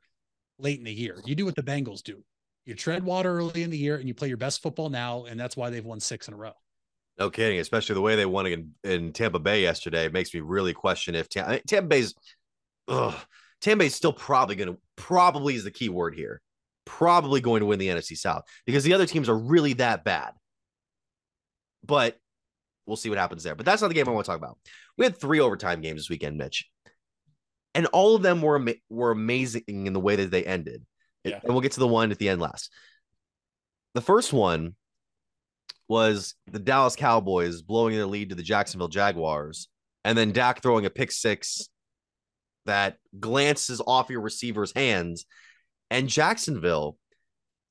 late 0.59 0.79
in 0.79 0.85
the 0.85 0.93
year. 0.93 1.21
You 1.25 1.35
do 1.35 1.45
what 1.45 1.55
the 1.55 1.63
Bengals 1.63 2.01
do. 2.01 2.23
You 2.65 2.75
tread 2.75 3.03
water 3.03 3.37
early 3.37 3.63
in 3.63 3.69
the 3.69 3.77
year 3.77 3.95
and 3.95 4.07
you 4.07 4.13
play 4.13 4.27
your 4.27 4.37
best 4.37 4.61
football 4.61 4.89
now. 4.89 5.25
And 5.25 5.39
that's 5.39 5.55
why 5.55 5.69
they've 5.69 5.85
won 5.85 5.99
six 5.99 6.27
in 6.27 6.33
a 6.33 6.37
row. 6.37 6.53
No 7.17 7.29
kidding, 7.29 7.59
especially 7.59 7.95
the 7.95 8.01
way 8.01 8.15
they 8.15 8.25
won 8.25 8.45
in, 8.45 8.71
in 8.83 9.11
Tampa 9.11 9.39
Bay 9.39 9.61
yesterday 9.61 10.05
it 10.05 10.13
makes 10.13 10.33
me 10.33 10.39
really 10.39 10.73
question 10.73 11.15
if 11.15 11.29
Tam- 11.29 11.59
Tampa 11.65 11.87
Bay's, 11.87 12.13
ugh, 12.87 13.15
Tampa 13.61 13.83
Bay's 13.83 13.95
still 13.95 14.13
probably 14.13 14.55
going 14.55 14.73
to, 14.73 14.79
probably 14.95 15.55
is 15.55 15.63
the 15.63 15.71
key 15.71 15.89
word 15.89 16.13
here, 16.13 16.41
probably 16.85 17.41
going 17.41 17.61
to 17.61 17.65
win 17.65 17.79
the 17.79 17.87
NFC 17.87 18.15
South 18.17 18.43
because 18.65 18.83
the 18.83 18.93
other 18.93 19.07
teams 19.07 19.29
are 19.29 19.37
really 19.37 19.73
that 19.73 20.03
bad. 20.03 20.33
But 21.83 22.19
we'll 22.87 22.95
see 22.95 23.09
what 23.09 23.19
happens 23.19 23.43
there. 23.43 23.55
But 23.55 23.65
that's 23.65 23.81
not 23.81 23.89
the 23.89 23.93
game 23.93 24.07
I 24.07 24.11
want 24.11 24.25
to 24.25 24.31
talk 24.31 24.39
about. 24.39 24.57
We 24.97 25.05
had 25.05 25.17
three 25.17 25.39
overtime 25.39 25.81
games 25.81 26.01
this 26.01 26.09
weekend, 26.09 26.37
Mitch, 26.37 26.67
and 27.75 27.85
all 27.87 28.15
of 28.15 28.23
them 28.23 28.41
were 28.41 28.65
were 28.89 29.11
amazing 29.11 29.63
in 29.67 29.93
the 29.93 29.99
way 29.99 30.15
that 30.15 30.31
they 30.31 30.43
ended. 30.43 30.83
Yeah. 31.23 31.39
And 31.43 31.53
we'll 31.53 31.61
get 31.61 31.73
to 31.73 31.79
the 31.79 31.87
one 31.87 32.11
at 32.11 32.17
the 32.17 32.29
end 32.29 32.41
last. 32.41 32.71
The 33.93 34.01
first 34.01 34.31
one 34.31 34.75
was 35.87 36.35
the 36.51 36.59
Dallas 36.59 36.95
Cowboys 36.95 37.61
blowing 37.61 37.95
their 37.95 38.05
lead 38.05 38.29
to 38.29 38.35
the 38.35 38.43
Jacksonville 38.43 38.87
Jaguars, 38.87 39.67
and 40.03 40.17
then 40.17 40.31
Dak 40.31 40.61
throwing 40.61 40.85
a 40.85 40.89
pick 40.89 41.11
six 41.11 41.69
that 42.65 42.97
glances 43.19 43.81
off 43.85 44.09
your 44.09 44.21
receiver's 44.21 44.73
hands. 44.73 45.25
And 45.89 46.09
Jacksonville, 46.09 46.97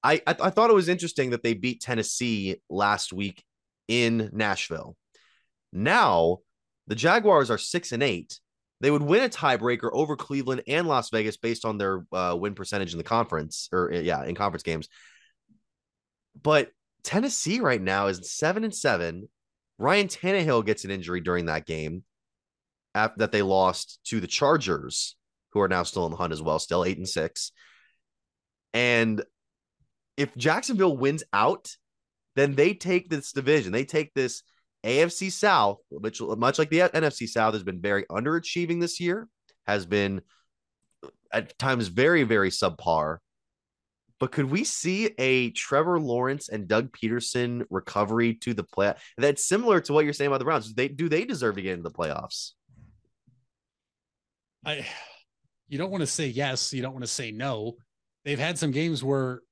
I, 0.02 0.22
I, 0.26 0.34
I 0.40 0.50
thought 0.50 0.70
it 0.70 0.74
was 0.74 0.88
interesting 0.88 1.30
that 1.30 1.42
they 1.42 1.54
beat 1.54 1.80
Tennessee 1.80 2.60
last 2.70 3.12
week 3.12 3.44
in 3.88 4.30
Nashville. 4.32 4.96
Now 5.76 6.38
the 6.86 6.94
Jaguars 6.94 7.50
are 7.50 7.58
six 7.58 7.92
and 7.92 8.02
eight. 8.02 8.40
They 8.80 8.90
would 8.90 9.02
win 9.02 9.22
a 9.24 9.28
tiebreaker 9.28 9.90
over 9.92 10.16
Cleveland 10.16 10.62
and 10.66 10.86
Las 10.86 11.10
Vegas 11.10 11.36
based 11.36 11.64
on 11.64 11.78
their 11.78 12.04
uh, 12.12 12.36
win 12.38 12.54
percentage 12.54 12.92
in 12.92 12.98
the 12.98 13.04
conference, 13.04 13.68
or 13.72 13.90
yeah, 13.92 14.24
in 14.24 14.34
conference 14.34 14.62
games. 14.62 14.88
But 16.40 16.70
Tennessee 17.02 17.60
right 17.60 17.80
now 17.80 18.08
is 18.08 18.30
seven 18.30 18.64
and 18.64 18.74
seven. 18.74 19.28
Ryan 19.78 20.08
Tannehill 20.08 20.64
gets 20.64 20.84
an 20.84 20.90
injury 20.90 21.20
during 21.20 21.46
that 21.46 21.66
game 21.66 22.04
after 22.94 23.18
that 23.18 23.32
they 23.32 23.42
lost 23.42 24.00
to 24.04 24.20
the 24.20 24.26
Chargers, 24.26 25.16
who 25.52 25.60
are 25.60 25.68
now 25.68 25.82
still 25.82 26.06
in 26.06 26.10
the 26.10 26.16
hunt 26.16 26.32
as 26.32 26.42
well, 26.42 26.58
still 26.58 26.84
eight 26.84 26.98
and 26.98 27.08
six. 27.08 27.52
And 28.72 29.22
if 30.16 30.34
Jacksonville 30.36 30.96
wins 30.96 31.22
out, 31.32 31.76
then 32.36 32.54
they 32.54 32.74
take 32.74 33.08
this 33.08 33.32
division. 33.32 33.72
They 33.72 33.84
take 33.84 34.12
this 34.14 34.42
AFC 34.86 35.32
South, 35.32 35.78
which 35.90 36.20
much 36.22 36.58
like 36.58 36.70
the 36.70 36.80
NFC 36.80 37.28
South 37.28 37.54
has 37.54 37.62
been 37.62 37.80
very 37.80 38.04
underachieving 38.04 38.80
this 38.80 39.00
year, 39.00 39.28
has 39.66 39.84
been 39.84 40.22
at 41.32 41.58
times 41.58 41.88
very, 41.88 42.22
very 42.22 42.50
subpar. 42.50 43.18
But 44.18 44.32
could 44.32 44.46
we 44.46 44.64
see 44.64 45.10
a 45.18 45.50
Trevor 45.50 46.00
Lawrence 46.00 46.48
and 46.48 46.66
Doug 46.66 46.90
Pederson 46.92 47.64
recovery 47.68 48.34
to 48.36 48.54
the 48.54 48.62
play? 48.62 48.94
That's 49.18 49.44
similar 49.44 49.80
to 49.82 49.92
what 49.92 50.04
you're 50.04 50.14
saying 50.14 50.28
about 50.28 50.38
the 50.38 50.46
Browns. 50.46 50.72
They 50.72 50.88
do 50.88 51.08
they 51.08 51.24
deserve 51.24 51.56
to 51.56 51.62
get 51.62 51.72
into 51.72 51.82
the 51.82 51.94
playoffs? 51.94 52.52
I 54.64 54.86
you 55.68 55.78
don't 55.78 55.90
want 55.90 56.00
to 56.02 56.06
say 56.06 56.28
yes, 56.28 56.72
you 56.72 56.80
don't 56.80 56.92
want 56.92 57.04
to 57.04 57.10
say 57.10 57.30
no. 57.30 57.76
They've 58.24 58.38
had 58.38 58.58
some 58.58 58.70
games 58.70 59.04
where 59.04 59.42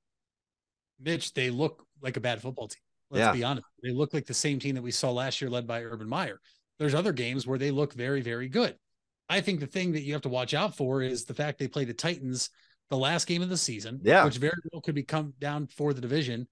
Mitch, 0.99 1.33
they 1.33 1.49
look 1.49 1.85
like 2.01 2.17
a 2.17 2.21
bad 2.21 2.41
football 2.41 2.67
team. 2.67 2.79
Let's 3.15 3.27
yeah. 3.27 3.31
be 3.31 3.43
honest. 3.43 3.65
They 3.81 3.91
look 3.91 4.13
like 4.13 4.25
the 4.25 4.33
same 4.33 4.59
team 4.59 4.75
that 4.75 4.81
we 4.81 4.91
saw 4.91 5.11
last 5.11 5.41
year 5.41 5.49
led 5.49 5.65
by 5.65 5.83
Urban 5.83 6.07
Meyer. 6.07 6.39
There's 6.79 6.93
other 6.93 7.13
games 7.13 7.47
where 7.47 7.57
they 7.57 7.71
look 7.71 7.93
very, 7.93 8.21
very 8.21 8.49
good. 8.49 8.75
I 9.29 9.41
think 9.41 9.59
the 9.59 9.67
thing 9.67 9.93
that 9.93 10.01
you 10.01 10.13
have 10.13 10.21
to 10.23 10.29
watch 10.29 10.53
out 10.53 10.75
for 10.75 11.01
is 11.01 11.25
the 11.25 11.33
fact 11.33 11.57
they 11.57 11.67
play 11.67 11.85
the 11.85 11.93
Titans 11.93 12.49
the 12.89 12.97
last 12.97 13.25
game 13.25 13.41
of 13.41 13.49
the 13.49 13.57
season, 13.57 13.99
yeah. 14.03 14.23
which 14.23 14.37
very 14.37 14.53
well 14.71 14.81
could 14.81 14.95
become 14.95 15.33
down 15.39 15.67
for 15.67 15.93
the 15.93 16.01
division. 16.01 16.47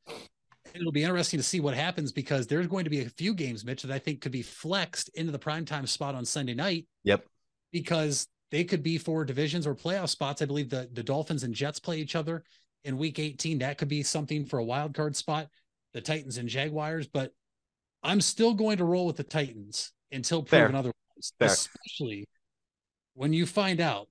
It'll 0.74 0.92
be 0.92 1.04
interesting 1.04 1.38
to 1.40 1.44
see 1.44 1.60
what 1.60 1.76
happens 1.76 2.12
because 2.12 2.48
there's 2.48 2.68
going 2.68 2.86
to 2.86 2.90
be 2.90 3.02
a 3.02 3.10
few 3.10 3.36
games, 3.36 3.64
Mitch, 3.64 3.84
that 3.84 3.94
I 3.94 4.00
think 4.00 4.22
could 4.22 4.32
be 4.32 4.42
flexed 4.42 5.10
into 5.14 5.32
the 5.32 5.38
primetime 5.40 5.88
spot 5.88 6.16
on 6.16 6.26
Sunday 6.26 6.56
night. 6.56 6.88
Yep. 7.04 7.26
Because 7.72 8.28
they 8.50 8.64
could 8.64 8.82
be 8.82 8.98
for 8.98 9.26
divisions 9.26 9.68
or 9.68 9.76
playoff 9.76 10.10
spots. 10.10 10.42
I 10.42 10.46
believe 10.46 10.70
the, 10.70 10.90
the 10.94 11.04
Dolphins 11.04 11.44
and 11.44 11.54
Jets 11.54 11.80
play 11.80 11.98
each 11.98 12.16
other 12.16 12.44
in 12.84 12.98
week 12.98 13.20
18. 13.20 13.60
That 13.60 13.78
could 13.78 13.88
be 13.88 14.04
something 14.04 14.46
for 14.46 14.60
a 14.60 14.64
wild 14.64 14.94
card 14.94 15.16
spot, 15.16 15.48
the 15.94 16.02
Titans 16.02 16.38
and 16.38 16.50
Jaguars. 16.50 17.08
But 17.08 17.32
I'm 18.04 18.22
still 18.22 18.54
going 18.54 18.78
to 18.78 18.86
roll 18.86 19.08
with 19.08 19.18
the 19.18 19.24
Titans 19.24 19.92
until 20.12 20.44
proven 20.44 20.72
Fair. 20.72 20.78
otherwise, 20.78 21.34
Fair. 21.40 21.48
especially 21.48 22.28
when 23.14 23.34
you 23.34 23.46
find 23.46 23.80
out 23.80 24.08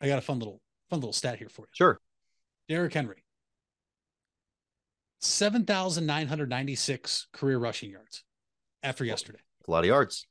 I 0.00 0.08
got 0.08 0.18
a 0.18 0.22
fun 0.22 0.38
little 0.38 0.60
fun 0.90 1.00
little 1.00 1.12
stat 1.12 1.38
here 1.38 1.48
for 1.48 1.62
you. 1.62 1.68
Sure. 1.72 2.00
Derrick 2.68 2.94
Henry. 2.94 3.24
7,996 5.20 7.28
career 7.32 7.58
rushing 7.58 7.90
yards 7.90 8.22
after 8.82 9.04
yesterday. 9.04 9.38
A 9.66 9.70
lot 9.70 9.80
of 9.80 9.86
yards. 9.86 10.26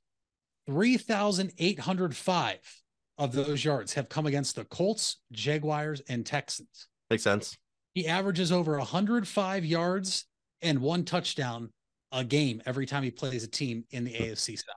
3,805 0.67 2.81
of 3.17 3.33
those 3.33 3.65
yards 3.65 3.93
have 3.93 4.09
come 4.09 4.25
against 4.27 4.55
the 4.55 4.65
Colts, 4.65 5.17
Jaguars, 5.31 6.01
and 6.07 6.23
Texans. 6.25 6.87
Makes 7.09 7.23
sense. 7.23 7.57
He 7.93 8.07
averages 8.07 8.51
over 8.51 8.77
105 8.77 9.65
yards 9.65 10.25
and 10.61 10.79
one 10.79 11.05
touchdown 11.05 11.69
a 12.11 12.23
game 12.23 12.61
every 12.65 12.85
time 12.85 13.03
he 13.03 13.11
plays 13.11 13.43
a 13.43 13.47
team 13.47 13.85
in 13.91 14.03
the 14.03 14.11
hmm. 14.11 14.23
AFC 14.23 14.57
South. 14.57 14.75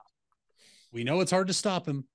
We 0.91 1.03
know 1.03 1.21
it's 1.21 1.31
hard 1.31 1.47
to 1.47 1.53
stop 1.53 1.87
him, 1.87 2.05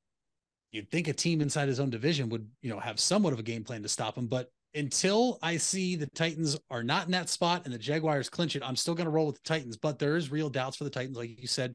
you'd 0.72 0.90
think 0.90 1.06
a 1.06 1.12
team 1.12 1.40
inside 1.40 1.68
his 1.68 1.78
own 1.78 1.90
division 1.90 2.28
would, 2.30 2.48
you 2.62 2.70
know, 2.70 2.80
have 2.80 2.98
somewhat 2.98 3.32
of 3.32 3.38
a 3.38 3.44
game 3.44 3.62
plan 3.62 3.82
to 3.82 3.88
stop 3.88 4.16
him. 4.16 4.26
But 4.26 4.48
until 4.74 5.38
I 5.42 5.58
see 5.58 5.96
the 5.96 6.08
Titans 6.14 6.58
are 6.70 6.82
not 6.82 7.04
in 7.04 7.12
that 7.12 7.28
spot 7.28 7.62
and 7.64 7.74
the 7.74 7.78
Jaguars 7.78 8.30
clinch 8.30 8.56
it, 8.56 8.62
I'm 8.64 8.76
still 8.76 8.94
going 8.94 9.04
to 9.04 9.10
roll 9.10 9.26
with 9.26 9.36
the 9.36 9.48
Titans. 9.48 9.76
But 9.76 9.98
there 9.98 10.16
is 10.16 10.32
real 10.32 10.48
doubts 10.48 10.78
for 10.78 10.84
the 10.84 10.90
Titans. 10.90 11.16
Like 11.16 11.38
you 11.40 11.46
said, 11.46 11.74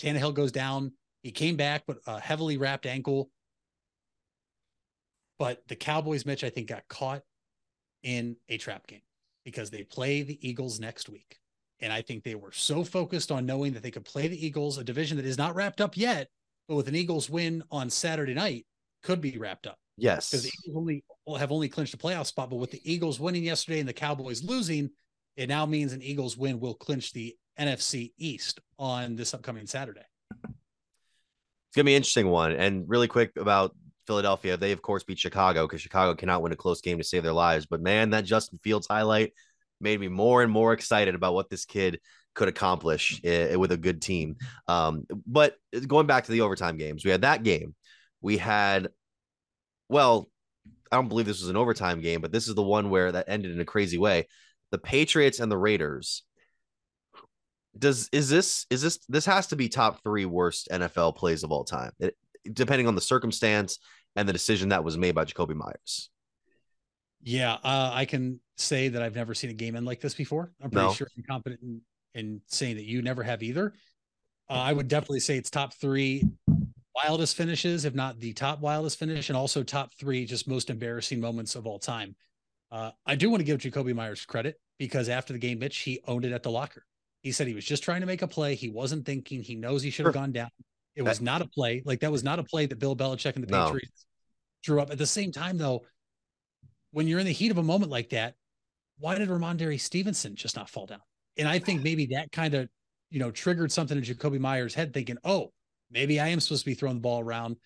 Tannehill 0.00 0.34
goes 0.34 0.50
down. 0.50 0.92
He 1.22 1.30
came 1.30 1.56
back, 1.56 1.84
but 1.86 1.98
a 2.06 2.18
heavily 2.18 2.56
wrapped 2.56 2.84
ankle. 2.84 3.30
But 5.38 5.62
the 5.68 5.76
Cowboys, 5.76 6.26
Mitch, 6.26 6.42
I 6.42 6.50
think 6.50 6.68
got 6.68 6.86
caught 6.88 7.22
in 8.02 8.36
a 8.48 8.58
trap 8.58 8.86
game 8.86 9.02
because 9.44 9.70
they 9.70 9.82
play 9.82 10.22
the 10.22 10.38
Eagles 10.46 10.80
next 10.80 11.08
week. 11.08 11.38
And 11.80 11.92
I 11.92 12.02
think 12.02 12.22
they 12.22 12.36
were 12.36 12.52
so 12.52 12.84
focused 12.84 13.32
on 13.32 13.44
knowing 13.44 13.72
that 13.72 13.82
they 13.82 13.90
could 13.90 14.04
play 14.04 14.28
the 14.28 14.46
Eagles, 14.46 14.78
a 14.78 14.84
division 14.84 15.16
that 15.16 15.26
is 15.26 15.38
not 15.38 15.54
wrapped 15.54 15.80
up 15.80 15.96
yet, 15.96 16.28
but 16.68 16.76
with 16.76 16.88
an 16.88 16.94
Eagles 16.94 17.28
win 17.28 17.62
on 17.70 17.90
Saturday 17.90 18.34
night, 18.34 18.66
could 19.02 19.20
be 19.20 19.36
wrapped 19.36 19.66
up. 19.66 19.78
Yes, 19.96 20.30
because 20.30 20.44
the 20.44 20.50
Eagles 20.64 20.76
only 20.76 21.04
have 21.38 21.52
only 21.52 21.68
clinched 21.68 21.94
a 21.94 21.98
playoff 21.98 22.26
spot, 22.26 22.50
but 22.50 22.56
with 22.56 22.70
the 22.70 22.80
Eagles 22.90 23.20
winning 23.20 23.44
yesterday 23.44 23.80
and 23.80 23.88
the 23.88 23.92
Cowboys 23.92 24.42
losing, 24.42 24.90
it 25.36 25.48
now 25.48 25.66
means 25.66 25.92
an 25.92 26.02
Eagles 26.02 26.36
win 26.36 26.60
will 26.60 26.74
clinch 26.74 27.12
the 27.12 27.36
NFC 27.58 28.12
East 28.16 28.60
on 28.78 29.16
this 29.16 29.34
upcoming 29.34 29.66
Saturday. 29.66 30.04
It's 30.30 31.76
gonna 31.76 31.84
be 31.84 31.94
an 31.94 31.98
interesting 31.98 32.28
one. 32.28 32.52
And 32.52 32.88
really 32.88 33.08
quick 33.08 33.32
about 33.36 33.74
Philadelphia, 34.06 34.56
they 34.56 34.72
of 34.72 34.82
course 34.82 35.04
beat 35.04 35.18
Chicago 35.18 35.66
because 35.66 35.80
Chicago 35.80 36.14
cannot 36.14 36.42
win 36.42 36.52
a 36.52 36.56
close 36.56 36.80
game 36.80 36.98
to 36.98 37.04
save 37.04 37.22
their 37.22 37.32
lives. 37.32 37.66
But 37.66 37.80
man, 37.80 38.10
that 38.10 38.24
Justin 38.24 38.58
Fields 38.62 38.86
highlight 38.86 39.32
made 39.80 40.00
me 40.00 40.08
more 40.08 40.42
and 40.42 40.52
more 40.52 40.72
excited 40.72 41.14
about 41.14 41.34
what 41.34 41.50
this 41.50 41.64
kid 41.64 42.00
could 42.34 42.48
accomplish 42.48 43.20
uh, 43.24 43.58
with 43.58 43.72
a 43.72 43.76
good 43.76 44.00
team. 44.00 44.36
Um, 44.68 45.04
but 45.26 45.56
going 45.86 46.06
back 46.06 46.24
to 46.24 46.32
the 46.32 46.40
overtime 46.40 46.76
games, 46.78 47.04
we 47.04 47.10
had 47.10 47.22
that 47.22 47.42
game. 47.42 47.74
We 48.20 48.38
had, 48.38 48.88
well, 49.88 50.30
I 50.90 50.96
don't 50.96 51.08
believe 51.08 51.26
this 51.26 51.40
was 51.40 51.50
an 51.50 51.56
overtime 51.56 52.00
game, 52.00 52.20
but 52.20 52.32
this 52.32 52.48
is 52.48 52.54
the 52.54 52.62
one 52.62 52.90
where 52.90 53.12
that 53.12 53.28
ended 53.28 53.52
in 53.52 53.60
a 53.60 53.64
crazy 53.64 53.98
way. 53.98 54.28
the 54.70 54.78
Patriots 54.78 55.40
and 55.40 55.52
the 55.52 55.58
Raiders. 55.58 56.24
Does 57.78 58.10
is 58.12 58.28
this 58.28 58.66
is 58.68 58.82
this 58.82 58.98
this 59.08 59.24
has 59.24 59.46
to 59.46 59.56
be 59.56 59.70
top 59.70 60.02
three 60.02 60.26
worst 60.26 60.68
NFL 60.70 61.16
plays 61.16 61.42
of 61.42 61.50
all 61.52 61.64
time, 61.64 61.92
it, 61.98 62.14
depending 62.50 62.86
on 62.86 62.94
the 62.94 63.00
circumstance 63.00 63.78
and 64.16 64.28
the 64.28 64.32
decision 64.32 64.70
that 64.70 64.84
was 64.84 64.96
made 64.98 65.14
by 65.14 65.24
Jakobi 65.24 65.54
Meyers. 65.54 66.10
Yeah, 67.22 67.54
uh, 67.54 67.90
I 67.94 68.04
can 68.04 68.40
say 68.56 68.88
that 68.88 69.02
I've 69.02 69.14
never 69.14 69.34
seen 69.34 69.50
a 69.50 69.54
game 69.54 69.76
end 69.76 69.86
like 69.86 70.00
this 70.00 70.14
before. 70.14 70.52
I'm 70.62 70.70
pretty 70.70 70.88
No. 70.88 70.92
sure 70.92 71.06
I'm 71.16 71.22
confident 71.22 71.60
in, 71.62 71.80
in 72.14 72.40
saying 72.46 72.76
that 72.76 72.84
you 72.84 73.00
never 73.02 73.22
have 73.22 73.42
either. 73.42 73.74
Uh, 74.50 74.54
I 74.54 74.72
would 74.72 74.88
definitely 74.88 75.20
say 75.20 75.36
it's 75.38 75.48
top 75.50 75.72
three 75.74 76.24
wildest 76.94 77.36
finishes, 77.36 77.84
if 77.84 77.94
not 77.94 78.18
the 78.18 78.32
top 78.32 78.60
wildest 78.60 78.98
finish, 78.98 79.28
and 79.30 79.36
also 79.36 79.62
top 79.62 79.92
three 79.98 80.26
just 80.26 80.48
most 80.48 80.68
embarrassing 80.68 81.20
moments 81.20 81.54
of 81.54 81.66
all 81.66 81.78
time. 81.78 82.16
Uh, 82.70 82.90
I 83.06 83.14
do 83.14 83.30
want 83.30 83.40
to 83.40 83.44
give 83.44 83.60
Jakobi 83.60 83.94
Meyers 83.94 84.24
credit 84.26 84.60
because 84.78 85.08
after 85.08 85.32
the 85.32 85.38
game, 85.38 85.58
Mitch, 85.60 85.78
he 85.78 86.00
owned 86.06 86.24
it 86.24 86.32
at 86.32 86.42
the 86.42 86.50
locker. 86.50 86.84
He 87.22 87.30
said 87.30 87.46
he 87.46 87.54
was 87.54 87.64
just 87.64 87.84
trying 87.84 88.00
to 88.00 88.06
make 88.06 88.22
a 88.22 88.26
play. 88.26 88.56
He 88.56 88.68
wasn't 88.68 89.06
thinking. 89.06 89.42
He 89.42 89.54
knows 89.54 89.82
he 89.82 89.90
should 89.90 90.06
have 90.06 90.14
Sure. 90.14 90.20
gone 90.22 90.32
down. 90.32 90.50
It 90.94 91.02
was 91.02 91.20
not 91.20 91.42
a 91.42 91.46
play. 91.46 91.82
Like 91.84 92.00
that 92.00 92.12
was 92.12 92.22
not 92.22 92.38
a 92.38 92.44
play 92.44 92.66
that 92.66 92.78
Bill 92.78 92.94
Belichick 92.94 93.34
and 93.34 93.44
the 93.44 93.50
No. 93.50 93.64
Patriots 93.66 94.06
drew 94.62 94.80
up. 94.80 94.90
At 94.90 94.98
the 94.98 95.06
same 95.06 95.32
time, 95.32 95.56
though, 95.58 95.84
when 96.90 97.08
you're 97.08 97.18
in 97.18 97.26
the 97.26 97.32
heat 97.32 97.50
of 97.50 97.58
a 97.58 97.62
moment 97.62 97.90
like 97.90 98.10
that, 98.10 98.34
why 98.98 99.16
did 99.16 99.28
Rhamondre 99.28 99.80
Stevenson 99.80 100.36
just 100.36 100.54
not 100.54 100.68
fall 100.68 100.86
down? 100.86 101.00
And 101.38 101.48
I 101.48 101.58
think 101.58 101.82
maybe 101.82 102.06
that 102.12 102.30
kind 102.30 102.54
of, 102.54 102.68
you 103.10 103.18
know, 103.18 103.30
triggered 103.30 103.72
something 103.72 103.96
in 103.96 104.04
Jakobi 104.04 104.38
Meyers' 104.38 104.74
head, 104.74 104.92
thinking, 104.92 105.16
"Oh, 105.24 105.52
maybe 105.90 106.20
I 106.20 106.28
am 106.28 106.40
supposed 106.40 106.64
to 106.64 106.70
be 106.70 106.74
throwing 106.74 106.96
the 106.96 107.00
ball 107.00 107.20
around." 107.20 107.56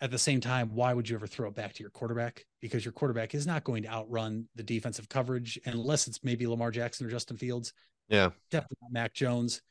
At 0.00 0.10
the 0.10 0.18
same 0.18 0.40
time, 0.40 0.74
why 0.74 0.92
would 0.92 1.08
you 1.08 1.14
ever 1.14 1.28
throw 1.28 1.48
it 1.48 1.54
back 1.54 1.72
to 1.74 1.80
your 1.82 1.90
quarterback? 1.90 2.44
Because 2.60 2.84
your 2.84 2.92
quarterback 2.92 3.34
is 3.34 3.46
not 3.46 3.62
going 3.62 3.84
to 3.84 3.88
outrun 3.88 4.48
the 4.56 4.62
defensive 4.64 5.08
coverage 5.08 5.60
unless 5.64 6.08
it's 6.08 6.24
maybe 6.24 6.46
Lamar 6.46 6.72
Jackson 6.72 7.06
or 7.06 7.10
Justin 7.10 7.36
Fields. 7.36 7.72
Yeah. 8.08 8.30
Definitely 8.50 8.78
not 8.82 8.92
Mac 8.92 9.14
Jones. 9.14 9.62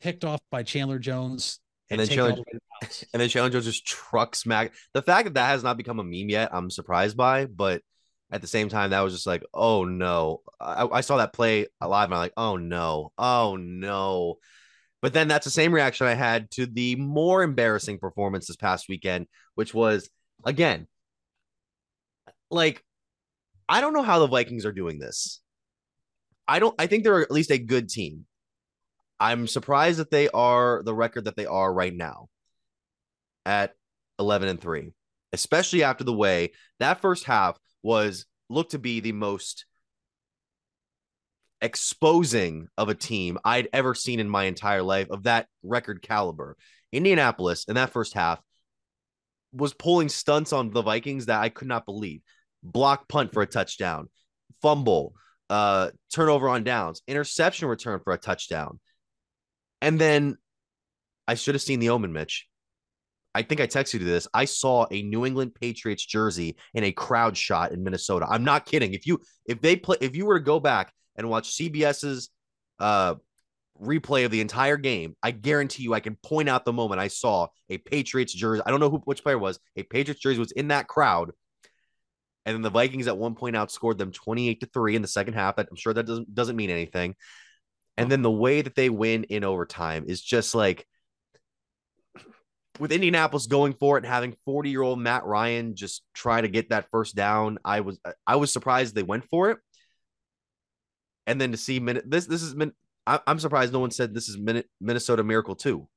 Picked 0.00 0.24
off 0.24 0.40
by 0.50 0.62
Chandler 0.62 1.00
Jones. 1.00 1.58
And 1.92 2.00
then 2.00 2.08
Chandler- 2.08 2.32
the 2.32 2.40
way 2.40 2.52
to 2.52 2.58
the 2.58 2.86
house. 2.86 3.04
And 3.12 3.20
then 3.20 3.28
Chandler 3.28 3.50
Jones 3.50 3.64
just 3.66 3.86
trucks 3.86 4.46
Mac. 4.46 4.72
The 4.94 5.02
fact 5.02 5.24
that 5.26 5.34
that 5.34 5.48
has 5.48 5.62
not 5.62 5.76
become 5.76 6.00
a 6.00 6.04
meme 6.04 6.30
yet, 6.30 6.50
I'm 6.52 6.70
surprised 6.70 7.16
by. 7.16 7.46
But 7.46 7.82
at 8.30 8.40
the 8.40 8.46
same 8.46 8.68
time, 8.68 8.90
that 8.90 9.00
was 9.00 9.12
just 9.12 9.26
like, 9.26 9.44
oh 9.52 9.84
no. 9.84 10.40
I, 10.60 10.86
I 10.86 11.00
saw 11.02 11.18
that 11.18 11.32
play 11.32 11.66
live 11.80 12.06
and 12.06 12.14
I'm 12.14 12.20
like, 12.20 12.32
oh 12.36 12.56
no, 12.56 13.12
oh 13.18 13.56
no. 13.56 14.38
But 15.02 15.12
then 15.12 15.28
that's 15.28 15.44
the 15.44 15.50
same 15.50 15.74
reaction 15.74 16.06
I 16.06 16.14
had 16.14 16.50
to 16.52 16.66
the 16.66 16.96
more 16.96 17.42
embarrassing 17.42 17.98
performance 17.98 18.46
this 18.46 18.56
past 18.56 18.88
weekend, 18.88 19.26
which 19.54 19.74
was 19.74 20.08
again, 20.44 20.86
like, 22.50 22.84
I 23.68 23.80
don't 23.80 23.94
know 23.94 24.02
how 24.02 24.18
the 24.18 24.26
Vikings 24.28 24.64
are 24.64 24.72
doing 24.72 24.98
this. 24.98 25.40
I 26.46 26.58
don't, 26.58 26.74
I 26.78 26.86
think 26.86 27.04
they're 27.04 27.20
at 27.20 27.30
least 27.30 27.50
a 27.50 27.58
good 27.58 27.88
team. 27.88 28.26
I'm 29.22 29.46
surprised 29.46 30.00
that 30.00 30.10
they 30.10 30.28
are 30.30 30.82
the 30.82 30.92
record 30.92 31.26
that 31.26 31.36
they 31.36 31.46
are 31.46 31.72
right 31.72 31.94
now 31.94 32.28
at 33.46 33.72
11 34.18 34.48
and 34.48 34.60
3, 34.60 34.92
especially 35.32 35.84
after 35.84 36.02
the 36.02 36.12
way 36.12 36.50
that 36.80 37.00
first 37.00 37.22
half 37.24 37.56
was 37.84 38.26
looked 38.48 38.72
to 38.72 38.80
be 38.80 38.98
the 38.98 39.12
most 39.12 39.64
exposing 41.60 42.66
of 42.76 42.88
a 42.88 42.96
team 42.96 43.38
I'd 43.44 43.68
ever 43.72 43.94
seen 43.94 44.18
in 44.18 44.28
my 44.28 44.46
entire 44.46 44.82
life 44.82 45.08
of 45.08 45.22
that 45.22 45.46
record 45.62 46.02
caliber. 46.02 46.56
Indianapolis 46.90 47.66
in 47.68 47.76
that 47.76 47.90
first 47.90 48.14
half 48.14 48.40
was 49.52 49.72
pulling 49.72 50.08
stunts 50.08 50.52
on 50.52 50.72
the 50.72 50.82
Vikings 50.82 51.26
that 51.26 51.40
I 51.40 51.48
could 51.48 51.68
not 51.68 51.86
believe. 51.86 52.22
Block 52.64 53.08
punt 53.08 53.32
for 53.32 53.42
a 53.42 53.46
touchdown, 53.46 54.08
fumble, 54.62 55.14
uh, 55.48 55.90
turnover 56.12 56.48
on 56.48 56.64
downs, 56.64 57.02
interception 57.06 57.68
return 57.68 58.00
for 58.02 58.12
a 58.12 58.18
touchdown. 58.18 58.80
And 59.82 60.00
then 60.00 60.38
I 61.28 61.34
should 61.34 61.56
have 61.56 61.62
seen 61.62 61.80
the 61.80 61.90
omen, 61.90 62.12
Mitch. 62.12 62.46
I 63.34 63.42
think 63.42 63.60
I 63.60 63.66
texted 63.66 63.94
you 63.94 64.06
this. 64.06 64.28
I 64.32 64.44
saw 64.44 64.86
a 64.90 65.02
New 65.02 65.26
England 65.26 65.54
Patriots 65.54 66.04
jersey 66.04 66.56
in 66.72 66.84
a 66.84 66.92
crowd 66.92 67.36
shot 67.36 67.72
in 67.72 67.82
Minnesota. 67.82 68.26
I'm 68.28 68.44
not 68.44 68.64
kidding. 68.64 68.94
If 68.94 69.06
you 69.06 69.20
if 69.46 69.60
they 69.60 69.76
play 69.76 69.96
if 70.00 70.14
you 70.14 70.26
were 70.26 70.38
to 70.38 70.44
go 70.44 70.60
back 70.60 70.92
and 71.16 71.28
watch 71.28 71.56
CBS's 71.56 72.30
uh 72.78 73.16
replay 73.80 74.24
of 74.24 74.30
the 74.30 74.40
entire 74.40 74.76
game, 74.76 75.16
I 75.22 75.32
guarantee 75.32 75.82
you 75.82 75.94
I 75.94 76.00
can 76.00 76.16
point 76.22 76.48
out 76.48 76.64
the 76.64 76.72
moment 76.72 77.00
I 77.00 77.08
saw 77.08 77.48
a 77.68 77.78
Patriots 77.78 78.34
jersey. 78.34 78.62
I 78.64 78.70
don't 78.70 78.80
know 78.80 78.90
who 78.90 78.98
which 78.98 79.22
player 79.22 79.38
was. 79.38 79.58
A 79.76 79.82
Patriots 79.82 80.20
jersey 80.20 80.38
was 80.38 80.52
in 80.52 80.68
that 80.68 80.86
crowd. 80.86 81.32
And 82.44 82.54
then 82.54 82.62
the 82.62 82.70
Vikings 82.70 83.06
at 83.06 83.16
one 83.16 83.34
point 83.34 83.56
outscored 83.56 83.98
them 83.98 84.12
28 84.12 84.60
to 84.60 84.66
3 84.66 84.96
in 84.96 85.02
the 85.02 85.08
second 85.08 85.34
half. 85.34 85.58
I'm 85.58 85.76
sure 85.76 85.94
that 85.94 86.06
doesn't 86.06 86.34
doesn't 86.34 86.56
mean 86.56 86.70
anything. 86.70 87.14
And 87.96 88.10
then 88.10 88.22
the 88.22 88.30
way 88.30 88.62
that 88.62 88.74
they 88.74 88.88
win 88.88 89.24
in 89.24 89.44
overtime 89.44 90.04
is 90.06 90.20
just 90.20 90.54
like 90.54 90.86
with 92.78 92.92
Indianapolis 92.92 93.46
going 93.46 93.74
for 93.74 93.96
it 93.98 94.04
and 94.04 94.12
having 94.12 94.34
40 94.44 94.70
year 94.70 94.82
old 94.82 94.98
Matt 94.98 95.24
Ryan 95.24 95.76
just 95.76 96.02
try 96.14 96.40
to 96.40 96.48
get 96.48 96.70
that 96.70 96.88
first 96.90 97.14
down. 97.14 97.58
I 97.64 97.80
was 97.80 97.98
uh, 98.04 98.12
I 98.26 98.36
was 98.36 98.52
surprised 98.52 98.94
they 98.94 99.02
went 99.02 99.24
for 99.28 99.50
it. 99.50 99.58
And 101.26 101.40
then 101.40 101.52
to 101.52 101.56
see 101.58 101.80
minute 101.80 102.04
this 102.10 102.26
this 102.26 102.42
is 102.42 102.54
min, 102.54 102.72
I, 103.06 103.20
I'm 103.26 103.38
surprised 103.38 103.72
no 103.72 103.80
one 103.80 103.90
said 103.90 104.14
this 104.14 104.28
is 104.28 104.38
Min- 104.38 104.64
Minnesota 104.80 105.22
Miracle 105.22 105.54
too. 105.54 105.88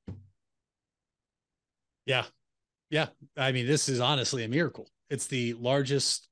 Yeah. 2.05 2.25
Yeah. 2.89 3.07
I 3.35 3.51
mean, 3.51 3.65
this 3.65 3.89
is 3.89 3.99
honestly 3.99 4.43
a 4.43 4.47
miracle. 4.47 4.87
It's 5.09 5.27
the 5.27 5.53
largest 5.53 6.27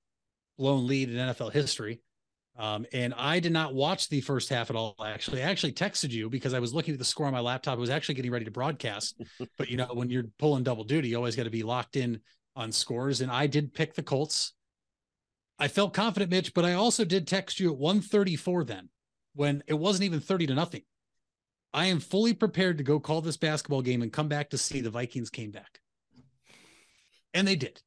blown 0.58 0.88
lead 0.88 1.10
in 1.10 1.15
NFL 1.15 1.52
history. 1.52 2.02
Um, 2.56 2.86
and 2.94 3.16
I 3.16 3.39
did 3.39 3.52
not 3.52 3.74
watch 3.74 4.10
the 4.10 4.22
first 4.22 4.50
half 4.50 4.70
at 4.70 4.76
all. 4.76 4.96
Actually, 5.04 5.42
I 5.42 5.50
actually 5.50 5.74
texted 5.74 6.12
you 6.12 6.30
because 6.30 6.54
I 6.54 6.60
was 6.60 6.74
looking 6.74 6.94
at 6.94 7.00
the 7.00 7.06
score 7.06 7.26
on 7.26 7.34
my 7.34 7.39
laptop. 7.39 7.78
I 7.78 7.82
was 7.82 7.89
actually 7.89 8.16
getting 8.16 8.32
ready 8.32 8.46
to 8.46 8.52
broadcast. 8.52 9.20
but 9.58 9.70
you 9.70 9.78
know, 9.78 9.89
when 9.94 10.10
you're 10.10 10.28
pulling 10.38 10.63
double 10.63 10.84
duty, 10.84 11.10
you 11.10 11.18
always 11.18 11.36
got 11.36 11.44
to 11.44 11.50
be 11.50 11.63
locked 11.63 11.96
in 11.96 12.20
on 12.56 12.72
scores. 12.72 13.22
And 13.22 13.32
I 13.32 13.48
did 13.48 13.74
pick 13.74 13.96
the 13.96 14.04
Colts. 14.04 14.54
I 15.58 15.68
felt 15.68 15.94
confident, 15.94 16.30
Mitch, 16.30 16.54
but 16.54 16.66
I 16.66 16.74
also 16.74 17.06
did 17.06 17.28
text 17.28 17.60
you 17.60 17.72
at 17.72 17.78
134 17.78 18.66
then 18.66 18.89
when 19.34 19.63
it 19.68 19.74
wasn't 19.74 20.04
even 20.04 20.20
30 20.20 20.48
to 20.48 20.54
nothing. 20.54 20.84
I 21.74 21.86
am 21.86 22.00
fully 22.00 22.34
prepared 22.34 22.78
to 22.78 22.84
go 22.84 23.00
call 23.00 23.22
this 23.22 23.38
basketball 23.38 23.82
game 23.82 24.04
and 24.04 24.13
come 24.13 24.28
back 24.28 24.52
to 24.52 24.58
see 24.60 24.82
the 24.82 24.92
Vikings 24.92 25.32
came 25.32 25.50
back. 25.50 25.80
And 27.34 27.48
they 27.48 27.56
did. 27.56 27.82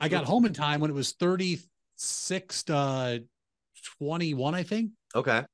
I 0.00 0.08
got 0.08 0.24
home 0.26 0.44
in 0.44 0.52
time 0.52 0.80
when 0.80 0.90
it 0.90 0.94
was 0.94 1.12
36 1.12 2.62
to 2.64 3.24
21, 3.82 4.54
I 4.54 4.62
think, 4.62 4.90
Okay. 5.14 5.44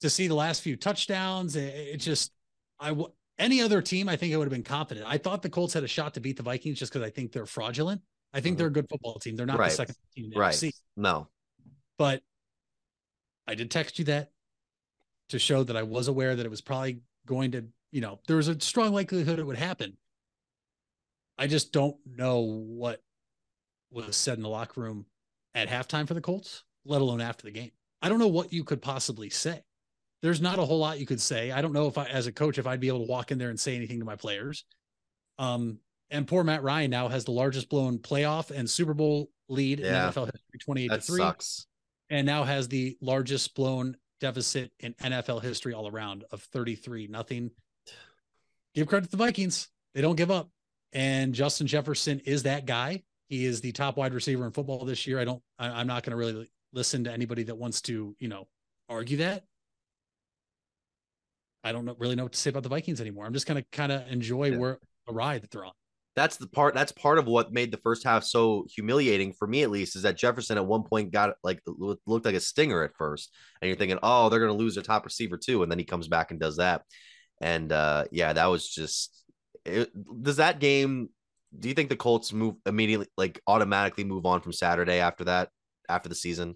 to 0.00 0.10
see 0.10 0.26
the 0.28 0.34
last 0.34 0.62
few 0.62 0.76
touchdowns. 0.76 1.56
It, 1.56 1.74
it 1.74 1.96
just, 1.98 2.32
I, 2.78 2.88
w- 2.88 3.12
any 3.38 3.60
other 3.62 3.80
team, 3.82 4.08
I 4.08 4.16
think 4.16 4.34
I 4.34 4.36
would 4.36 4.44
have 4.44 4.52
been 4.52 4.62
confident. 4.62 5.06
I 5.08 5.18
thought 5.18 5.42
the 5.42 5.50
Colts 5.50 5.74
had 5.74 5.84
a 5.84 5.88
shot 5.88 6.14
to 6.14 6.20
beat 6.20 6.36
the 6.36 6.42
Vikings 6.42 6.78
just 6.78 6.92
because 6.92 7.06
I 7.06 7.10
think 7.10 7.32
they're 7.32 7.46
fraudulent. 7.46 8.02
I 8.32 8.40
think 8.40 8.54
mm-hmm. 8.54 8.58
they're 8.58 8.68
a 8.68 8.72
good 8.72 8.88
football 8.88 9.18
team. 9.18 9.36
They're 9.36 9.46
not 9.46 9.58
Right. 9.58 9.70
the 9.70 9.76
second 9.76 9.96
team 10.14 10.26
in 10.26 10.30
the 10.30 10.38
Right. 10.38 10.54
NFC. 10.54 10.72
No. 10.96 11.28
But 11.98 12.22
I 13.46 13.54
did 13.54 13.70
text 13.70 13.98
you 13.98 14.04
that 14.06 14.30
to 15.30 15.38
show 15.38 15.64
that 15.64 15.76
I 15.76 15.82
was 15.82 16.08
aware 16.08 16.36
that 16.36 16.46
it 16.46 16.50
was 16.50 16.60
probably 16.60 17.00
going 17.26 17.52
to, 17.52 17.66
you 17.90 18.00
know, 18.00 18.20
there 18.26 18.36
was 18.36 18.48
a 18.48 18.60
strong 18.60 18.92
likelihood 18.92 19.38
it 19.38 19.46
would 19.46 19.56
happen. 19.58 19.96
I 21.38 21.46
just 21.46 21.72
don't 21.72 21.96
know 22.06 22.40
what 22.40 23.02
was 23.90 24.14
said 24.14 24.36
in 24.36 24.42
the 24.42 24.48
locker 24.48 24.80
room 24.80 25.06
at 25.54 25.68
halftime 25.68 26.06
for 26.06 26.14
the 26.14 26.20
Colts, 26.20 26.62
let 26.84 27.00
alone 27.00 27.20
after 27.20 27.44
the 27.44 27.50
game. 27.50 27.70
I 28.02 28.08
don't 28.08 28.18
know 28.18 28.28
what 28.28 28.52
you 28.52 28.64
could 28.64 28.80
possibly 28.82 29.30
say. 29.30 29.62
There's 30.22 30.40
not 30.40 30.58
a 30.58 30.62
whole 30.64 30.78
lot 30.78 30.98
you 31.00 31.06
could 31.06 31.20
say. 31.20 31.50
I 31.50 31.62
don't 31.62 31.72
know 31.72 31.86
if 31.86 31.96
I, 31.98 32.04
as 32.04 32.26
a 32.26 32.32
coach, 32.32 32.58
if 32.58 32.66
I'd 32.66 32.80
be 32.80 32.88
able 32.88 33.04
to 33.06 33.10
walk 33.10 33.30
in 33.30 33.38
there 33.38 33.48
and 33.50 33.58
say 33.58 33.74
anything 33.76 33.98
to 34.00 34.04
my 34.04 34.16
players. 34.16 34.64
Um, 35.38 35.78
and 36.10 36.26
poor 36.26 36.44
Matt 36.44 36.62
Ryan 36.62 36.90
now 36.90 37.08
has 37.08 37.24
the 37.24 37.30
largest 37.30 37.68
blown 37.68 37.98
playoff 37.98 38.50
and 38.50 38.68
Super 38.68 38.94
Bowl 38.94 39.30
lead 39.48 39.80
Yeah. 39.80 40.08
in 40.08 40.12
NFL 40.12 40.26
history, 40.26 40.58
28 40.60 40.88
That 40.88 41.00
to 41.02 41.06
3 41.06 41.18
sucks. 41.20 41.66
and 42.10 42.26
now 42.26 42.44
has 42.44 42.68
the 42.68 42.96
largest 43.00 43.54
blown 43.54 43.96
deficit 44.20 44.72
in 44.80 44.92
NFL 44.94 45.40
history 45.42 45.72
all 45.72 45.88
around 45.88 46.24
of 46.32 46.42
33 46.42 47.06
nothing. 47.06 47.50
Give 48.74 48.86
credit 48.86 49.06
to 49.06 49.10
the 49.12 49.16
Vikings. 49.16 49.68
They 49.94 50.00
don't 50.02 50.16
give 50.16 50.30
up. 50.30 50.50
And 50.92 51.32
Justin 51.34 51.66
Jefferson 51.66 52.20
is 52.20 52.42
that 52.44 52.66
guy. 52.66 53.02
He 53.28 53.44
is 53.44 53.60
the 53.60 53.72
top 53.72 53.96
wide 53.96 54.12
receiver 54.12 54.44
in 54.44 54.52
football 54.52 54.84
this 54.84 55.06
year. 55.06 55.18
I 55.20 55.24
don't 55.24 55.42
I, 55.58 55.68
I'm 55.68 55.86
not 55.86 56.02
going 56.02 56.10
to 56.12 56.16
really 56.16 56.50
listen 56.72 57.04
to 57.04 57.12
anybody 57.12 57.44
that 57.44 57.56
wants 57.56 57.80
to, 57.82 58.14
you 58.18 58.28
know, 58.28 58.46
argue 58.88 59.18
that. 59.18 59.44
I 61.62 61.72
don't 61.72 61.84
know, 61.84 61.94
really 61.98 62.14
know 62.16 62.22
what 62.24 62.32
to 62.32 62.38
say 62.38 62.50
about 62.50 62.62
the 62.62 62.68
Vikings 62.68 63.00
anymore. 63.00 63.26
I'm 63.26 63.34
just 63.34 63.46
to 63.46 63.62
kind 63.70 63.92
of 63.92 64.08
enjoy 64.10 64.50
Yeah. 64.52 64.56
where 64.58 64.78
the 65.06 65.12
ride 65.12 65.42
that 65.42 65.50
they're 65.50 65.64
on. 65.64 65.72
That's 66.16 66.36
the 66.36 66.48
part. 66.48 66.74
That's 66.74 66.90
part 66.92 67.18
of 67.18 67.26
what 67.26 67.52
made 67.52 67.70
the 67.70 67.78
first 67.78 68.02
half 68.02 68.24
so 68.24 68.66
humiliating 68.74 69.32
for 69.32 69.46
me, 69.46 69.62
at 69.62 69.70
least, 69.70 69.94
is 69.94 70.02
that 70.02 70.16
Jefferson 70.16 70.58
at 70.58 70.66
one 70.66 70.82
point 70.82 71.12
got 71.12 71.34
like 71.44 71.60
looked 71.66 72.24
like 72.24 72.34
a 72.34 72.40
stinger 72.40 72.82
at 72.82 72.96
first, 72.98 73.32
and 73.60 73.68
you're 73.68 73.76
thinking, 73.76 73.98
oh, 74.02 74.28
they're 74.28 74.40
going 74.40 74.50
to 74.50 74.58
lose 74.58 74.74
their 74.74 74.82
top 74.82 75.04
receiver 75.04 75.36
too, 75.36 75.62
and 75.62 75.70
then 75.70 75.78
he 75.78 75.84
comes 75.84 76.08
back 76.08 76.30
and 76.30 76.40
does 76.40 76.56
that, 76.56 76.82
and 77.40 77.70
uh 77.72 78.04
yeah, 78.10 78.32
that 78.32 78.46
was 78.46 78.68
just. 78.68 79.24
It, 79.64 79.90
does 80.22 80.36
that 80.36 80.58
game? 80.58 81.10
Do 81.56 81.68
you 81.68 81.74
think 81.74 81.90
the 81.90 81.96
Colts 81.96 82.32
move 82.32 82.56
immediately, 82.66 83.06
like 83.16 83.40
automatically 83.46 84.04
move 84.04 84.26
on 84.26 84.40
from 84.40 84.52
Saturday 84.52 84.98
after 84.98 85.24
that, 85.24 85.50
after 85.90 86.08
the 86.08 86.14
season? 86.14 86.54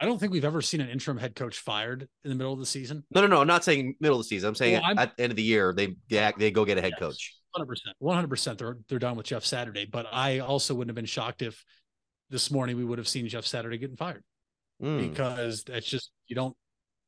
I 0.00 0.06
don't 0.06 0.18
think 0.18 0.32
we've 0.32 0.44
ever 0.44 0.60
seen 0.60 0.80
an 0.80 0.88
interim 0.90 1.16
head 1.18 1.34
coach 1.36 1.58
fired 1.58 2.08
in 2.24 2.28
the 2.30 2.34
middle 2.34 2.52
of 2.52 2.58
the 2.58 2.66
season. 2.66 3.04
No, 3.14 3.20
no, 3.20 3.26
no. 3.28 3.40
I'm 3.40 3.46
not 3.46 3.64
saying 3.64 3.94
middle 4.00 4.18
of 4.18 4.24
the 4.24 4.28
season. 4.28 4.48
I'm 4.48 4.54
saying 4.54 4.74
Well, 4.74 4.84
I'm- 4.84 4.98
at 4.98 5.16
the 5.16 5.22
end 5.22 5.30
of 5.30 5.36
the 5.36 5.42
year 5.42 5.72
they 5.72 5.94
they, 6.08 6.32
they 6.36 6.50
go 6.50 6.64
get 6.64 6.78
a 6.78 6.80
head 6.82 6.92
Yes. 6.92 7.00
coach. 7.00 7.34
100%. 7.56 7.94
100% 8.02 8.58
they're 8.58 8.76
they're 8.88 8.98
done 8.98 9.16
with 9.16 9.26
Jeff 9.26 9.44
Saturday, 9.44 9.84
but 9.86 10.06
I 10.12 10.40
also 10.40 10.74
wouldn't 10.74 10.90
have 10.90 10.96
been 10.96 11.04
shocked 11.06 11.40
if 11.42 11.64
this 12.28 12.50
morning 12.50 12.76
we 12.76 12.84
would 12.84 12.98
have 12.98 13.06
seen 13.08 13.28
Jeff 13.28 13.46
Saturday 13.46 13.78
getting 13.78 13.96
fired 13.96 14.24
Mm. 14.82 15.08
because 15.08 15.62
that's 15.62 15.86
just 15.86 16.10
you 16.26 16.34
don't 16.34 16.56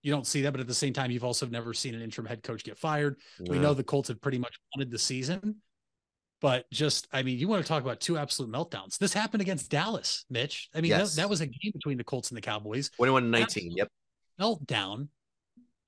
you 0.03 0.13
don't 0.13 0.27
see 0.27 0.43
that 0.43 0.53
but 0.53 0.61
at 0.61 0.69
the 0.69 0.75
same 0.75 0.93
time 0.93 1.11
you've 1.11 1.25
also 1.25 1.47
never 1.47 1.75
seen 1.75 1.97
an 1.97 2.01
interim 2.03 2.29
head 2.29 2.45
coach 2.45 2.63
get 2.63 2.79
fired. 2.79 3.19
We 3.41 3.59
know 3.59 3.75
the 3.75 3.83
Colts 3.83 4.07
have 4.09 4.21
pretty 4.21 4.39
much 4.39 4.57
wanted 4.77 4.93
the 4.93 4.99
season. 5.01 5.57
But 6.47 6.71
just, 6.71 7.09
I 7.13 7.25
mean, 7.25 7.41
you 7.41 7.49
want 7.49 7.65
to 7.65 7.69
talk 7.69 7.83
about 7.83 7.99
two 7.99 8.17
absolute 8.17 8.53
meltdowns. 8.53 8.99
This 8.99 9.13
happened 9.13 9.41
against 9.41 9.69
Dallas, 9.69 10.25
Mitch. 10.31 10.69
I 10.73 10.81
mean, 10.81 10.91
Yes. 10.91 11.17
that, 11.17 11.23
that 11.23 11.29
was 11.29 11.41
a 11.41 11.47
game 11.47 11.73
between 11.75 11.99
the 11.99 12.05
Colts 12.05 12.31
and 12.31 12.37
the 12.37 12.41
Cowboys. 12.41 12.89
21 12.91 13.25
and 13.25 13.33
19. 13.33 13.73
Yep. 13.77 13.89
meltdown. 14.41 15.09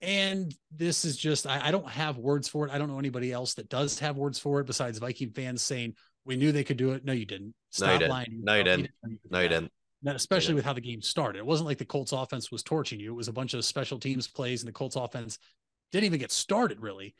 And 0.00 0.52
this 0.76 1.04
is 1.04 1.16
just, 1.16 1.46
I, 1.46 1.68
I 1.68 1.70
don't 1.70 1.88
have 1.88 2.18
words 2.18 2.48
for 2.48 2.66
it. 2.66 2.72
I 2.72 2.78
don't 2.78 2.88
know 2.88 2.98
anybody 2.98 3.30
else 3.30 3.54
that 3.54 3.68
does 3.68 4.00
have 4.00 4.16
words 4.16 4.40
for 4.40 4.58
it 4.58 4.66
besides 4.66 4.98
Viking 4.98 5.30
fans 5.30 5.62
saying, 5.62 5.94
we 6.24 6.34
knew 6.34 6.50
they 6.50 6.64
could 6.64 6.76
do 6.76 6.90
it. 6.90 7.04
No, 7.04 7.12
you 7.12 7.24
didn't. 7.24 7.54
No, 7.80 7.86
you 7.86 7.92
Stop 7.92 7.98
didn't. 8.00 8.10
lying. 8.10 8.40
No, 8.42 8.54
you 8.56 8.64
didn't. 8.64 8.90
know 9.04 9.10
you 9.10 9.18
could 9.22 9.30
No, 9.30 9.38
you 9.38 9.48
didn't. 9.48 9.70
That- 10.02 10.16
especially 10.16 10.54
with 10.54 10.64
how 10.64 10.72
the 10.72 10.80
game 10.80 11.02
started. 11.02 11.38
It 11.38 11.46
wasn't 11.46 11.68
like 11.68 11.78
the 11.78 11.84
Colts 11.84 12.10
offense 12.10 12.50
was 12.50 12.64
torching 12.64 12.98
you. 12.98 13.12
It 13.12 13.16
was 13.16 13.28
a 13.28 13.32
bunch 13.32 13.54
of 13.54 13.64
special 13.64 14.00
teams 14.00 14.26
plays, 14.26 14.62
and 14.62 14.68
the 14.68 14.72
Colts 14.72 14.96
offense 14.96 15.38
didn't 15.92 16.06
even 16.06 16.18
get 16.18 16.32
started 16.32 16.80
really. 16.80 17.14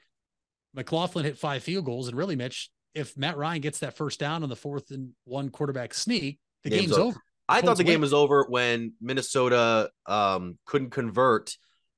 McLaughlin 0.74 1.24
hit 1.24 1.38
five 1.38 1.62
field 1.62 1.84
goals, 1.84 2.08
and 2.08 2.16
really, 2.16 2.34
Mitch, 2.34 2.68
if 2.98 3.16
Matt 3.16 3.36
Ryan 3.36 3.60
gets 3.60 3.78
that 3.80 3.96
first 3.96 4.18
down 4.18 4.42
on 4.42 4.48
the 4.48 4.56
fourth 4.56 4.90
and 4.90 5.10
one 5.24 5.50
quarterback 5.50 5.94
sneak, 5.94 6.40
the 6.64 6.70
Game's 6.70 6.82
game's, 6.82 6.92
over. 6.98 7.08
over. 7.08 7.22
I 7.48 7.62
thought 7.62 7.78
the 7.78 7.84
game 7.84 8.02
was 8.02 8.12
over 8.12 8.44
when 8.48 8.92
Minnesota 9.00 9.90
um, 10.06 10.58
couldn't 10.66 10.90
convert 10.90 11.56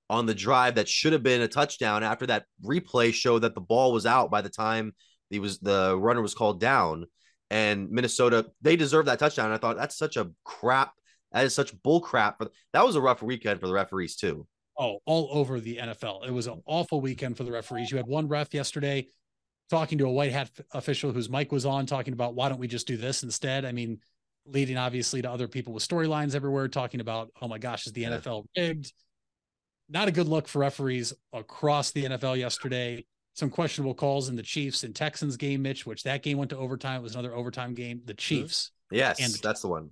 on 0.08 0.26
the 0.26 0.34
drive 0.34 0.76
that 0.76 0.88
should 0.88 1.12
have 1.12 1.22
been 1.22 1.40
a 1.40 1.48
touchdown 1.48 2.02
after 2.04 2.26
that 2.26 2.44
replay 2.64 3.12
showed 3.12 3.40
that 3.40 3.54
the 3.54 3.60
ball 3.60 3.92
was 3.92 4.06
out 4.06 4.30
by 4.30 4.42
the 4.42 4.48
time 4.48 4.92
he 5.28 5.38
was 5.38 5.58
the 5.58 5.96
runner 5.96 6.20
was 6.20 6.34
called 6.34 6.60
down 6.60 7.06
and 7.50 7.90
Minnesota 7.90 8.46
they 8.60 8.76
deserve 8.76 9.06
that 9.06 9.18
touchdown. 9.18 9.52
I 9.52 9.58
thought 9.58 9.76
that's 9.76 9.96
such 9.96 10.16
a 10.16 10.30
crap 10.44 10.92
that 11.32 11.44
is 11.44 11.54
such 11.54 11.80
bull 11.82 12.00
crap 12.00 12.38
for 12.38 12.50
that 12.72 12.84
was 12.84 12.96
a 12.96 13.00
rough 13.00 13.22
weekend 13.22 13.60
for 13.60 13.66
the 13.66 13.72
referees 13.72 14.16
too. 14.16 14.46
Oh, 14.78 14.98
all 15.04 15.28
over 15.32 15.60
the 15.60 15.76
NFL. 15.76 16.26
It 16.26 16.32
was 16.32 16.46
an 16.46 16.62
awful 16.64 17.00
weekend 17.00 17.36
for 17.36 17.44
the 17.44 17.52
referees. 17.52 17.90
You 17.90 17.98
had 17.98 18.06
one 18.06 18.28
ref 18.28 18.54
yesterday 18.54 19.08
talking 19.70 19.98
to 19.98 20.06
a 20.06 20.10
white 20.10 20.32
hat 20.32 20.50
official 20.72 21.12
whose 21.12 21.30
mic 21.30 21.52
was 21.52 21.64
on, 21.64 21.86
talking 21.86 22.12
about 22.12 22.34
why 22.34 22.48
don't 22.48 22.58
we 22.58 22.66
just 22.68 22.86
do 22.86 22.96
this 22.96 23.22
instead? 23.22 23.64
I 23.64 23.72
mean, 23.72 24.00
leading 24.46 24.76
obviously 24.76 25.22
to 25.22 25.30
other 25.30 25.48
people 25.48 25.72
with 25.72 25.86
storylines 25.86 26.34
everywhere, 26.34 26.68
talking 26.68 27.00
about, 27.00 27.30
oh 27.40 27.48
my 27.48 27.58
gosh, 27.58 27.86
is 27.86 27.92
the 27.92 28.02
Yeah. 28.02 28.18
NFL 28.18 28.44
rigged? 28.56 28.92
Not 29.88 30.08
a 30.08 30.12
good 30.12 30.28
look 30.28 30.48
for 30.48 30.60
referees 30.60 31.12
across 31.32 31.92
the 31.92 32.04
NFL 32.04 32.38
yesterday. 32.38 33.04
Some 33.34 33.50
questionable 33.50 33.94
calls 33.94 34.28
in 34.28 34.36
the 34.36 34.42
Chiefs 34.42 34.82
and 34.82 34.94
Texans 34.94 35.36
game, 35.36 35.62
Mitch, 35.62 35.86
which 35.86 36.02
that 36.02 36.22
game 36.22 36.36
went 36.36 36.50
to 36.50 36.56
overtime. 36.56 37.00
It 37.00 37.02
was 37.02 37.14
another 37.14 37.34
overtime 37.34 37.74
game. 37.74 38.02
The 38.04 38.12
mm-hmm. 38.12 38.18
Chiefs. 38.18 38.72
Yes, 38.90 39.20
And- 39.20 39.32
that's 39.42 39.62
the 39.62 39.68
one. 39.68 39.90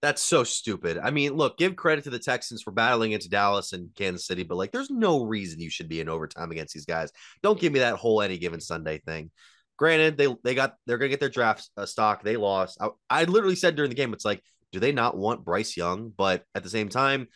That's 0.00 0.22
so 0.22 0.44
stupid. 0.44 0.98
I 0.98 1.10
mean, 1.10 1.32
look, 1.34 1.58
give 1.58 1.74
credit 1.74 2.04
to 2.04 2.10
the 2.10 2.20
Texans 2.20 2.62
for 2.62 2.70
battling 2.70 3.12
into 3.12 3.28
Dallas 3.28 3.72
and 3.72 3.92
Kansas 3.96 4.26
City, 4.26 4.44
but 4.44 4.54
like, 4.54 4.70
there's 4.70 4.90
no 4.90 5.24
reason 5.24 5.58
you 5.58 5.70
should 5.70 5.88
be 5.88 6.00
in 6.00 6.08
overtime 6.08 6.52
against 6.52 6.72
these 6.72 6.84
guys. 6.84 7.10
Don't 7.42 7.58
give 7.58 7.72
me 7.72 7.80
that 7.80 7.96
whole 7.96 8.22
any 8.22 8.38
given 8.38 8.60
Sunday 8.60 8.98
thing. 8.98 9.32
Granted, 9.76 10.16
they 10.16 10.28
they 10.44 10.54
got 10.54 10.74
they're 10.86 10.98
gonna 10.98 11.08
get 11.08 11.20
their 11.20 11.28
draft 11.28 11.68
uh, 11.76 11.86
stock. 11.86 12.22
They 12.22 12.36
lost. 12.36 12.78
I, 12.80 12.90
I 13.10 13.24
literally 13.24 13.56
said 13.56 13.74
during 13.74 13.90
the 13.90 13.96
game, 13.96 14.12
it's 14.12 14.24
like, 14.24 14.42
do 14.72 14.78
they 14.78 14.92
not 14.92 15.16
want 15.16 15.44
Bryce 15.44 15.76
Young? 15.76 16.12
But 16.16 16.44
at 16.54 16.62
the 16.62 16.70
same 16.70 16.88
time, 16.88 17.26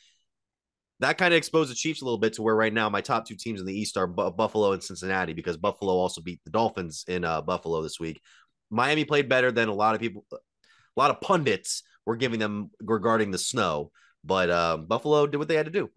that 1.00 1.18
kind 1.18 1.34
of 1.34 1.38
exposed 1.38 1.70
the 1.70 1.74
Chiefs 1.74 2.00
a 2.00 2.04
little 2.04 2.18
bit 2.18 2.34
to 2.34 2.42
where 2.42 2.54
right 2.54 2.72
now 2.72 2.88
my 2.88 3.00
top 3.00 3.26
two 3.26 3.34
teams 3.34 3.60
in 3.60 3.66
the 3.66 3.76
East 3.76 3.96
are 3.96 4.06
Bu- 4.06 4.30
Buffalo 4.32 4.72
and 4.72 4.82
Cincinnati 4.82 5.32
because 5.32 5.56
Buffalo 5.56 5.94
also 5.94 6.20
beat 6.20 6.40
the 6.44 6.50
Dolphins 6.50 7.04
in 7.08 7.24
uh, 7.24 7.42
Buffalo 7.42 7.82
this 7.82 7.98
week. 7.98 8.20
Miami 8.70 9.04
played 9.04 9.28
better 9.28 9.50
than 9.50 9.68
a 9.68 9.74
lot 9.74 9.96
of 9.96 10.00
people, 10.00 10.24
a 10.32 10.36
lot 10.96 11.10
of 11.10 11.20
pundits 11.20 11.82
were 12.06 12.16
giving 12.16 12.38
them 12.40 12.70
regarding 12.82 13.30
the 13.30 13.38
snow, 13.38 13.90
but 14.24 14.50
um, 14.50 14.86
Buffalo 14.86 15.26
did 15.26 15.36
what 15.38 15.48
they 15.48 15.56
had 15.56 15.66
to 15.66 15.72
do. 15.72 15.90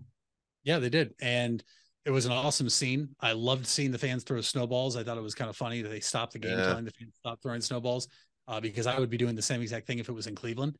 Yeah, 0.64 0.80
they 0.80 0.90
did. 0.90 1.14
And 1.22 1.64
it 2.06 2.12
was 2.12 2.26
an 2.26 2.32
awesome 2.32 2.70
scene. 2.70 3.10
I 3.20 3.32
loved 3.34 3.66
seeing 3.68 3.92
the 3.92 3.98
fans 3.98 4.24
throw 4.24 4.42
snowballs. 4.42 4.96
I 4.96 5.04
thought 5.04 5.18
it 5.18 5.24
was 5.24 5.36
kind 5.36 5.50
of 5.50 5.56
funny 5.56 5.82
that 5.82 5.90
they 5.90 6.00
stopped 6.00 6.34
the 6.34 6.40
game 6.40 6.58
Yeah. 6.58 6.66
telling 6.68 6.86
the 6.86 6.92
fans 6.92 7.12
to 7.14 7.18
stop 7.20 7.40
throwing 7.42 7.62
snowballs 7.62 8.08
uh, 8.48 8.60
because 8.60 8.86
I 8.88 9.00
would 9.00 9.10
be 9.10 9.18
doing 9.18 9.36
the 9.36 9.42
same 9.42 9.62
exact 9.62 9.88
thing 9.88 10.00
if 10.00 10.10
it 10.10 10.14
was 10.14 10.28
in 10.28 10.36
Cleveland. 10.36 10.76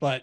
But 0.00 0.22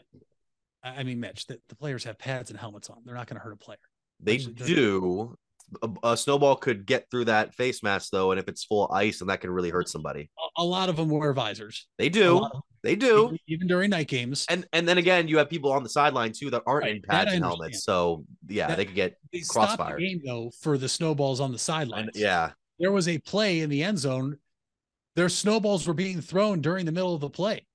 I 0.83 1.03
mean, 1.03 1.19
Mitch, 1.19 1.45
the, 1.47 1.59
the 1.69 1.75
players 1.75 2.03
have 2.03 2.17
pads 2.19 2.49
and 2.49 2.59
helmets 2.59 2.89
on. 2.89 2.97
They're 3.05 3.15
not 3.15 3.27
going 3.27 3.37
to 3.39 3.43
hurt 3.43 3.53
a 3.53 3.57
player. 3.57 3.77
They 4.19 4.37
do. 4.37 5.35
A, 5.81 5.89
a 6.11 6.17
snowball 6.17 6.55
could 6.55 6.85
get 6.85 7.09
through 7.09 7.25
that 7.25 7.55
face 7.55 7.81
mask 7.81 8.09
though, 8.11 8.31
and 8.31 8.39
if 8.39 8.47
it's 8.47 8.63
full 8.63 8.85
of 8.85 8.91
ice, 8.91 9.21
and 9.21 9.29
that 9.29 9.41
can 9.41 9.49
really 9.49 9.69
hurt 9.69 9.87
somebody. 9.89 10.29
A, 10.57 10.61
a 10.61 10.63
lot 10.63 10.89
of 10.89 10.97
them 10.97 11.09
wear 11.09 11.33
visors. 11.33 11.87
They 11.97 12.07
A 12.07 12.09
do. 12.09 12.39
lot 12.39 12.51
of- 12.53 12.61
They 12.83 12.95
do. 12.95 13.37
even, 13.47 13.67
during 13.67 13.89
night 13.91 14.09
games. 14.09 14.45
And 14.49 14.67
and 14.73 14.85
then 14.87 14.97
again, 14.97 15.27
you 15.29 15.37
have 15.37 15.49
people 15.49 15.71
on 15.71 15.83
the 15.83 15.89
sideline 15.89 16.33
too 16.33 16.49
that 16.51 16.63
aren't 16.67 16.83
Right, 16.83 16.95
in 16.97 17.01
pads 17.01 17.31
and 17.33 17.43
helmets. 17.43 17.83
So 17.85 18.25
yeah, 18.47 18.67
That- 18.67 18.77
they 18.77 18.85
could 18.85 18.95
get 18.95 19.15
They 19.31 19.39
crossfire. 19.41 19.97
the 19.97 20.05
game 20.07 20.21
though 20.25 20.51
for 20.61 20.77
the 20.77 20.89
snowballs 20.89 21.39
on 21.39 21.51
the 21.53 21.59
sideline. 21.59 22.09
yeah. 22.13 22.51
there 22.79 22.91
was 22.91 23.07
a 23.07 23.17
play 23.19 23.61
in 23.61 23.69
the 23.69 23.83
end 23.83 23.99
zone. 23.99 24.37
Their 25.15 25.29
snowballs 25.29 25.87
were 25.87 25.93
being 25.93 26.19
thrown 26.21 26.59
during 26.59 26.85
the 26.85 26.91
middle 26.91 27.13
of 27.15 27.21
the 27.21 27.29
play. 27.29 27.65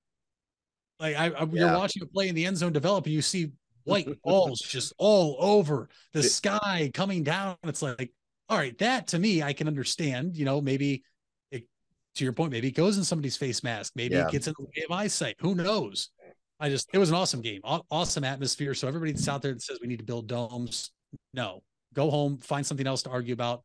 Like 0.99 1.15
I, 1.15 1.27
I 1.29 1.43
you're 1.45 1.73
watching 1.77 2.03
a 2.03 2.05
play 2.05 2.27
in 2.27 2.35
the 2.35 2.45
end 2.45 2.57
zone 2.57 2.73
develop, 2.73 3.05
and 3.05 3.13
you 3.13 3.21
see 3.21 3.51
white 3.85 4.07
balls 4.23 4.59
just 4.59 4.93
all 4.97 5.37
over 5.39 5.89
the 6.13 6.21
sky 6.21 6.91
coming 6.93 7.23
down. 7.23 7.55
It's 7.63 7.81
like, 7.81 8.11
all 8.49 8.57
right, 8.57 8.77
that 8.79 9.07
to 9.07 9.19
me, 9.19 9.41
I 9.41 9.53
can 9.53 9.67
understand. 9.67 10.35
You 10.35 10.43
know, 10.45 10.59
maybe 10.61 11.03
to 12.15 12.23
your 12.23 12.33
point, 12.33 12.51
maybe 12.51 12.67
it 12.67 12.75
goes 12.75 12.97
in 12.97 13.03
somebody's 13.03 13.37
face 13.37 13.63
mask. 13.63 13.93
Maybe 13.95 14.15
Yeah. 14.15 14.27
it 14.27 14.31
gets 14.31 14.47
in 14.47 14.53
the 14.57 14.65
way 14.65 14.83
of 14.83 14.91
eyesight. 14.91 15.35
Who 15.39 15.55
knows? 15.55 16.09
I 16.59 16.69
just, 16.69 16.89
it 16.93 16.97
was 16.97 17.09
an 17.09 17.15
awesome 17.15 17.41
game, 17.41 17.61
awesome 17.63 18.23
atmosphere. 18.23 18.73
So 18.73 18.87
everybody 18.87 19.13
that's 19.13 19.27
out 19.27 19.41
there 19.41 19.53
that 19.53 19.61
says 19.61 19.79
we 19.81 19.87
need 19.87 19.99
to 19.99 20.05
build 20.05 20.27
domes, 20.27 20.91
no, 21.33 21.63
go 21.93 22.09
home, 22.09 22.37
find 22.39 22.65
something 22.65 22.85
else 22.87 23.03
to 23.03 23.09
argue 23.09 23.33
about. 23.33 23.63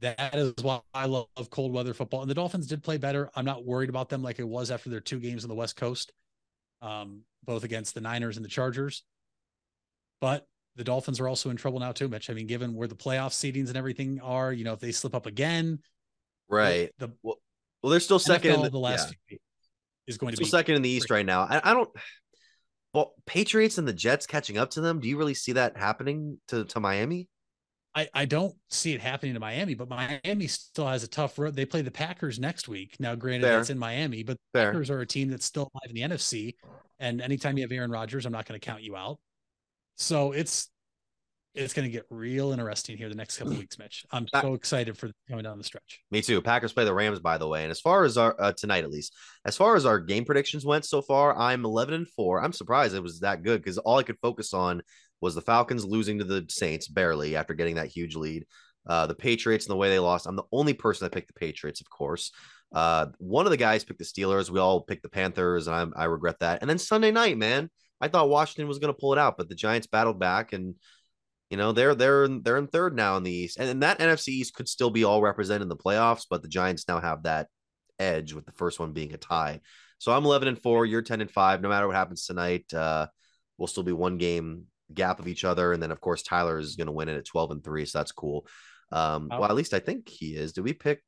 That 0.00 0.34
is 0.34 0.54
why 0.62 0.80
I 0.94 1.04
love 1.04 1.26
cold 1.50 1.72
weather 1.72 1.92
football. 1.92 2.22
And 2.22 2.30
the 2.30 2.34
Dolphins 2.34 2.66
did 2.66 2.82
play 2.82 2.96
better. 2.96 3.30
I'm 3.34 3.44
not 3.44 3.66
worried 3.66 3.90
about 3.90 4.08
them 4.08 4.22
like 4.22 4.38
it 4.38 4.48
was 4.48 4.70
after 4.70 4.88
their 4.88 5.00
two 5.00 5.20
games 5.20 5.44
on 5.44 5.50
the 5.50 5.54
West 5.54 5.76
Coast, 5.76 6.12
um, 6.80 7.20
both 7.44 7.64
against 7.64 7.94
the 7.94 8.00
Niners 8.00 8.36
and 8.36 8.44
the 8.44 8.48
Chargers. 8.48 9.04
But 10.22 10.46
the 10.76 10.84
Dolphins 10.84 11.20
are 11.20 11.28
also 11.28 11.50
in 11.50 11.56
trouble 11.56 11.80
now 11.80 11.92
too, 11.92 12.08
Mitch. 12.08 12.30
I 12.30 12.32
mean, 12.32 12.46
given 12.46 12.74
where 12.74 12.88
the 12.88 12.94
playoff 12.94 13.32
seedings 13.32 13.68
and 13.68 13.76
everything 13.76 14.20
are, 14.22 14.50
you 14.50 14.64
know, 14.64 14.72
if 14.72 14.80
they 14.80 14.92
slip 14.92 15.14
up 15.14 15.26
again, 15.26 15.80
Right. 16.48 16.90
the 16.98 17.12
Well, 17.22 17.39
they're 17.88 18.00
still 18.00 18.18
second. 18.18 18.52
in 18.52 18.62
the, 18.62 18.70
the 18.70 18.78
last 18.78 19.14
yeah. 19.30 19.38
is 20.06 20.18
going 20.18 20.34
to 20.34 20.38
be 20.38 20.44
second 20.44 20.74
in 20.74 20.82
the 20.82 20.90
East 20.90 21.10
right 21.10 21.24
now. 21.24 21.42
I, 21.42 21.60
I 21.64 21.74
don't. 21.74 21.88
Well, 22.92 23.14
Patriots 23.24 23.78
and 23.78 23.86
the 23.86 23.92
Jets 23.92 24.26
catching 24.26 24.58
up 24.58 24.70
to 24.70 24.80
them. 24.80 25.00
Do 25.00 25.08
you 25.08 25.16
really 25.16 25.34
see 25.34 25.52
that 25.52 25.76
happening 25.76 26.38
to 26.48 26.64
to 26.66 26.80
Miami? 26.80 27.28
I, 27.94 28.08
I 28.14 28.24
don't 28.24 28.54
see 28.68 28.92
it 28.92 29.00
happening 29.00 29.34
to 29.34 29.40
Miami, 29.40 29.74
but 29.74 29.88
Miami 29.88 30.46
still 30.46 30.86
has 30.86 31.02
a 31.02 31.08
tough 31.08 31.38
road. 31.38 31.56
They 31.56 31.64
play 31.64 31.82
the 31.82 31.90
Packers 31.90 32.38
next 32.38 32.68
week. 32.68 32.94
Now, 33.00 33.16
granted, 33.16 33.46
Fair. 33.46 33.56
that's 33.56 33.70
in 33.70 33.78
Miami, 33.78 34.22
but 34.22 34.36
the 34.52 34.58
Fair. 34.58 34.70
Packers 34.70 34.90
are 34.90 35.00
a 35.00 35.06
team 35.06 35.28
that's 35.28 35.44
still 35.44 35.70
alive 35.74 35.90
in 35.90 35.94
the 35.94 36.16
NFC. 36.16 36.54
And 37.00 37.20
anytime 37.20 37.56
you 37.58 37.64
have 37.64 37.72
Aaron 37.72 37.90
Rodgers, 37.90 38.26
I'm 38.26 38.32
not 38.32 38.46
going 38.46 38.60
to 38.60 38.64
count 38.64 38.82
you 38.82 38.94
out. 38.94 39.18
So 39.96 40.32
it's 40.32 40.70
it's 41.54 41.74
going 41.74 41.86
to 41.86 41.90
get 41.92 42.06
real 42.10 42.52
interesting 42.52 42.96
here 42.96 43.08
the 43.08 43.14
next 43.14 43.36
couple 43.38 43.54
of 43.54 43.58
weeks, 43.58 43.78
Mitch. 43.78 44.04
I'm 44.12 44.26
so 44.28 44.54
excited 44.54 44.96
for 44.96 45.10
coming 45.28 45.44
down 45.44 45.58
the 45.58 45.64
stretch. 45.64 46.00
Me 46.10 46.22
too. 46.22 46.40
Packers 46.40 46.72
play 46.72 46.84
the 46.84 46.94
Rams, 46.94 47.18
by 47.18 47.38
the 47.38 47.48
way. 47.48 47.62
And 47.62 47.70
as 47.70 47.80
far 47.80 48.04
as 48.04 48.16
our 48.16 48.36
uh, 48.38 48.52
tonight, 48.52 48.84
at 48.84 48.90
least, 48.90 49.14
as 49.44 49.56
far 49.56 49.74
as 49.74 49.84
our 49.84 49.98
game 49.98 50.24
predictions 50.24 50.64
went 50.64 50.84
so 50.84 51.02
far, 51.02 51.36
I'm 51.36 51.64
11 51.64 51.94
and 51.94 52.08
four. 52.08 52.42
I'm 52.42 52.52
surprised 52.52 52.94
it 52.94 53.02
was 53.02 53.20
that 53.20 53.42
good 53.42 53.62
because 53.62 53.78
all 53.78 53.98
I 53.98 54.04
could 54.04 54.18
focus 54.22 54.54
on 54.54 54.82
was 55.20 55.34
the 55.34 55.42
Falcons 55.42 55.84
losing 55.84 56.18
to 56.18 56.24
the 56.24 56.46
Saints 56.48 56.88
barely 56.88 57.36
after 57.36 57.54
getting 57.54 57.74
that 57.76 57.88
huge 57.88 58.16
lead. 58.16 58.46
Uh, 58.86 59.06
the 59.06 59.14
Patriots 59.14 59.66
and 59.66 59.72
the 59.72 59.76
way 59.76 59.90
they 59.90 59.98
lost. 59.98 60.26
I'm 60.26 60.36
the 60.36 60.42
only 60.52 60.72
person 60.72 61.04
that 61.04 61.12
picked 61.12 61.28
the 61.28 61.38
Patriots, 61.38 61.80
of 61.80 61.90
course. 61.90 62.32
Uh, 62.72 63.06
one 63.18 63.46
of 63.46 63.50
the 63.50 63.56
guys 63.56 63.84
picked 63.84 63.98
the 63.98 64.04
Steelers. 64.04 64.50
We 64.50 64.60
all 64.60 64.82
picked 64.82 65.02
the 65.02 65.10
Panthers, 65.10 65.66
and 65.66 65.76
I'm, 65.76 65.92
I 65.96 66.04
regret 66.04 66.38
that. 66.40 66.60
And 66.60 66.70
then 66.70 66.78
Sunday 66.78 67.10
night, 67.10 67.36
man, 67.36 67.68
I 68.00 68.08
thought 68.08 68.30
Washington 68.30 68.68
was 68.68 68.78
going 68.78 68.92
to 68.92 68.98
pull 68.98 69.12
it 69.12 69.18
out, 69.18 69.36
but 69.36 69.48
the 69.48 69.54
Giants 69.54 69.86
battled 69.86 70.18
back 70.18 70.52
and 70.52 70.76
you 71.50 71.56
know 71.56 71.72
they're 71.72 71.94
they're 71.94 72.24
in, 72.24 72.42
they're 72.42 72.56
in 72.56 72.68
third 72.68 72.94
now 72.96 73.16
in 73.16 73.22
the 73.22 73.30
East, 73.32 73.58
and, 73.58 73.68
and 73.68 73.82
that 73.82 73.98
NFC 73.98 74.28
East 74.28 74.54
could 74.54 74.68
still 74.68 74.90
be 74.90 75.04
all 75.04 75.20
represented 75.20 75.62
in 75.62 75.68
the 75.68 75.76
playoffs, 75.76 76.24
but 76.30 76.42
the 76.42 76.48
Giants 76.48 76.86
now 76.88 77.00
have 77.00 77.24
that 77.24 77.48
edge 77.98 78.32
with 78.32 78.46
the 78.46 78.52
first 78.52 78.78
one 78.80 78.92
being 78.92 79.12
a 79.12 79.18
tie. 79.18 79.60
So 79.98 80.12
I'm 80.12 80.24
11 80.24 80.48
and 80.48 80.58
four. 80.58 80.86
You're 80.86 81.02
10 81.02 81.20
and 81.20 81.30
five. 81.30 81.60
No 81.60 81.68
matter 81.68 81.86
what 81.86 81.96
happens 81.96 82.24
tonight, 82.24 82.72
uh, 82.72 83.08
we'll 83.58 83.66
still 83.66 83.82
be 83.82 83.92
one 83.92 84.16
game 84.16 84.64
gap 84.94 85.20
of 85.20 85.28
each 85.28 85.44
other, 85.44 85.72
and 85.72 85.82
then 85.82 85.90
of 85.90 86.00
course 86.00 86.22
Tyler 86.22 86.58
is 86.58 86.76
going 86.76 86.86
to 86.86 86.92
win 86.92 87.08
it 87.08 87.16
at 87.18 87.26
12 87.26 87.50
and 87.50 87.64
three, 87.64 87.84
so 87.84 87.98
that's 87.98 88.12
cool. 88.12 88.46
Um, 88.92 89.28
Wow. 89.30 89.40
well, 89.40 89.50
at 89.50 89.56
least 89.56 89.74
I 89.74 89.78
think 89.80 90.08
he 90.08 90.34
is. 90.34 90.52
Did 90.52 90.64
we 90.64 90.72
pick 90.72 91.00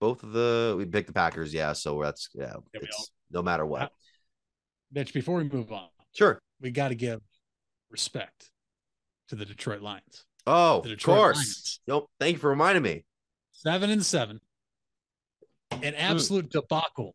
both 0.00 0.22
of 0.22 0.32
the? 0.32 0.74
We 0.76 0.84
picked 0.86 1.06
the 1.06 1.12
Packers, 1.12 1.54
yeah. 1.54 1.72
So 1.74 2.02
that's 2.02 2.30
yeah. 2.34 2.54
Yeah, 2.74 2.80
it's 2.82 3.10
no 3.30 3.42
matter 3.42 3.64
what. 3.64 3.92
Mitch, 4.92 5.14
before 5.14 5.36
we 5.36 5.44
move 5.44 5.70
on, 5.72 5.88
Sure. 6.12 6.38
we 6.60 6.70
got 6.70 6.88
to 6.88 6.94
give 6.96 7.20
respect 7.90 8.50
to 9.30 9.36
the 9.36 9.44
Detroit 9.44 9.80
Lions. 9.80 10.24
Oh, 10.46 10.80
The 10.82 10.90
of 10.92 10.98
Detroit 10.98 11.16
course. 11.16 11.36
Lions. 11.36 11.80
Nope. 11.86 12.10
Thank 12.20 12.34
you 12.34 12.38
for 12.38 12.50
reminding 12.50 12.82
me. 12.82 13.04
Seven 13.52 13.90
and 13.90 14.04
seven. 14.04 14.40
An 15.82 15.94
absolute 15.94 16.50
debacle 16.50 17.14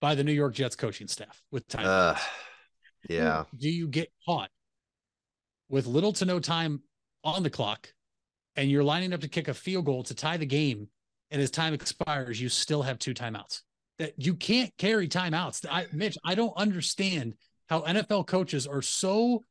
by 0.00 0.14
the 0.14 0.24
New 0.24 0.32
York 0.32 0.54
Jets 0.54 0.74
coaching 0.74 1.06
staff 1.06 1.42
with 1.52 1.68
time. 1.68 1.84
Uh, 1.86 2.18
yeah. 3.08 3.44
Do 3.56 3.68
you 3.68 3.86
get 3.88 4.10
caught 4.26 4.50
with 5.68 5.86
little 5.86 6.12
to 6.14 6.24
no 6.24 6.40
time 6.40 6.82
on 7.22 7.42
the 7.42 7.50
clock 7.50 7.92
and 8.56 8.70
you're 8.70 8.84
lining 8.84 9.12
up 9.12 9.20
to 9.20 9.28
kick 9.28 9.48
a 9.48 9.54
field 9.54 9.84
goal 9.84 10.02
to 10.04 10.14
tie 10.14 10.36
the 10.36 10.46
game 10.46 10.88
and 11.30 11.42
as 11.42 11.50
time 11.50 11.74
expires, 11.74 12.40
you 12.40 12.48
still 12.48 12.82
have 12.82 12.98
two 12.98 13.12
timeouts? 13.14 13.60
That 13.98 14.14
you 14.16 14.34
can't 14.34 14.72
carry 14.78 15.08
timeouts. 15.08 15.64
I, 15.70 15.86
Mitch, 15.92 16.16
I 16.24 16.34
don't 16.34 16.56
understand 16.56 17.34
how 17.68 17.82
NFL 17.82 18.26
coaches 18.26 18.66
are 18.66 18.82
so 18.82 19.42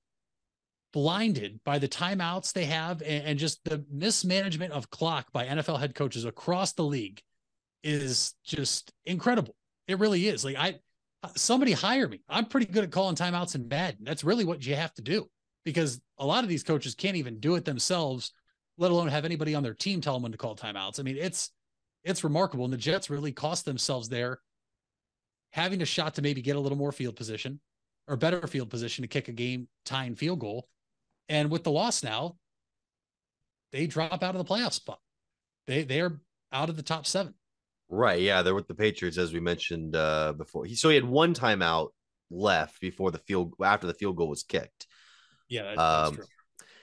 blinded 0.94 1.60
by 1.66 1.80
the 1.80 1.88
timeouts 1.88 2.54
they 2.54 2.66
have 2.66 3.02
and, 3.02 3.26
and 3.26 3.40
just 3.40 3.64
the 3.66 3.84
mismanagement 3.92 4.72
of 4.72 4.90
clock 4.90 5.32
by 5.34 5.46
NFL 5.46 5.80
head 5.80 5.96
coaches 5.96 6.24
across 6.24 6.74
the 6.74 6.84
league 6.84 7.22
is 7.84 8.36
just 8.46 8.94
incredible. 9.06 9.56
It 9.88 10.00
really 10.00 10.28
is. 10.28 10.46
Like 10.46 10.56
I 10.56 10.80
somebody 11.36 11.74
hire 11.74 12.08
me. 12.08 12.22
I'm 12.30 12.46
pretty 12.46 12.68
good 12.68 12.84
at 12.84 12.92
calling 12.92 13.16
timeouts 13.16 13.56
in 13.56 13.68
bed. 13.68 13.98
That's 14.02 14.24
really 14.24 14.46
what 14.46 14.66
you 14.66 14.76
have 14.76 14.94
to 14.96 15.02
do 15.02 15.30
because 15.66 16.00
a 16.18 16.26
lot 16.26 16.44
of 16.44 16.50
these 16.50 16.64
coaches 16.64 16.96
can't 16.96 17.18
even 17.18 17.40
do 17.40 17.56
it 17.56 17.66
themselves, 17.66 18.32
let 18.78 18.92
alone 18.92 19.08
have 19.08 19.26
anybody 19.26 19.56
on 19.56 19.64
their 19.64 19.74
team 19.74 20.00
tell 20.00 20.14
them 20.14 20.24
when 20.24 20.32
to 20.32 20.38
call 20.38 20.56
timeouts. 20.56 21.00
I 21.00 21.04
mean, 21.04 21.18
it's 21.18 21.52
it's 22.04 22.24
remarkable. 22.24 22.66
And 22.66 22.74
the 22.74 22.78
Jets 22.78 23.10
really 23.10 23.32
cost 23.32 23.66
themselves 23.66 24.10
there 24.10 24.40
having 25.52 25.82
a 25.82 25.86
shot 25.86 26.16
to 26.16 26.22
maybe 26.22 26.42
get 26.42 26.56
a 26.56 26.60
little 26.60 26.78
more 26.78 26.92
field 26.92 27.16
position 27.16 27.60
or 28.08 28.18
better 28.18 28.46
field 28.48 28.70
position 28.70 29.04
to 29.04 29.08
kick 29.08 29.28
a 29.28 29.32
game 29.32 29.68
tying 29.86 30.16
field 30.16 30.40
goal. 30.40 30.68
And 31.30 31.50
with 31.50 31.64
the 31.64 31.72
loss 31.72 32.04
now, 32.04 32.38
they 33.72 33.88
drop 33.88 34.24
out 34.24 34.36
of 34.36 34.46
the 34.46 34.54
playoff 34.54 34.74
spot. 34.74 35.00
They 35.68 35.84
they 35.84 36.02
are 36.02 36.20
out 36.52 36.70
of 36.70 36.76
the 36.76 36.84
top 36.84 37.06
seven. 37.06 37.34
Right. 37.90 38.22
Yeah. 38.22 38.42
They're 38.42 38.56
with 38.56 38.68
the 38.68 38.76
Patriots, 38.76 39.18
as 39.18 39.34
we 39.34 39.40
mentioned 39.40 39.96
uh, 39.96 40.34
before. 40.34 40.66
He, 40.66 40.76
so 40.76 40.90
he 40.90 40.96
had 40.96 41.06
one 41.06 41.34
timeout 41.34 41.90
left 42.30 42.80
before 42.82 43.12
the 43.12 43.20
field 43.20 43.54
after 43.64 43.88
the 43.88 43.94
field 43.94 44.16
goal 44.18 44.30
was 44.30 44.44
kicked. 44.44 44.88
Yeah, 45.50 45.64
that, 45.64 45.76
that's 45.78 46.10
Um, 46.10 46.16
true. 46.16 46.26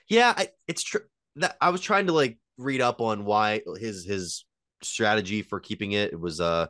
Yeah, 0.09 0.35
I, 0.37 0.49
it's 0.69 0.83
true. 0.83 1.03
That 1.37 1.57
I 1.61 1.71
was 1.71 1.81
trying 1.81 2.07
to 2.07 2.13
like 2.13 2.39
read 2.59 2.81
up 2.81 3.01
on 3.01 3.25
why 3.25 3.63
his 3.79 4.05
his 4.05 4.45
strategy 4.83 5.43
for 5.43 5.61
keeping 5.61 5.93
it. 5.93 6.13
It 6.13 6.21
was 6.21 6.41
uh 6.41 6.67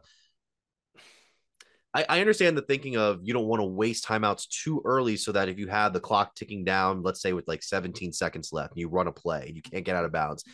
I, 1.92 2.06
I 2.08 2.20
understand 2.20 2.56
the 2.56 2.62
thinking 2.62 2.96
of 2.96 3.20
you 3.22 3.32
don't 3.32 3.46
want 3.46 3.60
to 3.60 3.66
waste 3.66 4.06
timeouts 4.06 4.48
too 4.48 4.80
early 4.84 5.16
so 5.16 5.32
that 5.32 5.48
if 5.48 5.58
you 5.58 5.66
have 5.68 5.92
the 5.92 6.00
clock 6.00 6.34
ticking 6.34 6.64
down, 6.64 7.02
let's 7.02 7.20
say 7.20 7.32
with 7.32 7.48
like 7.48 7.62
17 7.62 8.12
seconds 8.12 8.50
left, 8.52 8.72
and 8.72 8.80
you 8.80 8.88
run 8.88 9.08
a 9.08 9.12
play 9.12 9.44
and 9.46 9.56
you 9.56 9.62
can't 9.62 9.84
get 9.84 9.96
out 9.96 10.04
of 10.04 10.12
bounds. 10.12 10.44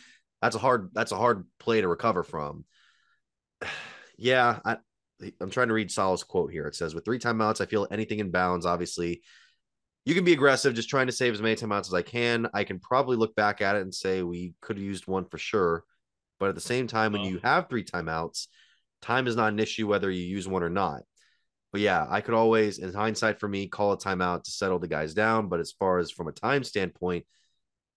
That's 0.41 0.55
a 0.55 0.59
hard 0.59 0.89
that's 0.93 1.11
a 1.11 1.17
hard 1.17 1.45
play 1.59 1.81
to 1.81 1.87
recover 1.87 2.23
from. 2.23 2.65
Yeah, 4.19 4.57
I 4.65 4.77
I'm 5.41 5.49
trying 5.49 5.67
to 5.67 5.73
read 5.73 5.91
Sal's 5.91 6.23
quote 6.23 6.51
here. 6.51 6.67
It 6.67 6.75
says, 6.75 6.93
with 6.93 7.05
three 7.05 7.19
timeouts, 7.19 7.61
I 7.61 7.65
feel 7.65 7.87
anything 7.91 8.19
in 8.19 8.31
bounds, 8.31 8.65
obviously. 8.65 9.21
You 10.05 10.15
can 10.15 10.23
be 10.23 10.33
aggressive, 10.33 10.73
just 10.73 10.89
trying 10.89 11.07
to 11.07 11.13
save 11.13 11.33
as 11.33 11.41
many 11.41 11.55
timeouts 11.55 11.87
as 11.87 11.93
I 11.93 12.01
can. 12.01 12.47
I 12.53 12.63
can 12.63 12.79
probably 12.79 13.17
look 13.17 13.35
back 13.35 13.61
at 13.61 13.75
it 13.75 13.81
and 13.81 13.93
say 13.93 14.23
we 14.23 14.53
could 14.61 14.77
have 14.77 14.85
used 14.85 15.05
one 15.05 15.25
for 15.25 15.37
sure. 15.37 15.83
But 16.39 16.49
at 16.49 16.55
the 16.55 16.61
same 16.61 16.87
time, 16.87 17.13
when 17.13 17.21
you 17.21 17.39
have 17.43 17.67
three 17.67 17.83
timeouts, 17.83 18.47
time 19.01 19.27
is 19.27 19.35
not 19.35 19.51
an 19.51 19.59
issue 19.59 19.87
whether 19.87 20.09
you 20.09 20.23
use 20.23 20.47
one 20.47 20.63
or 20.63 20.69
not. 20.69 21.01
But 21.77 21.83
yeah, 21.83 22.07
I 22.09 22.21
could 22.21 22.33
always, 22.33 22.79
in 22.79 22.91
hindsight 22.91 23.39
for 23.39 23.47
me, 23.47 23.67
call 23.67 23.91
a 23.91 23.97
timeout 23.99 24.45
to 24.45 24.49
settle 24.49 24.79
the 24.79 24.87
guys 24.87 25.13
down. 25.13 25.47
But 25.47 25.59
as 25.59 25.73
far 25.73 25.99
as 25.99 26.09
from 26.09 26.27
a 26.27 26.31
time 26.31 26.63
standpoint, 26.63 27.27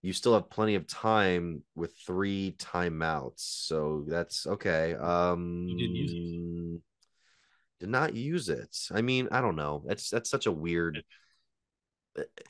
you 0.02 0.12
still 0.12 0.34
have 0.34 0.50
plenty 0.50 0.74
of 0.74 0.86
time 0.86 1.62
with 1.74 1.94
three 2.06 2.56
timeouts. 2.58 3.38
So 3.38 4.04
that's 4.06 4.46
okay. 4.46 4.92
Um 4.96 5.64
You 5.66 5.78
didn't 5.78 5.96
use 5.96 6.12
it. 6.12 6.82
did 7.80 7.88
not 7.88 8.14
use 8.14 8.50
it. 8.50 8.76
I 8.92 9.00
mean, 9.00 9.28
I 9.32 9.40
don't 9.40 9.56
know. 9.56 9.82
That's 9.86 10.10
that's 10.10 10.28
such 10.28 10.44
a 10.44 10.52
weird 10.52 11.02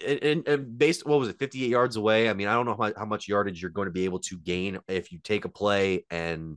and, 0.04 0.48
and, 0.48 0.78
based 0.78 1.06
what 1.06 1.20
was 1.20 1.28
it 1.28 1.38
58 1.38 1.68
yards 1.68 1.96
away 1.96 2.30
i 2.30 2.32
mean 2.32 2.48
i 2.48 2.54
don't 2.54 2.64
know 2.64 2.76
how, 2.80 2.92
how 2.96 3.04
much 3.04 3.28
yardage 3.28 3.60
you're 3.60 3.70
going 3.70 3.86
to 3.88 3.92
be 3.92 4.06
able 4.06 4.18
to 4.20 4.38
gain 4.38 4.78
if 4.88 5.12
you 5.12 5.18
take 5.22 5.44
a 5.44 5.50
play 5.50 6.06
and 6.10 6.56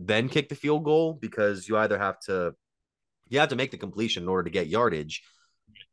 then 0.00 0.30
kick 0.30 0.48
the 0.48 0.54
field 0.54 0.82
goal 0.82 1.12
because 1.12 1.68
you 1.68 1.76
either 1.76 1.98
have 1.98 2.18
to 2.20 2.54
you 3.32 3.40
have 3.40 3.48
to 3.48 3.56
make 3.56 3.70
the 3.70 3.76
completion 3.76 4.22
in 4.22 4.28
order 4.28 4.44
to 4.44 4.50
get 4.50 4.68
yardage 4.68 5.22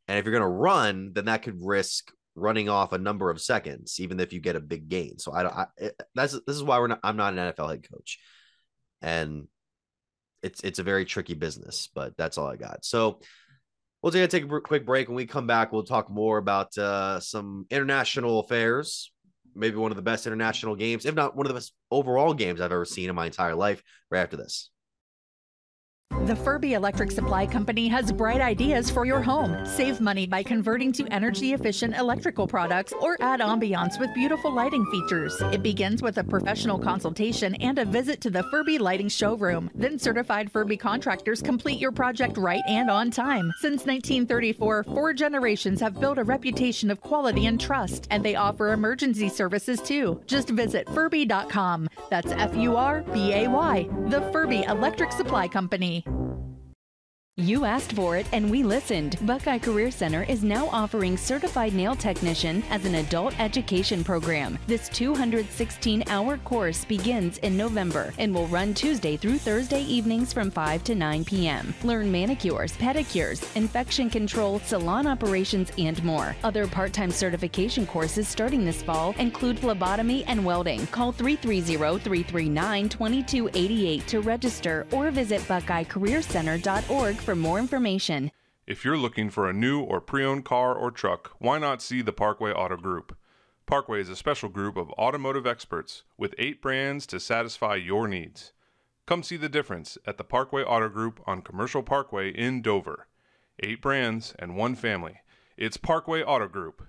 and 0.08 0.18
if 0.18 0.24
you're 0.24 0.32
going 0.32 0.42
to 0.42 0.48
run 0.48 1.12
then 1.12 1.26
that 1.26 1.42
could 1.42 1.58
risk 1.62 2.10
running 2.34 2.68
off 2.68 2.92
a 2.92 2.98
number 2.98 3.30
of 3.30 3.40
seconds 3.40 3.98
even 4.00 4.20
if 4.20 4.32
you 4.32 4.40
get 4.40 4.56
a 4.56 4.60
big 4.60 4.88
gain 4.88 5.18
so 5.18 5.32
i 5.32 5.42
don't 5.42 5.54
I, 5.54 5.66
that's 6.14 6.32
this 6.32 6.56
is 6.56 6.62
why 6.62 6.78
we're 6.78 6.88
not 6.88 7.00
i'm 7.02 7.16
not 7.16 7.34
an 7.36 7.52
nfl 7.52 7.70
head 7.70 7.88
coach 7.90 8.18
and 9.02 9.48
it's 10.42 10.60
it's 10.62 10.78
a 10.78 10.84
very 10.84 11.04
tricky 11.04 11.34
business 11.34 11.88
but 11.94 12.16
that's 12.16 12.38
all 12.38 12.46
i 12.46 12.56
got 12.56 12.84
so 12.84 13.20
We'll 14.02 14.12
take, 14.12 14.30
take 14.30 14.50
a 14.50 14.60
quick 14.60 14.86
break. 14.86 15.08
When 15.08 15.16
we 15.16 15.26
come 15.26 15.46
back, 15.46 15.72
we'll 15.72 15.82
talk 15.82 16.10
more 16.10 16.38
about 16.38 16.76
uh, 16.78 17.20
some 17.20 17.66
international 17.70 18.40
affairs. 18.40 19.12
Maybe 19.54 19.76
one 19.76 19.92
of 19.92 19.96
the 19.96 20.02
best 20.02 20.26
international 20.26 20.74
games, 20.74 21.04
if 21.04 21.14
not 21.14 21.36
one 21.36 21.44
of 21.44 21.48
the 21.48 21.54
best 21.54 21.74
overall 21.90 22.32
games 22.32 22.60
I've 22.60 22.72
ever 22.72 22.84
seen 22.84 23.10
in 23.10 23.14
my 23.14 23.26
entire 23.26 23.54
life. 23.54 23.82
Right 24.10 24.20
after 24.20 24.36
this. 24.36 24.70
The 26.26 26.34
Furbay 26.36 26.72
Electric 26.72 27.10
Supply 27.10 27.46
Company 27.46 27.88
has 27.88 28.12
bright 28.12 28.40
ideas 28.40 28.90
for 28.90 29.06
your 29.06 29.22
home. 29.22 29.64
Save 29.64 30.00
money 30.00 30.26
by 30.26 30.42
converting 30.42 30.92
to 30.92 31.06
energy 31.06 31.54
efficient 31.54 31.96
electrical 31.96 32.46
products 32.46 32.92
or 33.00 33.16
add 33.20 33.40
ambiance 33.40 33.98
with 33.98 34.12
beautiful 34.14 34.52
lighting 34.52 34.84
features. 34.92 35.34
It 35.50 35.62
begins 35.62 36.02
with 36.02 36.18
a 36.18 36.24
professional 36.24 36.78
consultation 36.78 37.54
and 37.56 37.78
a 37.78 37.84
visit 37.84 38.20
to 38.20 38.30
the 38.30 38.42
Furbay 38.44 38.78
Lighting 38.78 39.08
Showroom. 39.08 39.70
Then 39.74 39.98
certified 39.98 40.52
Furbay 40.52 40.78
contractors 40.78 41.40
complete 41.40 41.80
your 41.80 41.90
project 41.90 42.36
right 42.36 42.62
and 42.68 42.90
on 42.90 43.10
time. 43.10 43.50
Since 43.60 43.86
1934, 43.86 44.84
four 44.84 45.12
generations 45.14 45.80
have 45.80 45.98
built 45.98 46.18
a 46.18 46.24
reputation 46.24 46.90
of 46.90 47.00
quality 47.00 47.46
and 47.46 47.58
trust, 47.58 48.06
and 48.10 48.22
they 48.22 48.36
offer 48.36 48.72
emergency 48.72 49.30
services 49.30 49.80
too. 49.80 50.20
Just 50.26 50.50
visit 50.50 50.86
Furbay.com. 50.88 51.88
That's 52.10 52.30
F 52.30 52.54
U 52.54 52.76
R 52.76 53.00
B 53.12 53.32
A 53.32 53.48
Y, 53.48 53.88
the 54.08 54.20
Furbay 54.32 54.68
Electric 54.68 55.12
Supply 55.12 55.48
Company. 55.48 55.99
You 57.40 57.64
asked 57.64 57.94
for 57.94 58.18
it 58.18 58.26
and 58.32 58.50
we 58.50 58.62
listened. 58.62 59.16
Buckeye 59.22 59.58
Career 59.58 59.90
Center 59.90 60.24
is 60.24 60.44
now 60.44 60.68
offering 60.68 61.16
certified 61.16 61.72
nail 61.72 61.94
technician 61.94 62.62
as 62.68 62.84
an 62.84 62.96
adult 62.96 63.38
education 63.40 64.04
program. 64.04 64.58
This 64.66 64.90
216 64.90 66.04
hour 66.08 66.36
course 66.36 66.84
begins 66.84 67.38
in 67.38 67.56
November 67.56 68.12
and 68.18 68.34
will 68.34 68.46
run 68.48 68.74
Tuesday 68.74 69.16
through 69.16 69.38
Thursday 69.38 69.80
evenings 69.84 70.34
from 70.34 70.50
5 70.50 70.84
to 70.84 70.94
9 70.94 71.24
p.m. 71.24 71.72
Learn 71.82 72.12
manicures, 72.12 72.72
pedicures, 72.76 73.56
infection 73.56 74.10
control, 74.10 74.58
salon 74.60 75.06
operations, 75.06 75.72
and 75.78 76.04
more. 76.04 76.36
Other 76.44 76.66
part 76.66 76.92
time 76.92 77.10
certification 77.10 77.86
courses 77.86 78.28
starting 78.28 78.66
this 78.66 78.82
fall 78.82 79.14
include 79.18 79.58
phlebotomy 79.58 80.24
and 80.24 80.44
welding. 80.44 80.86
Call 80.88 81.10
330 81.10 82.00
339 82.04 82.88
2288 82.90 84.06
to 84.08 84.20
register 84.20 84.86
or 84.92 85.10
visit 85.10 85.40
BuckeyeCareerCenter.org 85.42 87.16
for 87.16 87.29
more 87.34 87.58
information. 87.58 88.30
If 88.66 88.84
you're 88.84 88.96
looking 88.96 89.30
for 89.30 89.48
a 89.48 89.52
new 89.52 89.80
or 89.80 90.00
pre 90.00 90.24
owned 90.24 90.44
car 90.44 90.74
or 90.74 90.90
truck, 90.90 91.32
why 91.38 91.58
not 91.58 91.82
see 91.82 92.02
the 92.02 92.12
Parkway 92.12 92.52
Auto 92.52 92.76
Group? 92.76 93.16
Parkway 93.66 94.00
is 94.00 94.08
a 94.08 94.16
special 94.16 94.48
group 94.48 94.76
of 94.76 94.90
automotive 94.92 95.46
experts 95.46 96.02
with 96.16 96.34
eight 96.38 96.60
brands 96.60 97.06
to 97.06 97.20
satisfy 97.20 97.76
your 97.76 98.08
needs. 98.08 98.52
Come 99.06 99.22
see 99.22 99.36
the 99.36 99.48
difference 99.48 99.98
at 100.06 100.18
the 100.18 100.24
Parkway 100.24 100.62
Auto 100.62 100.88
Group 100.88 101.20
on 101.26 101.42
Commercial 101.42 101.82
Parkway 101.82 102.30
in 102.30 102.62
Dover. 102.62 103.06
Eight 103.60 103.82
brands 103.82 104.34
and 104.38 104.56
one 104.56 104.74
family. 104.74 105.20
It's 105.56 105.76
Parkway 105.76 106.22
Auto 106.22 106.48
Group. 106.48 106.82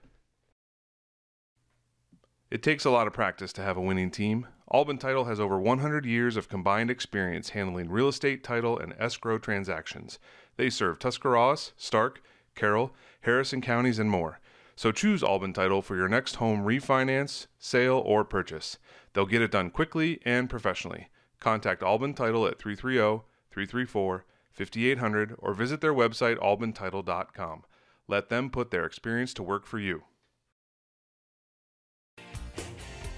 It 2.49 2.61
takes 2.61 2.85
a 2.85 2.91
lot 2.91 3.07
of 3.07 3.13
practice 3.13 3.53
to 3.53 3.61
have 3.61 3.77
a 3.77 3.81
winning 3.81 4.11
team. 4.11 4.47
Albin 4.73 4.97
Title 4.97 5.25
has 5.25 5.37
over 5.37 5.59
100 5.59 6.05
years 6.05 6.37
of 6.37 6.47
combined 6.47 6.89
experience 6.89 7.49
handling 7.49 7.89
real 7.89 8.07
estate, 8.07 8.41
title, 8.41 8.79
and 8.79 8.93
escrow 8.97 9.37
transactions. 9.37 10.17
They 10.55 10.69
serve 10.69 10.97
Tuscarawas, 10.97 11.73
Stark, 11.75 12.23
Carroll, 12.55 12.93
Harrison 13.21 13.59
counties, 13.59 13.99
and 13.99 14.09
more. 14.09 14.39
So 14.77 14.93
choose 14.93 15.23
Albin 15.23 15.51
Title 15.51 15.81
for 15.81 15.97
your 15.97 16.07
next 16.07 16.35
home 16.35 16.63
refinance, 16.63 17.47
sale, 17.59 18.01
or 18.05 18.23
purchase. 18.23 18.77
They'll 19.11 19.25
get 19.25 19.41
it 19.41 19.51
done 19.51 19.71
quickly 19.71 20.21
and 20.23 20.49
professionally. 20.49 21.09
Contact 21.41 21.83
Albin 21.83 22.13
Title 22.13 22.47
at 22.47 22.57
330 22.57 23.25
334 23.51 24.25
5800 24.51 25.35
or 25.37 25.53
visit 25.53 25.81
their 25.81 25.93
website 25.93 26.37
albintitle.com. 26.37 27.63
Let 28.07 28.29
them 28.29 28.49
put 28.49 28.71
their 28.71 28.85
experience 28.85 29.33
to 29.35 29.43
work 29.43 29.65
for 29.65 29.79
you. 29.79 30.03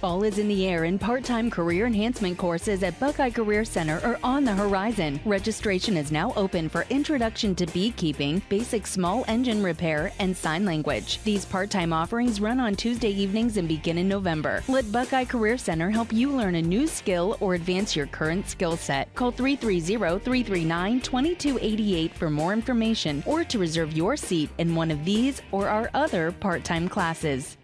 Fall 0.04 0.24
is 0.24 0.38
in 0.38 0.50
the 0.50 0.68
air 0.68 0.84
and 0.84 1.00
part 1.00 1.24
time 1.24 1.50
career 1.50 1.86
enhancement 1.86 2.38
courses 2.38 2.84
at 2.84 3.00
Buckeye 3.00 3.30
Career 3.30 3.64
Center 3.64 4.02
are 4.04 4.20
on 4.22 4.44
the 4.44 4.52
horizon. 4.52 5.18
Registration 5.24 5.96
is 5.96 6.12
now 6.12 6.34
open 6.36 6.68
for 6.68 6.86
Introduction 6.90 7.56
to 7.56 7.66
Beekeeping, 7.68 8.42
Basic 8.50 8.86
Small 8.86 9.24
Engine 9.30 9.64
Repair, 9.64 10.12
and 10.20 10.36
Sign 10.36 10.66
Language. 10.66 11.24
These 11.24 11.46
part 11.46 11.70
time 11.70 11.94
offerings 11.94 12.42
run 12.42 12.60
on 12.60 12.76
Tuesday 12.76 13.12
evenings 13.12 13.56
and 13.56 13.66
begin 13.66 13.98
in 13.98 14.10
November. 14.10 14.62
Let 14.68 14.92
Buckeye 14.92 15.24
Career 15.24 15.58
Center 15.58 15.90
help 15.90 16.12
you 16.12 16.32
learn 16.32 16.56
a 16.56 16.62
new 16.62 16.86
skill 16.86 17.38
or 17.40 17.54
advance 17.54 17.96
your 17.96 18.08
current 18.08 18.50
skill 18.50 18.76
set. 18.76 19.16
Call 19.16 19.32
330 19.32 20.20
339 20.20 21.00
2288 21.00 22.14
for 22.14 22.30
more 22.30 22.52
information 22.52 23.24
or 23.26 23.46
to 23.46 23.58
reserve 23.58 23.94
your 23.94 24.18
seat 24.18 24.50
in 24.58 24.76
one 24.76 24.92
of 24.92 25.06
these 25.06 25.42
or 25.54 25.70
our 25.70 25.90
other 25.94 26.34
part 26.34 26.66
time 26.66 26.90
classes. 26.90 27.56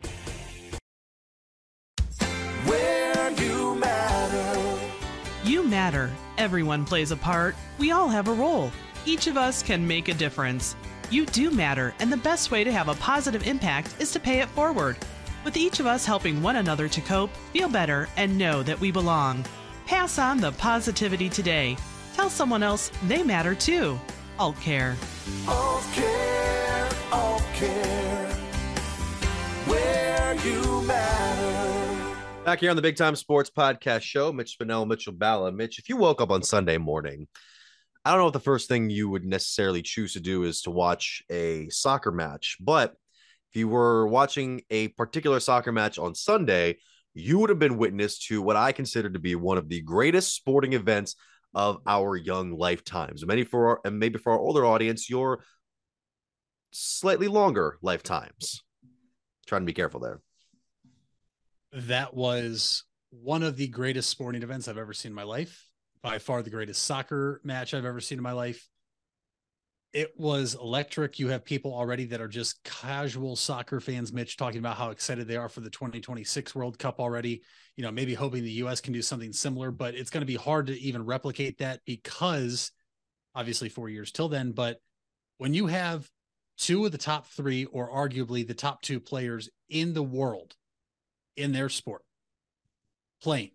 Matter. 5.70 6.10
Everyone 6.38 6.86
plays 6.86 7.12
a 7.12 7.16
part. 7.16 7.56
We 7.78 7.92
all 7.92 8.10
have 8.10 8.28
a 8.28 8.34
role. 8.34 8.72
Each 9.06 9.28
of 9.28 9.38
us 9.38 9.64
can 9.64 9.88
make 9.88 10.08
a 10.08 10.14
difference. 10.14 10.76
You 11.10 11.26
do 11.26 11.52
matter, 11.52 11.94
and 12.00 12.12
the 12.12 12.18
best 12.18 12.52
way 12.52 12.64
to 12.64 12.72
have 12.72 12.90
a 12.90 12.96
positive 12.96 13.48
impact 13.48 13.96
is 14.00 14.12
to 14.12 14.20
pay 14.20 14.40
it 14.40 14.50
forward. 14.50 14.98
With 15.44 15.58
each 15.58 15.80
of 15.80 15.86
us 15.86 16.06
helping 16.06 16.42
one 16.42 16.58
another 16.58 16.88
to 16.90 17.02
cope, 17.02 17.32
feel 17.54 17.70
better, 17.70 18.10
and 18.18 18.38
know 18.38 18.62
that 18.64 18.80
we 18.80 18.92
belong. 18.92 19.46
Pass 19.86 20.20
on 20.20 20.38
the 20.40 20.52
positivity 20.52 21.30
today. 21.30 21.78
Tell 22.14 22.30
someone 22.30 22.62
else 22.62 22.92
they 23.08 23.24
matter 23.24 23.56
too. 23.56 24.00
Alt 24.38 24.60
Care. 24.60 24.96
Alt 25.48 25.84
Care, 25.94 26.90
Alt 27.12 27.44
Care. 27.56 28.32
Where 29.66 30.36
you 30.46 30.82
matter. 30.82 31.89
Back 32.50 32.62
here 32.62 32.72
on 32.72 32.76
the 32.76 32.82
Big 32.82 32.96
Time 32.96 33.16
Sports 33.16 33.52
Podcast 33.56 34.02
Show, 34.02 34.34
Mitch 34.34 34.58
Spinell, 34.58 34.88
Mitchell 34.88 35.14
Balla. 35.14 35.54
Mitch, 35.54 35.78
if 35.78 35.88
you 35.88 35.98
woke 35.98 36.20
up 36.20 36.32
on 36.32 36.42
Sunday 36.42 36.80
morning, 36.80 37.28
I 38.04 38.10
don't 38.10 38.22
know 38.22 38.26
if 38.26 38.34
the 38.34 38.40
first 38.40 38.68
thing 38.68 38.90
you 38.90 39.08
would 39.08 39.24
necessarily 39.24 39.84
choose 39.84 40.14
to 40.14 40.20
do 40.20 40.42
is 40.42 40.64
to 40.64 40.72
watch 40.72 41.22
a 41.30 41.70
soccer 41.70 42.12
match, 42.12 42.58
but 42.60 42.96
if 43.52 43.60
you 43.60 43.68
were 43.68 44.08
watching 44.08 44.64
a 44.72 44.88
particular 44.88 45.40
soccer 45.40 45.72
match 45.72 46.00
on 46.00 46.16
Sunday, 46.16 46.78
you 47.14 47.38
would 47.38 47.52
have 47.52 47.60
been 47.60 47.78
witness 47.78 48.18
to 48.30 48.42
what 48.42 48.56
I 48.56 48.72
consider 48.72 49.12
to 49.12 49.20
be 49.20 49.36
one 49.36 49.60
of 49.60 49.70
the 49.70 49.82
greatest 49.82 50.34
sporting 50.34 50.74
events 50.74 51.18
of 51.54 51.78
our 51.86 52.16
young 52.16 52.58
lifetimes. 52.58 53.24
Many 53.28 53.44
for 53.44 53.68
our, 53.68 53.82
and 53.86 54.00
maybe 54.00 54.18
for 54.18 54.32
our 54.32 54.40
older 54.40 54.66
audience, 54.66 55.08
your 55.08 55.44
slightly 56.72 57.28
longer 57.28 57.78
lifetimes. 57.84 58.64
Trying 59.46 59.62
to 59.62 59.68
be 59.68 59.74
careful 59.74 60.00
there. 60.00 60.20
That 61.74 62.14
was 62.14 62.84
one 63.12 63.44
of 63.44 63.58
the 63.58 63.68
greatest 63.68 64.10
sporting 64.10 64.44
events 64.44 64.68
I've 64.68 64.78
ever 64.78 64.94
seen 64.94 65.12
in 65.12 65.16
my 65.16 65.24
life. 65.24 65.66
By 66.02 66.18
far 66.18 66.42
the 66.42 66.50
greatest 66.50 66.84
soccer 66.84 67.42
match 67.44 67.74
I've 67.74 67.86
ever 67.86 68.00
seen 68.00 68.18
in 68.18 68.24
my 68.24 68.32
life. 68.32 68.68
It 69.92 70.14
was 70.18 70.56
electric. 70.56 71.20
You 71.20 71.30
have 71.30 71.44
people 71.44 71.74
already 71.74 72.06
that 72.06 72.22
are 72.22 72.28
just 72.28 72.64
casual 72.64 73.36
soccer 73.36 73.80
fans, 73.80 74.14
Mitch, 74.14 74.38
talking 74.38 74.60
about 74.60 74.78
how 74.78 74.92
excited 74.92 75.28
they 75.28 75.36
are 75.36 75.50
for 75.50 75.62
the 75.62 75.70
2026 75.70 76.54
World 76.56 76.78
Cup 76.78 77.00
already. 77.00 77.42
You 77.76 77.84
know, 77.84 77.92
maybe 77.92 78.14
hoping 78.14 78.44
the 78.44 78.52
US 78.64 78.82
can 78.82 78.94
do 78.94 79.02
something 79.02 79.34
similar, 79.34 79.72
but 79.72 79.96
it's 79.96 80.12
going 80.12 80.22
to 80.22 80.28
be 80.28 80.36
hard 80.36 80.68
to 80.68 80.80
even 80.80 81.06
replicate 81.06 81.58
that 81.58 81.82
because 81.86 82.72
obviously 83.36 83.68
four 83.68 83.90
years 83.90 84.12
till 84.12 84.30
then. 84.30 84.52
But 84.52 84.78
when 85.38 85.54
you 85.54 85.68
have 85.68 86.08
two 86.58 86.86
of 86.86 86.92
the 86.92 86.98
top 86.98 87.28
three, 87.28 87.66
or 87.66 87.90
arguably 87.90 88.48
the 88.48 88.54
top 88.54 88.82
two 88.82 89.00
players 89.00 89.50
in 89.70 89.94
the 89.94 90.04
world 90.04 90.56
in 91.40 91.54
their 91.54 91.70
sport 91.70 92.04
playing, 93.22 93.52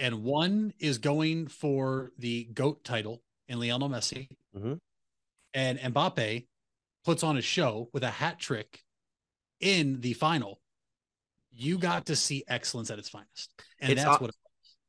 and 0.00 0.22
one 0.22 0.72
is 0.78 0.98
going 0.98 1.48
for 1.48 2.12
the 2.18 2.44
GOAT 2.54 2.84
title 2.84 3.22
in 3.48 3.58
Lionel 3.60 3.88
Messi, 3.90 4.28
Mhm. 4.56 4.78
and 5.52 5.78
Mbappe 5.78 6.46
puts 7.04 7.22
on 7.22 7.36
a 7.36 7.42
show 7.42 7.90
with 7.92 8.02
a 8.02 8.10
hat 8.10 8.38
trick 8.38 8.82
in 9.60 10.00
the 10.00 10.14
final. 10.14 10.60
You 11.50 11.78
got 11.78 12.06
to 12.06 12.16
see 12.16 12.44
excellence 12.48 12.90
at 12.90 12.98
its 12.98 13.08
finest, 13.08 13.52
and 13.80 13.92
It's 13.92 14.02
that's 14.02 14.20
what. 14.20 14.34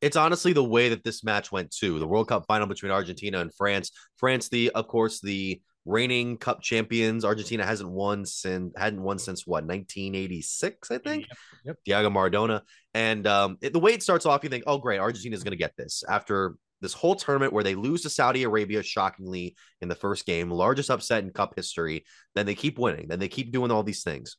it's 0.01 0.15
honestly 0.15 0.53
the 0.53 0.63
way 0.63 0.89
that 0.89 1.03
this 1.03 1.23
match 1.23 1.51
went 1.51 1.71
too. 1.71 1.99
The 1.99 2.07
World 2.07 2.27
Cup 2.27 2.45
final 2.47 2.67
between 2.67 2.91
Argentina 2.91 3.39
and 3.39 3.53
France. 3.53 3.91
France, 4.17 4.49
the 4.49 4.69
of 4.71 4.87
course 4.87 5.19
the 5.19 5.61
reigning 5.85 6.37
cup 6.37 6.61
champions. 6.61 7.23
Argentina 7.23 7.65
hasn't 7.65 7.89
won 7.89 8.25
since 8.25 8.73
hadn't 8.77 9.01
won 9.01 9.19
since 9.19 9.45
what 9.45 9.65
1986, 9.65 10.91
I 10.91 10.97
think. 10.97 11.25
Yep. 11.65 11.77
Diego 11.85 12.09
Maradona. 12.09 12.61
And 12.93 13.25
um, 13.27 13.57
it- 13.61 13.73
the 13.73 13.79
way 13.79 13.93
it 13.93 14.03
starts 14.03 14.25
off, 14.25 14.43
you 14.43 14.49
think, 14.49 14.63
oh 14.67 14.77
great, 14.77 14.99
Argentina 14.99 15.35
is 15.35 15.43
going 15.43 15.51
to 15.51 15.57
get 15.57 15.75
this 15.77 16.03
after 16.07 16.55
this 16.81 16.93
whole 16.93 17.15
tournament 17.15 17.53
where 17.53 17.63
they 17.63 17.75
lose 17.75 18.01
to 18.01 18.09
Saudi 18.09 18.43
Arabia 18.43 18.83
shockingly 18.83 19.55
in 19.81 19.87
the 19.87 19.95
first 19.95 20.25
game, 20.25 20.51
largest 20.51 20.89
upset 20.91 21.23
in 21.23 21.31
cup 21.31 21.53
history. 21.55 22.03
Then 22.35 22.45
they 22.45 22.55
keep 22.55 22.77
winning. 22.77 23.07
Then 23.07 23.19
they 23.19 23.29
keep 23.29 23.51
doing 23.51 23.71
all 23.71 23.83
these 23.83 24.03
things. 24.03 24.37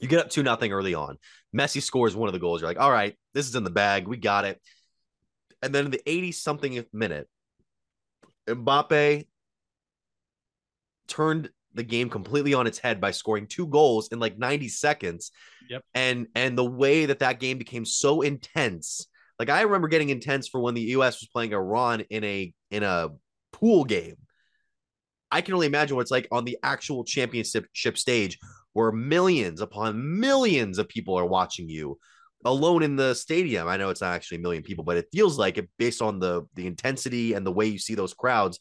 You 0.00 0.08
get 0.08 0.20
up 0.20 0.30
two 0.30 0.42
nothing 0.42 0.72
early 0.72 0.94
on. 0.94 1.18
Messi 1.56 1.80
scores 1.80 2.14
one 2.16 2.28
of 2.28 2.32
the 2.32 2.38
goals. 2.40 2.60
You're 2.60 2.68
like, 2.68 2.80
all 2.80 2.90
right, 2.90 3.16
this 3.32 3.48
is 3.48 3.54
in 3.54 3.64
the 3.64 3.70
bag. 3.70 4.06
We 4.06 4.16
got 4.16 4.44
it. 4.44 4.60
And 5.62 5.74
then 5.74 5.86
in 5.86 5.90
the 5.90 6.02
80 6.08 6.32
something 6.32 6.84
minute, 6.92 7.28
Mbappe 8.48 9.26
turned 11.08 11.50
the 11.74 11.82
game 11.82 12.08
completely 12.08 12.54
on 12.54 12.66
its 12.66 12.78
head 12.78 13.00
by 13.00 13.10
scoring 13.10 13.46
two 13.46 13.66
goals 13.66 14.08
in 14.08 14.20
like 14.20 14.38
90 14.38 14.68
seconds. 14.68 15.32
Yep. 15.68 15.82
And 15.94 16.26
and 16.34 16.56
the 16.56 16.64
way 16.64 17.06
that 17.06 17.18
that 17.20 17.40
game 17.40 17.58
became 17.58 17.84
so 17.84 18.22
intense. 18.22 19.06
Like 19.38 19.50
I 19.50 19.62
remember 19.62 19.88
getting 19.88 20.10
intense 20.10 20.48
for 20.48 20.60
when 20.60 20.74
the 20.74 20.82
US 20.82 21.20
was 21.20 21.28
playing 21.28 21.52
Iran 21.52 22.02
in 22.10 22.24
a 22.24 22.54
in 22.70 22.82
a 22.82 23.10
pool 23.52 23.84
game. 23.84 24.16
I 25.30 25.40
can 25.40 25.54
only 25.54 25.66
imagine 25.66 25.96
what 25.96 26.02
it's 26.02 26.12
like 26.12 26.28
on 26.30 26.44
the 26.44 26.58
actual 26.62 27.02
championship 27.02 27.98
stage 27.98 28.38
where 28.72 28.92
millions 28.92 29.60
upon 29.60 30.20
millions 30.20 30.78
of 30.78 30.88
people 30.88 31.18
are 31.18 31.26
watching 31.26 31.68
you 31.68 31.98
alone 32.44 32.82
in 32.82 32.94
the 32.94 33.14
stadium. 33.14 33.66
I 33.66 33.76
know 33.76 33.88
it's 33.88 34.02
not 34.02 34.14
actually 34.14 34.38
a 34.38 34.42
million 34.42 34.62
people, 34.62 34.84
but 34.84 34.96
it 34.96 35.08
feels 35.12 35.38
like 35.38 35.58
it 35.58 35.68
based 35.78 36.02
on 36.02 36.20
the 36.20 36.42
the 36.54 36.66
intensity 36.66 37.32
and 37.32 37.44
the 37.44 37.52
way 37.52 37.66
you 37.66 37.78
see 37.78 37.94
those 37.94 38.14
crowds, 38.14 38.60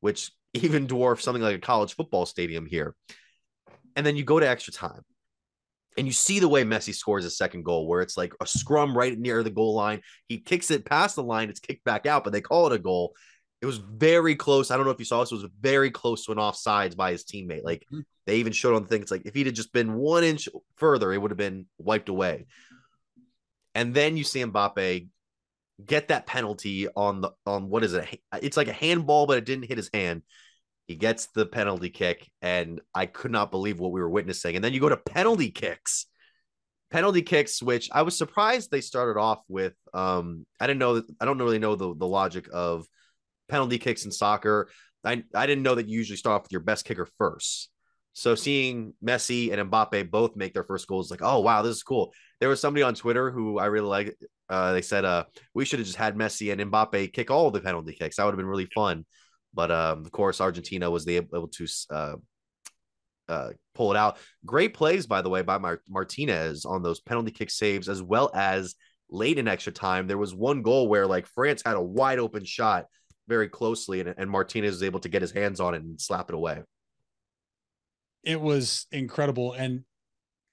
which 0.00 0.30
even 0.54 0.86
dwarf 0.86 1.20
something 1.20 1.42
like 1.42 1.56
a 1.56 1.60
college 1.60 1.94
football 1.94 2.26
stadium 2.26 2.66
here. 2.66 2.94
And 3.96 4.04
then 4.04 4.16
you 4.16 4.24
go 4.24 4.40
to 4.40 4.48
extra 4.48 4.72
time. 4.72 5.02
And 5.98 6.06
you 6.06 6.12
see 6.12 6.38
the 6.38 6.48
way 6.48 6.64
Messi 6.64 6.94
scores 6.94 7.26
a 7.26 7.30
second 7.30 7.64
goal, 7.64 7.86
where 7.86 8.00
it's 8.00 8.16
like 8.16 8.32
a 8.40 8.46
scrum 8.46 8.96
right 8.96 9.18
near 9.18 9.42
the 9.42 9.50
goal 9.50 9.74
line. 9.74 10.00
He 10.26 10.38
kicks 10.38 10.70
it 10.70 10.86
past 10.86 11.16
the 11.16 11.22
line, 11.22 11.50
it's 11.50 11.60
kicked 11.60 11.84
back 11.84 12.06
out, 12.06 12.24
but 12.24 12.32
they 12.32 12.40
call 12.40 12.66
it 12.66 12.72
a 12.72 12.78
goal. 12.78 13.14
It 13.60 13.66
was 13.66 13.76
very 13.76 14.34
close. 14.34 14.70
I 14.70 14.76
don't 14.76 14.86
know 14.86 14.92
if 14.92 14.98
you 14.98 15.04
saw 15.04 15.20
this, 15.20 15.32
it 15.32 15.36
was 15.36 15.46
very 15.60 15.90
close 15.90 16.24
to 16.24 16.32
an 16.32 16.38
offsides 16.38 16.96
by 16.96 17.12
his 17.12 17.24
teammate. 17.24 17.62
Like 17.62 17.84
mm-hmm. 17.92 18.00
they 18.26 18.36
even 18.36 18.54
showed 18.54 18.74
on 18.74 18.82
the 18.82 18.88
thing. 18.88 19.02
It's 19.02 19.10
like 19.10 19.26
if 19.26 19.34
he'd 19.34 19.46
have 19.46 19.54
just 19.54 19.72
been 19.72 19.92
one 19.92 20.24
inch 20.24 20.48
further, 20.76 21.12
it 21.12 21.18
would 21.18 21.30
have 21.30 21.38
been 21.38 21.66
wiped 21.78 22.08
away. 22.08 22.46
And 23.74 23.92
then 23.94 24.16
you 24.16 24.24
see 24.24 24.42
Mbappe 24.42 25.08
get 25.84 26.08
that 26.08 26.26
penalty 26.26 26.88
on 26.88 27.20
the 27.20 27.30
on 27.46 27.68
what 27.68 27.84
is 27.84 27.94
it? 27.94 28.20
It's 28.40 28.56
like 28.56 28.68
a 28.68 28.72
handball, 28.72 29.26
but 29.26 29.38
it 29.38 29.44
didn't 29.44 29.68
hit 29.68 29.76
his 29.76 29.90
hand. 29.92 30.22
He 30.86 30.96
gets 30.96 31.28
the 31.34 31.46
penalty 31.46 31.90
kick, 31.90 32.28
and 32.42 32.80
I 32.94 33.06
could 33.06 33.30
not 33.30 33.50
believe 33.50 33.78
what 33.78 33.92
we 33.92 34.00
were 34.00 34.10
witnessing. 34.10 34.56
And 34.56 34.64
then 34.64 34.72
you 34.72 34.80
go 34.80 34.88
to 34.88 34.96
penalty 34.96 35.50
kicks. 35.50 36.06
Penalty 36.90 37.22
kicks, 37.22 37.62
which 37.62 37.88
I 37.92 38.02
was 38.02 38.18
surprised 38.18 38.70
they 38.70 38.82
started 38.82 39.18
off 39.18 39.40
with. 39.48 39.74
Um, 39.94 40.44
I 40.60 40.66
didn't 40.66 40.80
know 40.80 41.02
I 41.20 41.24
don't 41.24 41.38
really 41.38 41.58
know 41.58 41.74
the, 41.76 41.94
the 41.94 42.06
logic 42.06 42.48
of 42.52 42.86
penalty 43.48 43.78
kicks 43.78 44.04
in 44.04 44.10
soccer. 44.10 44.68
I, 45.04 45.24
I 45.34 45.46
didn't 45.46 45.62
know 45.62 45.74
that 45.74 45.88
you 45.88 45.98
usually 45.98 46.16
start 46.16 46.36
off 46.36 46.42
with 46.42 46.52
your 46.52 46.60
best 46.60 46.84
kicker 46.84 47.08
first. 47.18 47.70
So 48.14 48.34
seeing 48.34 48.92
Messi 49.02 49.52
and 49.52 49.70
Mbappe 49.70 50.10
both 50.10 50.36
make 50.36 50.52
their 50.52 50.64
first 50.64 50.86
goals, 50.86 51.10
like, 51.10 51.22
oh 51.22 51.40
wow, 51.40 51.62
this 51.62 51.76
is 51.76 51.82
cool. 51.82 52.12
There 52.40 52.48
was 52.48 52.60
somebody 52.60 52.82
on 52.82 52.94
Twitter 52.94 53.30
who 53.30 53.58
I 53.58 53.66
really 53.66 53.88
like. 53.88 54.16
Uh, 54.48 54.72
they 54.72 54.82
said, 54.82 55.06
uh, 55.06 55.24
we 55.54 55.64
should 55.64 55.78
have 55.78 55.86
just 55.86 55.96
had 55.96 56.14
Messi 56.14 56.52
and 56.52 56.70
Mbappe 56.70 57.14
kick 57.14 57.30
all 57.30 57.50
the 57.50 57.60
penalty 57.60 57.94
kicks. 57.94 58.16
That 58.16 58.24
would 58.24 58.32
have 58.32 58.38
been 58.38 58.46
really 58.46 58.66
fun. 58.66 59.06
But 59.54 59.70
um, 59.70 60.04
of 60.04 60.12
course, 60.12 60.40
Argentina 60.40 60.90
was 60.90 61.04
the, 61.04 61.16
able 61.16 61.48
to 61.48 61.66
uh, 61.90 62.16
uh, 63.28 63.50
pull 63.74 63.90
it 63.90 63.96
out. 63.96 64.18
Great 64.44 64.74
plays, 64.74 65.06
by 65.06 65.22
the 65.22 65.28
way, 65.28 65.42
by 65.42 65.58
Mar- 65.58 65.82
Martinez 65.88 66.64
on 66.64 66.82
those 66.82 67.00
penalty 67.00 67.30
kick 67.30 67.50
saves, 67.50 67.88
as 67.88 68.02
well 68.02 68.30
as 68.34 68.74
late 69.10 69.38
in 69.38 69.48
extra 69.48 69.72
time. 69.72 70.06
There 70.06 70.18
was 70.18 70.34
one 70.34 70.62
goal 70.62 70.88
where 70.88 71.06
like 71.06 71.26
France 71.26 71.62
had 71.64 71.76
a 71.76 71.82
wide 71.82 72.18
open 72.18 72.44
shot 72.44 72.86
very 73.28 73.48
closely, 73.48 74.00
and, 74.00 74.14
and 74.16 74.30
Martinez 74.30 74.72
was 74.72 74.82
able 74.82 75.00
to 75.00 75.08
get 75.08 75.22
his 75.22 75.32
hands 75.32 75.60
on 75.60 75.74
it 75.74 75.82
and 75.82 76.00
slap 76.00 76.28
it 76.28 76.34
away. 76.34 76.62
It 78.24 78.40
was 78.40 78.86
incredible. 78.92 79.52
And 79.52 79.84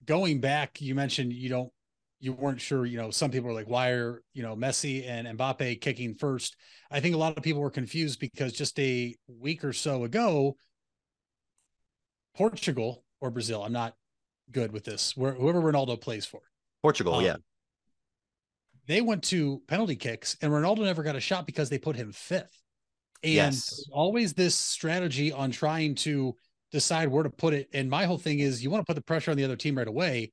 going 0.05 0.39
back, 0.39 0.81
you 0.81 0.95
mentioned 0.95 1.33
you 1.33 1.49
don't 1.49 1.71
you 2.19 2.33
weren't 2.33 2.59
sure, 2.59 2.85
you 2.85 2.97
know, 2.97 3.11
some 3.11 3.31
people 3.31 3.47
were 3.47 3.53
like, 3.53 3.69
why 3.69 3.91
are, 3.91 4.21
you 4.33 4.43
know, 4.43 4.55
Messi 4.55 5.07
and 5.07 5.27
Mbappe 5.37 5.79
kicking 5.79 6.15
first? 6.15 6.55
I 6.91 6.99
think 6.99 7.15
a 7.15 7.17
lot 7.17 7.37
of 7.37 7.43
people 7.43 7.61
were 7.61 7.69
confused 7.69 8.19
because 8.19 8.51
just 8.51 8.77
a 8.79 9.15
week 9.27 9.63
or 9.63 9.73
so 9.73 10.03
ago, 10.03 10.55
Portugal 12.35 13.03
or 13.21 13.31
Brazil, 13.31 13.63
I'm 13.63 13.71
not 13.71 13.93
good 14.51 14.71
with 14.71 14.83
this, 14.83 15.15
where 15.15 15.33
whoever 15.33 15.61
Ronaldo 15.61 15.99
plays 15.99 16.25
for. 16.25 16.41
Portugal, 16.81 17.15
Um, 17.15 17.25
yeah. 17.25 17.35
they 18.87 19.01
went 19.01 19.23
to 19.25 19.61
penalty 19.67 19.95
kicks, 19.95 20.35
and 20.41 20.51
Ronaldo 20.51 20.79
never 20.79 21.03
got 21.03 21.15
a 21.15 21.21
shot 21.21 21.45
because 21.45 21.69
they 21.69 21.77
put 21.77 21.95
him 21.95 22.11
fifth. 22.11 22.61
And 23.23 23.35
Yes. 23.35 23.85
always 23.91 24.33
this 24.33 24.55
strategy 24.55 25.31
on 25.31 25.51
trying 25.51 25.95
to 25.95 26.35
decide 26.71 27.09
where 27.09 27.23
to 27.23 27.29
put 27.29 27.53
it. 27.53 27.69
And 27.73 27.89
my 27.89 28.05
whole 28.05 28.17
thing 28.17 28.39
is 28.39 28.63
you 28.63 28.69
want 28.69 28.81
to 28.81 28.85
put 28.85 28.95
the 28.95 29.03
pressure 29.03 29.31
on 29.31 29.37
the 29.37 29.43
other 29.43 29.57
team 29.57 29.77
right 29.77 29.87
away. 29.87 30.31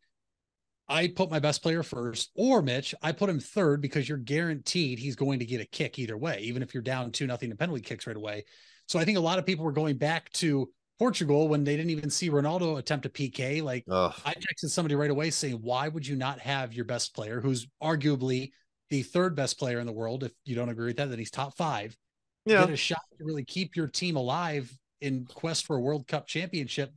I 0.89 1.09
put 1.09 1.30
my 1.30 1.41
best 1.41 1.62
player 1.62 1.82
first, 1.82 2.30
or 2.34 2.62
Mitch, 2.62 2.95
I 3.03 3.12
put 3.12 3.28
him 3.28 3.41
third 3.41 3.80
because 3.80 4.09
you're 4.09 4.18
guaranteed 4.18 4.99
he's 4.99 5.16
going 5.16 5.41
to 5.41 5.45
get 5.45 5.61
a 5.61 5.64
kick 5.64 5.99
either 5.99 6.16
way, 6.16 6.41
even 6.43 6.62
if 6.62 6.74
you're 6.74 6.82
down 6.82 7.11
two 7.11 7.26
nothing 7.26 7.51
to 7.51 7.57
penalty 7.57 7.82
kicks 7.82 8.07
right 8.07 8.16
away. 8.16 8.45
So 8.87 8.99
I 8.99 9.05
think 9.05 9.18
a 9.18 9.20
lot 9.20 9.39
of 9.39 9.47
people 9.47 9.64
were 9.64 9.72
going 9.72 9.97
back 9.97 10.30
to 10.34 10.70
Portugal 10.99 11.49
when 11.49 11.64
they 11.64 11.76
didn't 11.76 11.91
even 11.91 12.09
see 12.09 12.30
Ronaldo 12.30 12.78
attempt 12.78 13.05
a 13.05 13.09
PK. 13.09 13.62
Like 13.62 13.84
Ugh. 13.91 14.14
I 14.24 14.32
texted 14.32 14.70
somebody 14.70 14.95
right 14.95 15.11
away 15.11 15.30
saying, 15.30 15.59
why 15.61 15.89
would 15.89 16.07
you 16.07 16.16
not 16.16 16.39
have 16.39 16.72
your 16.72 16.84
best 16.84 17.14
player, 17.14 17.41
who's 17.41 17.66
arguably 17.82 18.53
the 18.91 19.03
third 19.03 19.34
best 19.34 19.59
player 19.59 19.80
in 19.80 19.87
the 19.87 19.93
world? 19.93 20.22
If 20.22 20.32
you 20.45 20.55
don't 20.55 20.68
agree 20.68 20.87
with 20.87 20.99
that, 20.99 21.11
then 21.11 21.18
he's 21.18 21.32
top 21.32 21.57
five. 21.57 21.97
Yeah. 22.45 22.61
Get 22.61 22.70
a 22.70 22.76
shot 22.76 23.03
to 23.18 23.24
really 23.24 23.45
keep 23.45 23.74
your 23.74 23.89
team 23.89 24.14
alive 24.14 24.72
in 25.01 25.26
quest 25.26 25.66
for 25.66 25.76
a 25.76 25.80
World 25.80 26.07
Cup 26.07 26.28
championship. 26.28 26.93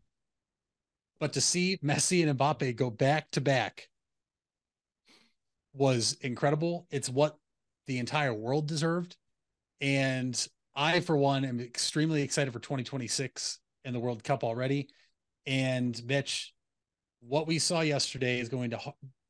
But 1.19 1.33
to 1.33 1.41
see 1.41 1.77
Messi 1.83 2.27
and 2.27 2.37
Mbappe 2.37 2.75
go 2.75 2.89
back 2.89 3.29
to 3.31 3.41
back 3.41 3.89
was 5.73 6.17
incredible. 6.21 6.87
It's 6.91 7.09
what 7.09 7.37
the 7.87 7.99
entire 7.99 8.33
world 8.33 8.67
deserved. 8.67 9.17
And 9.81 10.47
I, 10.75 10.99
for 11.01 11.17
one, 11.17 11.45
am 11.45 11.59
extremely 11.59 12.21
excited 12.21 12.51
for 12.53 12.59
2026 12.59 13.59
and 13.85 13.95
the 13.95 13.99
World 13.99 14.23
Cup 14.23 14.43
already. 14.43 14.89
And 15.45 16.01
Mitch, 16.05 16.53
what 17.21 17.47
we 17.47 17.59
saw 17.59 17.81
yesterday 17.81 18.39
is 18.39 18.49
going 18.49 18.69
to 18.71 18.79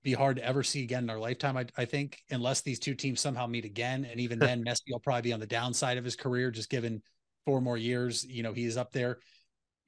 be 0.04 0.14
hard 0.14 0.38
to 0.38 0.46
ever 0.46 0.64
see 0.64 0.84
again 0.84 1.04
in 1.04 1.10
our 1.10 1.20
lifetime, 1.20 1.58
I, 1.58 1.66
I 1.78 1.86
think, 1.86 2.20
unless 2.30 2.62
these 2.62 2.80
two 2.80 2.96
teams 2.96 3.20
somehow 3.20 3.48
meet 3.48 3.66
again. 3.66 4.06
And 4.06 4.20
even 4.20 4.40
then, 4.40 4.64
Messi 4.64 4.92
will 4.92 5.00
probably 5.00 5.24
be 5.24 5.34
on 5.34 5.40
the 5.40 5.48
downside 5.48 5.98
of 5.98 6.06
his 6.06 6.16
career, 6.16 6.52
just 6.52 6.70
given 6.70 7.02
four 7.46 7.62
more 7.62 7.78
years. 7.78 8.26
You 8.26 8.44
know, 8.44 8.54
he 8.54 8.66
is 8.66 8.78
up 8.78 8.92
there. 8.92 9.20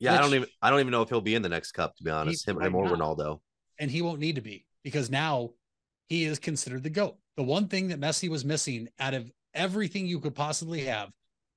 Yeah, 0.01 0.15
I 0.15 0.21
don't 0.21 0.33
even 0.33 0.47
I 0.61 0.69
don't 0.69 0.79
even 0.81 0.91
know 0.91 1.01
if 1.03 1.09
he'll 1.09 1.21
be 1.21 1.35
in 1.35 1.41
the 1.41 1.49
next 1.49 1.71
cup, 1.73 1.95
to 1.97 2.03
be 2.03 2.09
honest. 2.09 2.47
Him, 2.47 2.59
him 2.61 2.75
or 2.75 2.85
not. 2.85 2.97
Ronaldo. 3.17 3.39
and 3.79 3.89
he 3.89 4.01
won't 4.01 4.19
need 4.19 4.35
to 4.35 4.41
be 4.41 4.65
because 4.83 5.09
now 5.09 5.51
he 6.09 6.25
is 6.25 6.39
considered 6.39 6.83
the 6.83 6.89
GOAT. 6.89 7.17
The 7.37 7.43
one 7.43 7.67
thing 7.67 7.87
that 7.89 7.99
Messi 7.99 8.27
was 8.29 8.43
missing 8.43 8.89
out 8.99 9.13
of 9.13 9.31
everything 9.53 10.05
you 10.07 10.19
could 10.19 10.35
possibly 10.35 10.85
have 10.85 11.09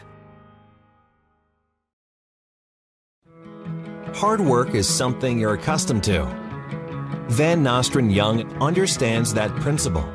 Hard 4.14 4.40
work 4.40 4.76
is 4.76 4.88
something 4.88 5.40
you're 5.40 5.54
accustomed 5.54 6.04
to. 6.04 6.24
Van 7.30 7.64
Nostrand 7.64 8.12
Young 8.12 8.44
understands 8.62 9.34
that 9.34 9.50
principle. 9.56 10.08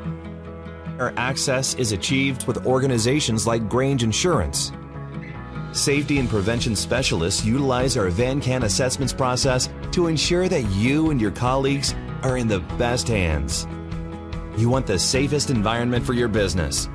Our 0.98 1.12
access 1.18 1.74
is 1.74 1.92
achieved 1.92 2.46
with 2.46 2.64
organizations 2.64 3.46
like 3.46 3.68
Grange 3.68 4.02
Insurance. 4.02 4.72
Safety 5.72 6.18
and 6.18 6.30
prevention 6.30 6.74
specialists 6.74 7.44
utilize 7.44 7.98
our 7.98 8.06
VanCan 8.06 8.64
assessments 8.64 9.12
process 9.12 9.68
to 9.92 10.06
ensure 10.06 10.48
that 10.48 10.62
you 10.70 11.10
and 11.10 11.20
your 11.20 11.30
colleagues 11.30 11.94
are 12.22 12.38
in 12.38 12.48
the 12.48 12.60
best 12.78 13.06
hands. 13.06 13.66
You 14.56 14.70
want 14.70 14.86
the 14.86 14.98
safest 14.98 15.50
environment 15.50 16.06
for 16.06 16.14
your 16.14 16.28
business, 16.28 16.88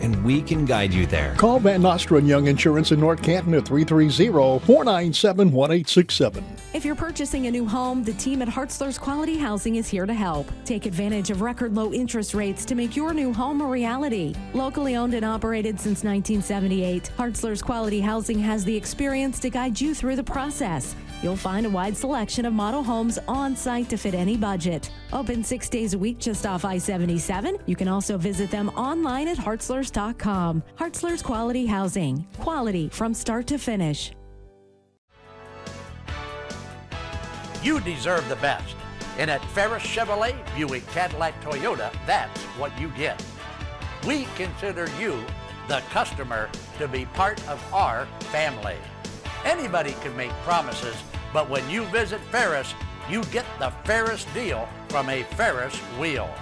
and 0.00 0.24
we 0.24 0.42
can 0.42 0.64
guide 0.64 0.92
you 0.92 1.06
there. 1.06 1.34
Call 1.36 1.60
Van 1.60 1.82
Nostrand 1.82 2.26
Young 2.28 2.46
Insurance 2.46 2.92
in 2.92 3.00
North 3.00 3.22
Canton 3.22 3.54
at 3.54 3.64
330-497-1867. 3.64 6.42
If 6.74 6.84
you're 6.84 6.96
purchasing 6.96 7.46
a 7.46 7.50
new 7.50 7.66
home, 7.66 8.02
the 8.02 8.14
team 8.14 8.42
at 8.42 8.48
Hartzler's 8.48 8.98
Quality 8.98 9.38
Housing 9.38 9.76
is 9.76 9.88
here 9.88 10.06
to 10.06 10.14
help. 10.14 10.50
Take 10.64 10.86
advantage 10.86 11.30
of 11.30 11.40
record 11.40 11.74
low 11.74 11.92
interest 11.92 12.34
rates 12.34 12.64
to 12.64 12.74
make 12.74 12.96
your 12.96 13.14
new 13.14 13.32
home 13.32 13.60
a 13.60 13.66
reality. 13.66 14.34
Locally 14.54 14.96
owned 14.96 15.14
and 15.14 15.24
operated 15.24 15.78
since 15.78 16.02
1978, 16.02 17.12
Hartzler's 17.16 17.62
Quality 17.62 18.00
Housing 18.00 18.40
has 18.40 18.64
the 18.64 18.76
experience 18.76 19.38
to 19.38 19.50
guide 19.50 19.80
you 19.80 19.94
through 19.94 20.16
the 20.16 20.24
process. 20.24 20.96
You'll 21.24 21.36
find 21.36 21.64
a 21.64 21.70
wide 21.70 21.96
selection 21.96 22.44
of 22.44 22.52
model 22.52 22.82
homes 22.82 23.18
on 23.26 23.56
site 23.56 23.88
to 23.88 23.96
fit 23.96 24.12
any 24.12 24.36
budget. 24.36 24.90
Open 25.10 25.42
six 25.42 25.70
days 25.70 25.94
a 25.94 25.98
week 25.98 26.18
just 26.18 26.44
off 26.44 26.66
I 26.66 26.76
77. 26.76 27.56
You 27.64 27.74
can 27.74 27.88
also 27.88 28.18
visit 28.18 28.50
them 28.50 28.68
online 28.76 29.28
at 29.28 29.38
hartzlers.com. 29.38 30.62
Hartzler's 30.78 31.22
Quality 31.22 31.64
Housing. 31.64 32.26
Quality 32.40 32.90
from 32.90 33.14
start 33.14 33.46
to 33.46 33.56
finish. 33.56 34.12
You 37.62 37.80
deserve 37.80 38.28
the 38.28 38.36
best. 38.36 38.76
And 39.16 39.30
at 39.30 39.42
Ferris 39.52 39.82
Chevrolet, 39.82 40.36
Buick, 40.54 40.86
Cadillac, 40.88 41.42
Toyota, 41.42 41.90
that's 42.04 42.38
what 42.58 42.78
you 42.78 42.90
get. 42.98 43.24
We 44.06 44.26
consider 44.36 44.90
you, 45.00 45.24
the 45.68 45.78
customer, 45.88 46.50
to 46.76 46.86
be 46.86 47.06
part 47.06 47.40
of 47.48 47.64
our 47.72 48.04
family. 48.30 48.76
Anybody 49.46 49.94
can 50.02 50.14
make 50.16 50.32
promises, 50.42 50.96
but 51.34 51.50
when 51.50 51.68
you 51.68 51.84
visit 51.86 52.20
Ferris, 52.30 52.72
you 53.10 53.22
get 53.24 53.44
the 53.58 53.70
Ferris 53.84 54.24
deal 54.32 54.68
from 54.88 55.10
a 55.10 55.24
Ferris 55.36 55.76
wheel. 55.98 56.32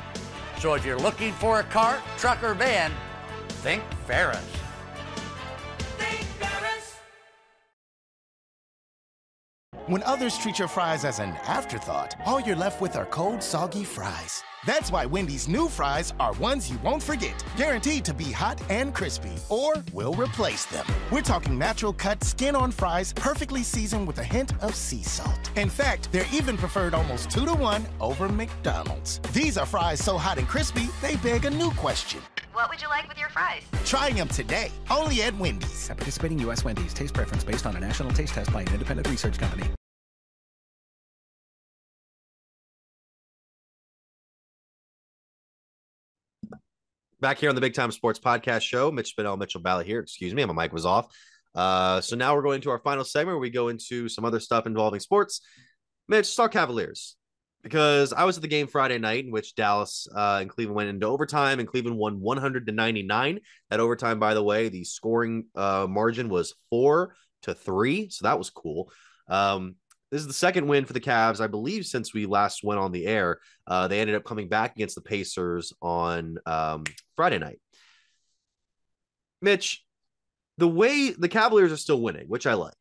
So 0.59 0.75
if 0.75 0.85
you're 0.85 0.99
looking 0.99 1.33
for 1.33 1.61
a 1.61 1.65
car, 1.65 2.01
truck, 2.19 2.45
or 2.45 2.53
van, 2.53 2.93
think 3.65 3.83
Ferris. 4.07 4.47
Think 5.97 6.25
Ferris. 6.39 6.99
When 9.87 10.03
others 10.03 10.37
treat 10.37 10.59
your 10.59 10.69
fries 10.69 11.07
as 11.07 11.19
an 11.19 11.31
afterthought, 11.47 12.15
all 12.27 12.39
you're 12.39 12.55
left 12.55 12.83
with 12.83 12.95
are 12.95 13.07
cold, 13.07 13.43
soggy 13.43 13.85
fries. 13.85 14.45
That's 14.65 14.93
why 14.93 15.07
Wendy's 15.07 15.49
new 15.49 15.69
fries 15.69 16.15
are 16.21 16.33
ones 16.35 16.71
you 16.71 16.79
won't 16.85 17.03
forget, 17.03 17.43
guaranteed 17.57 18.05
to 18.05 18.15
be 18.15 18.31
hot 18.31 18.63
and 18.71 18.95
crispy, 18.95 19.33
or 19.49 19.75
we'll 19.93 20.15
replace 20.15 20.67
them. 20.67 20.87
We're 21.11 21.23
talking 21.23 21.59
natural 21.59 21.93
cut, 21.93 22.23
skin 22.23 22.55
on 22.55 22.71
fries, 22.71 23.13
perfectly 23.13 23.65
seasoned 23.65 24.07
with 24.07 24.19
a 24.19 24.25
hint 24.25 24.53
of 24.63 24.77
sea 24.77 25.03
salt. 25.03 25.51
In 25.57 25.69
fact, 25.69 26.13
they're 26.13 26.27
even 26.33 26.57
preferred 26.57 26.95
almost 26.95 27.29
two 27.29 27.45
to 27.45 27.55
one 27.55 27.85
over 28.01 28.29
McDonald's. 28.29 29.19
These 29.33 29.59
are 29.59 29.67
fries 29.67 30.03
so 30.03 30.17
hot 30.17 30.39
and 30.39 30.47
crispy, 30.47 30.89
they 31.01 31.17
beg 31.17 31.45
a 31.45 31.51
new 31.51 31.73
question. 31.73 32.21
What 32.53 32.71
would 32.71 32.81
you 32.81 32.89
like 32.89 33.09
with 33.09 33.19
your 33.19 33.31
fries? 33.31 33.63
Try 33.85 34.11
them 34.11 34.29
today, 34.29 34.71
only 34.91 35.23
at 35.23 35.37
Wendy's. 35.39 35.91
At 35.91 35.97
participating 35.97 36.39
U.S. 36.41 36.65
Wendy's, 36.65 36.95
taste 36.95 37.15
preference 37.15 37.43
based 37.43 37.67
on 37.67 37.75
a 37.75 37.81
national 37.81 38.13
taste 38.13 38.35
test 38.35 38.53
by 38.53 38.61
an 38.61 38.69
independent 38.73 39.09
research 39.09 39.39
company. 39.39 39.67
Back 47.23 47.39
here 47.39 47.51
on 47.51 47.55
the 47.55 47.61
Big 47.61 47.73
Time 47.73 47.93
Sports 47.93 48.19
Podcast 48.19 48.63
Show, 48.63 48.91
Mitch 48.91 49.15
Spinell, 49.15 49.39
Mitchell 49.39 49.61
Ballot 49.61 49.87
here. 49.87 50.01
Excuse 50.01 50.35
me, 50.35 50.45
my 50.45 50.53
mic 50.53 50.73
was 50.73 50.85
off. 50.85 51.07
Uh, 51.55 52.01
so 52.01 52.17
now 52.17 52.35
we're 52.35 52.43
going 52.43 52.61
to 52.63 52.71
our 52.71 52.81
final 52.81 53.05
segment 53.05 53.37
where 53.37 53.41
we 53.41 53.49
go 53.49 53.69
into 53.69 54.09
some 54.09 54.25
other 54.25 54.41
stuff 54.41 54.67
involving 54.67 54.99
sports. 54.99 55.41
Mitch, 56.09 56.27
Star 56.27 56.49
Cavaliers, 56.49 57.15
because 57.63 58.13
I 58.13 58.25
was 58.25 58.39
at 58.39 58.43
the 58.43 58.49
game 58.49 58.67
Friday 58.67 58.99
night 58.99 59.25
in 59.25 59.31
which 59.31 59.55
Dallas 59.55 60.09
uh, 60.13 60.39
and 60.41 60.51
Cleveland 60.51 60.75
went 60.75 60.89
into 60.89 61.07
overtime, 61.07 61.61
and 61.61 61.69
Cleveland 61.69 61.97
won 61.97 62.19
100 62.19 62.67
to 62.67 62.73
99. 62.73 63.39
That 63.71 63.79
overtime, 63.79 64.19
by 64.19 64.35
the 64.35 64.43
way, 64.43 64.69
the 64.69 64.83
scoring 64.83 65.45
uh, 65.55 65.87
margin 65.89 66.29
was 66.29 66.57
four 66.71 67.15
to 67.43 67.55
three, 67.55 68.09
so 68.09 68.25
that 68.25 68.37
was 68.37 68.51
cool. 68.51 68.91
Um, 69.29 69.77
this 70.13 70.21
is 70.21 70.27
the 70.27 70.35
second 70.35 70.67
win 70.67 70.85
for 70.85 70.93
the 70.93 71.01
Cavs, 71.01 71.41
I 71.41 71.47
believe, 71.47 71.87
since 71.87 72.13
we 72.13 72.27
last 72.27 72.63
went 72.63 72.79
on 72.79 72.93
the 72.93 73.07
air. 73.07 73.41
Uh, 73.67 73.89
they 73.89 73.99
ended 73.99 74.15
up 74.15 74.25
coming 74.25 74.47
back 74.47 74.77
against 74.77 74.95
the 74.95 75.01
Pacers 75.01 75.73
on 75.81 76.37
um, 76.45 76.85
Friday 77.17 77.39
night. 77.39 77.59
Mitch, 79.41 79.83
the 80.59 80.69
way 80.69 81.13
the 81.13 81.31
Cavaliers 81.31 81.73
are 81.73 81.79
still 81.79 82.03
winning, 82.03 82.29
which 82.29 82.47
I 82.47 82.53
like. 82.53 82.75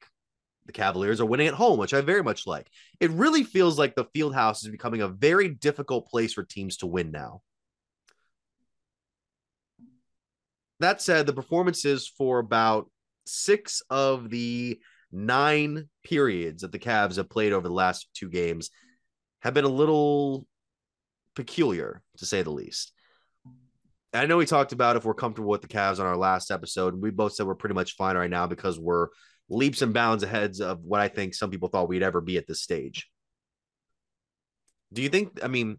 The 0.65 0.73
Cavaliers 0.73 1.21
are 1.21 1.25
winning 1.25 1.47
at 1.47 1.53
home, 1.53 1.79
which 1.79 1.93
I 1.93 2.01
very 2.01 2.21
much 2.21 2.45
like. 2.45 2.69
It 2.99 3.11
really 3.11 3.45
feels 3.45 3.79
like 3.79 3.95
the 3.95 4.09
field 4.13 4.35
house 4.35 4.63
is 4.63 4.69
becoming 4.69 5.01
a 5.01 5.07
very 5.07 5.47
difficult 5.47 6.09
place 6.09 6.33
for 6.33 6.43
teams 6.43 6.77
to 6.77 6.85
win 6.85 7.11
now. 7.11 7.41
That 10.81 11.01
said, 11.01 11.27
the 11.27 11.33
performances 11.33 12.11
for 12.17 12.39
about 12.39 12.91
six 13.25 13.81
of 13.89 14.29
the 14.29 14.81
nine 15.11 15.89
periods 16.03 16.61
that 16.61 16.71
the 16.71 16.79
Cavs 16.79 17.17
have 17.17 17.29
played 17.29 17.53
over 17.53 17.67
the 17.67 17.73
last 17.73 18.07
two 18.13 18.29
games 18.29 18.69
have 19.41 19.53
been 19.53 19.65
a 19.65 19.69
little 19.69 20.45
peculiar, 21.35 22.01
to 22.17 22.25
say 22.25 22.41
the 22.41 22.51
least. 22.51 22.93
I 24.13 24.25
know 24.25 24.37
we 24.37 24.45
talked 24.45 24.73
about 24.73 24.97
if 24.97 25.05
we're 25.05 25.13
comfortable 25.13 25.49
with 25.49 25.61
the 25.61 25.67
Cavs 25.67 25.99
on 25.99 26.05
our 26.05 26.17
last 26.17 26.51
episode. 26.51 26.93
And 26.93 27.01
we 27.01 27.11
both 27.11 27.33
said 27.33 27.47
we're 27.47 27.55
pretty 27.55 27.75
much 27.75 27.95
fine 27.95 28.17
right 28.17 28.29
now 28.29 28.45
because 28.45 28.77
we're 28.77 29.07
leaps 29.49 29.81
and 29.81 29.93
bounds 29.93 30.23
ahead 30.23 30.59
of 30.59 30.83
what 30.83 30.99
I 30.99 31.07
think 31.07 31.33
some 31.33 31.49
people 31.49 31.69
thought 31.69 31.87
we'd 31.87 32.03
ever 32.03 32.21
be 32.21 32.37
at 32.37 32.47
this 32.47 32.61
stage. 32.61 33.09
Do 34.91 35.01
you 35.01 35.09
think? 35.09 35.39
I 35.43 35.47
mean, 35.47 35.77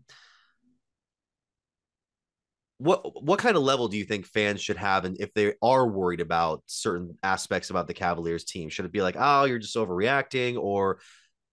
what 2.82 3.22
what 3.22 3.38
kind 3.38 3.56
of 3.56 3.62
level 3.62 3.88
do 3.88 3.96
you 3.96 4.04
think 4.04 4.26
fans 4.26 4.60
should 4.60 4.76
have, 4.76 5.04
and 5.04 5.16
if 5.20 5.32
they 5.34 5.54
are 5.62 5.86
worried 5.86 6.20
about 6.20 6.62
certain 6.66 7.16
aspects 7.22 7.70
about 7.70 7.86
the 7.86 7.94
Cavaliers 7.94 8.44
team, 8.44 8.68
should 8.68 8.84
it 8.84 8.92
be 8.92 9.02
like, 9.02 9.16
oh, 9.18 9.44
you're 9.44 9.58
just 9.58 9.76
overreacting, 9.76 10.58
or 10.58 10.98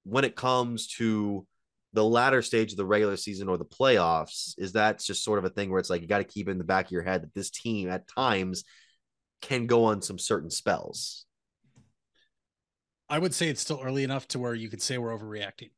when 0.03 0.23
it 0.23 0.35
comes 0.35 0.87
to 0.87 1.45
the 1.93 2.03
latter 2.03 2.41
stage 2.41 2.71
of 2.71 2.77
the 2.77 2.85
regular 2.85 3.15
season 3.17 3.47
or 3.47 3.57
the 3.57 3.65
playoffs, 3.65 4.53
is 4.57 4.73
that 4.73 4.99
just 4.99 5.23
sort 5.23 5.39
of 5.39 5.45
a 5.45 5.49
thing 5.49 5.69
where 5.69 5.79
it's 5.79 5.89
like 5.89 6.01
you 6.01 6.07
got 6.07 6.19
to 6.19 6.23
keep 6.23 6.49
in 6.49 6.57
the 6.57 6.63
back 6.63 6.85
of 6.85 6.91
your 6.91 7.03
head 7.03 7.23
that 7.23 7.33
this 7.33 7.49
team 7.49 7.89
at 7.89 8.07
times 8.07 8.63
can 9.41 9.67
go 9.67 9.85
on 9.85 10.01
some 10.01 10.19
certain 10.19 10.49
spells? 10.49 11.25
I 13.07 13.17
would 13.19 13.33
say 13.33 13.49
it's 13.49 13.61
still 13.61 13.81
early 13.83 14.03
enough 14.03 14.27
to 14.29 14.39
where 14.39 14.53
you 14.53 14.69
could 14.69 14.81
say 14.81 14.97
we're 14.97 15.17
overreacting. 15.17 15.71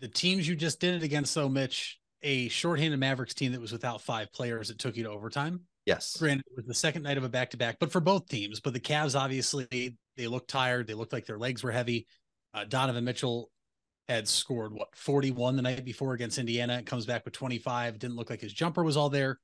The 0.00 0.08
teams 0.08 0.46
you 0.46 0.56
just 0.56 0.80
did 0.80 0.94
it 0.94 1.02
against, 1.04 1.34
though, 1.34 1.48
Mitch, 1.48 2.00
a 2.24 2.48
shorthanded 2.48 2.98
Mavericks 2.98 3.34
team 3.34 3.52
that 3.52 3.60
was 3.60 3.70
without 3.70 4.00
five 4.00 4.32
players 4.32 4.68
that 4.68 4.78
took 4.78 4.96
you 4.96 5.04
to 5.04 5.10
overtime. 5.10 5.60
Yes. 5.86 6.16
Granted, 6.18 6.44
it 6.50 6.56
was 6.56 6.66
the 6.66 6.74
second 6.74 7.02
night 7.02 7.18
of 7.18 7.24
a 7.24 7.28
back 7.28 7.50
to 7.50 7.56
back, 7.56 7.76
but 7.78 7.92
for 7.92 8.00
both 8.00 8.26
teams. 8.26 8.58
But 8.60 8.72
the 8.72 8.80
Cavs, 8.80 9.18
obviously, 9.18 9.96
they 10.16 10.26
looked 10.26 10.48
tired. 10.48 10.86
They 10.86 10.94
looked 10.94 11.12
like 11.12 11.26
their 11.26 11.38
legs 11.38 11.62
were 11.62 11.70
heavy. 11.70 12.06
Uh, 12.54 12.64
Donovan 12.64 13.04
Mitchell 13.04 13.50
had 14.08 14.26
scored 14.26 14.72
what 14.72 14.96
41 14.96 15.56
the 15.56 15.62
night 15.62 15.84
before 15.84 16.14
against 16.14 16.38
Indiana. 16.38 16.78
It 16.78 16.86
comes 16.86 17.06
back 17.06 17.24
with 17.24 17.34
25. 17.34 17.98
Didn't 17.98 18.16
look 18.16 18.30
like 18.30 18.40
his 18.40 18.52
jumper 18.52 18.82
was 18.82 18.96
all 18.96 19.10
there. 19.10 19.38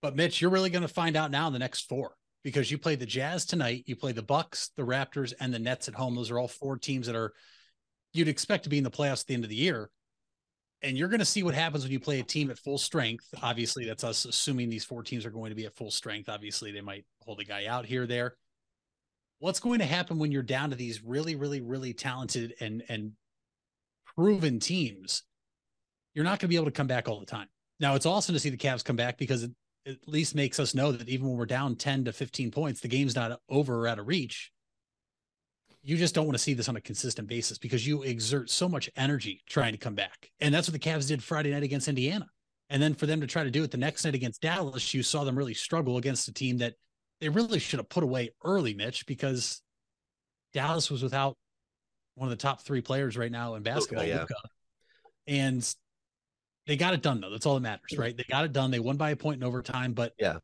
But 0.00 0.16
Mitch, 0.16 0.40
you're 0.40 0.50
really 0.50 0.70
going 0.70 0.82
to 0.82 0.88
find 0.88 1.16
out 1.16 1.30
now 1.30 1.46
in 1.46 1.52
the 1.52 1.58
next 1.58 1.88
four 1.88 2.16
because 2.42 2.70
you 2.70 2.78
play 2.78 2.94
the 2.94 3.06
Jazz 3.06 3.44
tonight. 3.44 3.84
You 3.86 3.96
play 3.96 4.12
the 4.12 4.22
Bucks, 4.22 4.70
the 4.76 4.82
Raptors, 4.82 5.34
and 5.40 5.52
the 5.52 5.58
Nets 5.58 5.88
at 5.88 5.94
home. 5.94 6.14
Those 6.14 6.30
are 6.30 6.38
all 6.38 6.48
four 6.48 6.78
teams 6.78 7.06
that 7.06 7.16
are 7.16 7.32
you'd 8.12 8.28
expect 8.28 8.64
to 8.64 8.70
be 8.70 8.78
in 8.78 8.84
the 8.84 8.90
playoffs 8.90 9.22
at 9.22 9.26
the 9.26 9.34
end 9.34 9.44
of 9.44 9.50
the 9.50 9.56
year 9.56 9.90
and 10.82 10.96
you're 10.96 11.08
going 11.08 11.20
to 11.20 11.24
see 11.24 11.42
what 11.42 11.54
happens 11.54 11.84
when 11.84 11.92
you 11.92 12.00
play 12.00 12.20
a 12.20 12.24
team 12.24 12.50
at 12.50 12.58
full 12.58 12.78
strength. 12.78 13.24
Obviously, 13.42 13.86
that's 13.86 14.04
us 14.04 14.24
assuming 14.24 14.68
these 14.68 14.84
four 14.84 15.02
teams 15.02 15.24
are 15.24 15.30
going 15.30 15.50
to 15.50 15.56
be 15.56 15.66
at 15.66 15.74
full 15.74 15.90
strength. 15.90 16.28
Obviously, 16.28 16.70
they 16.70 16.80
might 16.80 17.04
hold 17.22 17.40
a 17.40 17.44
guy 17.44 17.66
out 17.66 17.86
here 17.86 18.06
there. 18.06 18.36
What's 19.38 19.60
going 19.60 19.80
to 19.80 19.84
happen 19.84 20.18
when 20.18 20.32
you're 20.32 20.42
down 20.42 20.70
to 20.70 20.76
these 20.76 21.02
really, 21.02 21.34
really, 21.34 21.60
really 21.60 21.92
talented 21.92 22.54
and 22.60 22.82
and 22.88 23.12
proven 24.16 24.60
teams? 24.60 25.22
You're 26.14 26.24
not 26.24 26.38
going 26.38 26.48
to 26.48 26.48
be 26.48 26.56
able 26.56 26.66
to 26.66 26.70
come 26.70 26.86
back 26.86 27.08
all 27.08 27.20
the 27.20 27.26
time. 27.26 27.48
Now, 27.78 27.94
it's 27.94 28.06
awesome 28.06 28.34
to 28.34 28.38
see 28.38 28.50
the 28.50 28.56
Cavs 28.56 28.84
come 28.84 28.96
back 28.96 29.18
because 29.18 29.42
it 29.42 29.50
at 29.86 29.96
least 30.06 30.34
makes 30.34 30.58
us 30.58 30.74
know 30.74 30.92
that 30.92 31.08
even 31.08 31.28
when 31.28 31.36
we're 31.36 31.46
down 31.46 31.76
10 31.76 32.06
to 32.06 32.12
15 32.12 32.50
points, 32.50 32.80
the 32.80 32.88
game's 32.88 33.14
not 33.14 33.38
over 33.48 33.82
or 33.82 33.88
out 33.88 33.98
of 33.98 34.08
reach 34.08 34.50
you 35.86 35.96
just 35.96 36.16
don't 36.16 36.26
want 36.26 36.36
to 36.36 36.42
see 36.42 36.52
this 36.52 36.68
on 36.68 36.74
a 36.74 36.80
consistent 36.80 37.28
basis 37.28 37.58
because 37.58 37.86
you 37.86 38.02
exert 38.02 38.50
so 38.50 38.68
much 38.68 38.90
energy 38.96 39.40
trying 39.46 39.70
to 39.70 39.78
come 39.78 39.94
back. 39.94 40.28
And 40.40 40.52
that's 40.52 40.68
what 40.68 40.72
the 40.72 40.80
Cavs 40.80 41.06
did 41.06 41.22
Friday 41.22 41.52
night 41.52 41.62
against 41.62 41.86
Indiana. 41.86 42.26
And 42.70 42.82
then 42.82 42.92
for 42.92 43.06
them 43.06 43.20
to 43.20 43.26
try 43.28 43.44
to 43.44 43.52
do 43.52 43.62
it 43.62 43.70
the 43.70 43.76
next 43.76 44.04
night 44.04 44.16
against 44.16 44.42
Dallas, 44.42 44.92
you 44.92 45.04
saw 45.04 45.22
them 45.22 45.38
really 45.38 45.54
struggle 45.54 45.96
against 45.96 46.26
a 46.26 46.32
team 46.32 46.58
that 46.58 46.74
they 47.20 47.28
really 47.28 47.60
should 47.60 47.78
have 47.78 47.88
put 47.88 48.02
away 48.02 48.30
early, 48.44 48.74
Mitch, 48.74 49.06
because 49.06 49.62
Dallas 50.52 50.90
was 50.90 51.04
without 51.04 51.36
one 52.16 52.26
of 52.26 52.36
the 52.36 52.42
top 52.42 52.62
three 52.62 52.80
players 52.80 53.16
right 53.16 53.30
now 53.30 53.54
in 53.54 53.62
basketball. 53.62 54.04
yeah. 54.04 54.22
Luka. 54.22 54.34
And 55.28 55.74
they 56.66 56.76
got 56.76 56.94
it 56.94 57.02
done 57.02 57.20
though. 57.20 57.30
That's 57.30 57.46
all 57.46 57.54
that 57.54 57.60
matters, 57.60 57.96
right? 57.96 58.16
They 58.16 58.24
got 58.28 58.44
it 58.44 58.52
done. 58.52 58.72
They 58.72 58.80
won 58.80 58.96
by 58.96 59.10
a 59.10 59.16
point 59.16 59.40
in 59.40 59.46
overtime, 59.46 59.92
but 59.92 60.14
Yeah. 60.18 60.38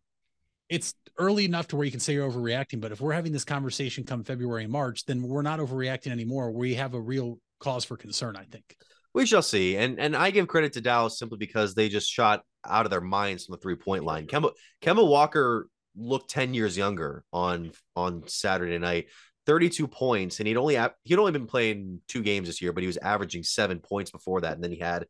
It's 0.72 0.94
early 1.18 1.44
enough 1.44 1.68
to 1.68 1.76
where 1.76 1.84
you 1.84 1.90
can 1.90 2.00
say 2.00 2.14
you're 2.14 2.30
overreacting. 2.30 2.80
But 2.80 2.92
if 2.92 3.00
we're 3.00 3.12
having 3.12 3.30
this 3.30 3.44
conversation 3.44 4.04
come 4.04 4.24
February 4.24 4.64
and 4.64 4.72
March, 4.72 5.04
then 5.04 5.22
we're 5.22 5.42
not 5.42 5.60
overreacting 5.60 6.10
anymore. 6.10 6.50
We 6.50 6.74
have 6.76 6.94
a 6.94 7.00
real 7.00 7.38
cause 7.60 7.84
for 7.84 7.98
concern, 7.98 8.36
I 8.36 8.44
think. 8.44 8.74
We 9.12 9.26
shall 9.26 9.42
see. 9.42 9.76
And 9.76 10.00
and 10.00 10.16
I 10.16 10.30
give 10.30 10.48
credit 10.48 10.72
to 10.72 10.80
Dallas 10.80 11.18
simply 11.18 11.36
because 11.36 11.74
they 11.74 11.90
just 11.90 12.10
shot 12.10 12.42
out 12.66 12.86
of 12.86 12.90
their 12.90 13.02
minds 13.02 13.44
from 13.44 13.52
the 13.52 13.60
three 13.60 13.76
point 13.76 14.04
line. 14.04 14.26
Kemba 14.26 14.52
Kemba 14.80 15.06
Walker 15.06 15.68
looked 15.94 16.30
10 16.30 16.54
years 16.54 16.76
younger 16.76 17.22
on 17.32 17.72
on 17.94 18.26
Saturday 18.26 18.78
night. 18.78 19.06
32 19.44 19.88
points, 19.88 20.38
and 20.38 20.46
he'd 20.46 20.56
only 20.56 20.78
he'd 21.02 21.18
only 21.18 21.32
been 21.32 21.48
playing 21.48 22.00
two 22.06 22.22
games 22.22 22.48
this 22.48 22.62
year, 22.62 22.72
but 22.72 22.82
he 22.82 22.86
was 22.86 22.96
averaging 22.96 23.42
seven 23.42 23.80
points 23.80 24.10
before 24.10 24.40
that, 24.40 24.54
and 24.54 24.62
then 24.62 24.70
he 24.70 24.78
had 24.78 25.06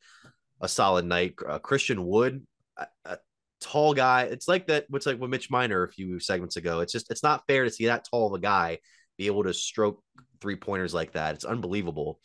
a 0.60 0.68
solid 0.68 1.04
night. 1.04 1.34
Uh, 1.46 1.58
Christian 1.58 2.04
Wood, 2.06 2.44
a, 2.78 2.86
a 3.04 3.18
tall 3.62 3.94
guy. 3.94 4.22
It's 4.24 4.48
like 4.48 4.66
that. 4.66 4.86
What's 4.88 5.06
like 5.06 5.20
with 5.20 5.30
Mitch 5.30 5.50
Miner 5.50 5.84
a 5.84 5.92
few 5.92 6.18
segments 6.18 6.56
ago. 6.56 6.80
It's 6.80 6.92
just 6.92 7.10
it's 7.10 7.22
not 7.22 7.44
fair 7.46 7.64
to 7.64 7.70
see 7.70 7.86
that 7.86 8.06
tall 8.10 8.26
of 8.26 8.34
a 8.34 8.38
guy 8.38 8.78
be 9.18 9.26
able 9.26 9.44
to 9.44 9.54
stroke 9.54 10.02
three 10.40 10.56
pointers 10.56 10.94
like 10.94 11.12
that. 11.12 11.34
It's 11.34 11.44
unbelievable. 11.44 12.20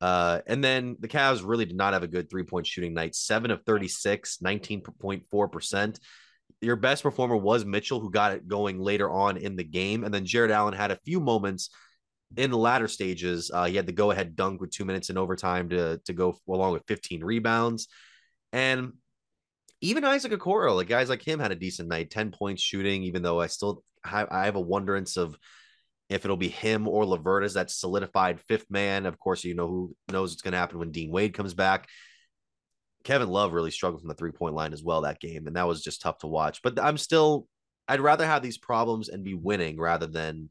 Uh, 0.00 0.40
and 0.46 0.62
then 0.62 0.96
the 1.00 1.08
Cavs 1.08 1.42
really 1.44 1.64
did 1.64 1.76
not 1.76 1.92
have 1.92 2.02
a 2.02 2.08
good 2.08 2.28
three 2.28 2.42
point 2.42 2.66
shooting 2.66 2.94
night. 2.94 3.14
Seven 3.14 3.50
of 3.50 3.62
36, 3.64 4.38
19.4%. 4.44 5.98
Your 6.60 6.76
best 6.76 7.02
performer 7.02 7.36
was 7.36 7.64
Mitchell, 7.64 8.00
who 8.00 8.10
got 8.10 8.32
it 8.32 8.46
going 8.48 8.78
later 8.78 9.10
on 9.10 9.36
in 9.36 9.56
the 9.56 9.64
game. 9.64 10.04
And 10.04 10.12
then 10.12 10.26
Jarrett 10.26 10.50
Allen 10.50 10.74
had 10.74 10.90
a 10.90 10.98
few 11.04 11.20
moments 11.20 11.70
in 12.36 12.50
the 12.50 12.58
latter 12.58 12.88
stages. 12.88 13.50
Uh, 13.52 13.64
he 13.64 13.76
had 13.76 13.86
the 13.86 13.92
go 13.92 14.10
ahead 14.10 14.36
dunk 14.36 14.60
with 14.60 14.70
two 14.70 14.84
minutes 14.84 15.10
in 15.10 15.18
overtime 15.18 15.68
to, 15.70 15.98
to 16.04 16.12
go 16.12 16.36
along 16.48 16.72
with 16.72 16.82
15 16.86 17.22
rebounds. 17.22 17.88
And 18.52 18.92
even 19.84 20.04
Isaac 20.04 20.32
Okoro, 20.32 20.74
like 20.74 20.88
guys 20.88 21.08
like 21.10 21.22
him, 21.22 21.38
had 21.38 21.52
a 21.52 21.56
decent 21.56 21.88
night, 21.88 22.10
10 22.10 22.30
points 22.30 22.62
shooting, 22.62 23.02
even 23.04 23.22
though 23.22 23.40
I 23.40 23.48
still 23.48 23.84
have, 24.04 24.28
I 24.30 24.46
have 24.46 24.56
a 24.56 24.60
wonderance 24.60 25.16
of 25.16 25.36
if 26.08 26.24
it'll 26.24 26.36
be 26.36 26.48
him 26.48 26.88
or 26.88 27.04
LeVert 27.04 27.44
as 27.44 27.54
that 27.54 27.70
solidified 27.70 28.40
fifth 28.40 28.70
man. 28.70 29.04
Of 29.04 29.18
course, 29.18 29.44
you 29.44 29.54
know 29.54 29.66
who 29.66 29.96
knows 30.10 30.32
what's 30.32 30.42
going 30.42 30.52
to 30.52 30.58
happen 30.58 30.78
when 30.78 30.90
Dean 30.90 31.10
Wade 31.10 31.34
comes 31.34 31.54
back. 31.54 31.88
Kevin 33.04 33.28
Love 33.28 33.52
really 33.52 33.70
struggled 33.70 34.00
from 34.00 34.08
the 34.08 34.14
three 34.14 34.32
point 34.32 34.54
line 34.54 34.72
as 34.72 34.82
well 34.82 35.02
that 35.02 35.20
game, 35.20 35.46
and 35.46 35.56
that 35.56 35.68
was 35.68 35.82
just 35.82 36.00
tough 36.00 36.18
to 36.18 36.26
watch. 36.26 36.62
But 36.62 36.80
I'm 36.80 36.96
still, 36.96 37.46
I'd 37.86 38.00
rather 38.00 38.26
have 38.26 38.42
these 38.42 38.58
problems 38.58 39.10
and 39.10 39.22
be 39.22 39.34
winning 39.34 39.78
rather 39.78 40.06
than, 40.06 40.48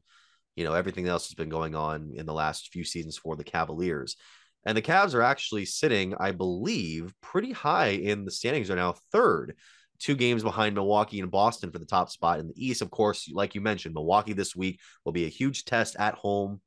you 0.54 0.64
know, 0.64 0.74
everything 0.74 1.08
else 1.08 1.26
has 1.28 1.34
been 1.34 1.48
going 1.48 1.74
on 1.74 2.12
in 2.14 2.26
the 2.26 2.32
last 2.32 2.72
few 2.72 2.84
seasons 2.84 3.18
for 3.18 3.34
the 3.34 3.42
Cavaliers. 3.42 4.16
And 4.66 4.76
the 4.76 4.82
Cavs 4.82 5.14
are 5.14 5.22
actually 5.22 5.66
sitting, 5.66 6.14
I 6.18 6.32
believe, 6.32 7.12
pretty 7.20 7.52
high 7.52 7.88
in 7.88 8.24
the 8.24 8.30
standings 8.30 8.70
right 8.70 8.76
now, 8.76 8.94
third, 9.12 9.56
two 9.98 10.14
games 10.14 10.42
behind 10.42 10.74
Milwaukee 10.74 11.20
and 11.20 11.30
Boston 11.30 11.70
for 11.70 11.78
the 11.78 11.86
top 11.86 12.10
spot 12.10 12.40
in 12.40 12.48
the 12.48 12.66
East. 12.66 12.82
Of 12.82 12.90
course, 12.90 13.30
like 13.32 13.54
you 13.54 13.60
mentioned, 13.60 13.94
Milwaukee 13.94 14.32
this 14.32 14.56
week 14.56 14.80
will 15.04 15.12
be 15.12 15.26
a 15.26 15.30
huge 15.30 15.64
test 15.64 15.96
at 15.98 16.14
home. 16.14 16.60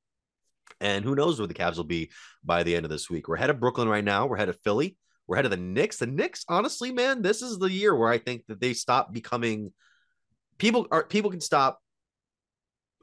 And 0.80 1.04
who 1.04 1.16
knows 1.16 1.40
where 1.40 1.48
the 1.48 1.54
Cavs 1.54 1.78
will 1.78 1.86
be 1.86 2.12
by 2.44 2.64
the 2.64 2.76
end 2.76 2.86
of 2.86 2.92
this 2.92 3.10
week. 3.10 3.28
We're 3.28 3.36
ahead 3.36 3.50
of 3.50 3.60
Brooklyn 3.60 3.88
right 3.88 4.04
now. 4.04 4.28
We're 4.28 4.36
ahead 4.36 4.50
of 4.50 4.60
Philly. 4.62 4.96
We're 5.26 5.36
ahead 5.36 5.46
of 5.46 5.52
the 5.52 5.58
Knicks. 5.58 5.98
The 5.98 6.08
Knicks, 6.08 6.46
honestly, 6.48 6.92
man, 6.92 7.22
this 7.22 7.42
is 7.42 7.58
the 7.58 7.72
year 7.72 7.96
where 7.96 8.10
I 8.10 8.18
think 8.18 8.46
that 8.48 8.62
they 8.62 8.74
stop 8.74 9.12
becoming 9.12 9.74
people 10.58 10.88
are 10.92 11.04
people 11.04 11.32
can 11.32 11.42
stop 11.42 11.80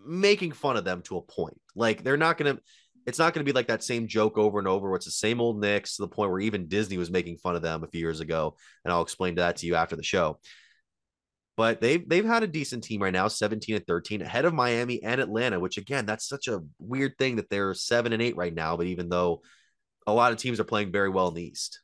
making 0.05 0.53
fun 0.53 0.77
of 0.77 0.85
them 0.85 1.03
to 1.03 1.17
a 1.17 1.23
point. 1.23 1.61
Like 1.75 2.03
they're 2.03 2.17
not 2.17 2.39
gonna 2.39 2.59
it's 3.07 3.19
not 3.19 3.35
going 3.35 3.45
to 3.45 3.51
be 3.51 3.55
like 3.55 3.69
that 3.69 3.83
same 3.83 4.07
joke 4.07 4.39
over 4.39 4.59
and 4.59 4.69
over 4.69 4.95
it's 4.95 5.05
the 5.05 5.11
same 5.11 5.41
old 5.41 5.61
Knicks 5.61 5.97
to 5.97 6.03
the 6.03 6.09
point 6.09 6.31
where 6.31 6.41
even 6.41 6.69
Disney 6.69 6.97
was 6.97 7.11
making 7.11 7.39
fun 7.39 7.57
of 7.57 7.63
them 7.63 7.85
a 7.85 7.89
few 7.89 8.01
years 8.01 8.21
ago. 8.21 8.57
And 8.85 8.93
I'll 8.93 9.03
explain 9.03 9.35
that 9.37 9.57
to 9.57 9.67
you 9.67 9.75
after 9.75 9.97
the 9.97 10.03
show. 10.03 10.41
But 11.57 11.81
they've 11.81 12.07
they've 12.09 12.25
had 12.25 12.43
a 12.43 12.49
decent 12.49 12.83
team 12.83 13.03
right 13.03 13.13
now, 13.13 13.29
17 13.29 13.77
and 13.77 13.87
13, 13.87 14.23
ahead 14.23 14.45
of 14.45 14.55
Miami 14.55 15.03
and 15.03 15.21
Atlanta, 15.21 15.61
which 15.61 15.79
again, 15.79 16.05
that's 16.05 16.27
such 16.27 16.49
a 16.49 16.63
weird 16.79 17.17
thing 17.17 17.37
that 17.37 17.49
they're 17.49 17.75
seven 17.75 18.13
and 18.13 18.21
eight 18.21 18.37
right 18.37 18.53
now. 18.53 18.77
But 18.77 18.87
even 18.87 19.09
though 19.09 19.43
a 20.07 20.13
lot 20.13 20.33
of 20.33 20.39
teams 20.39 20.61
are 20.61 20.65
playing 20.65 20.93
very 20.93 21.09
well 21.09 21.29
in 21.29 21.35
the 21.35 21.45
East. 21.45 21.81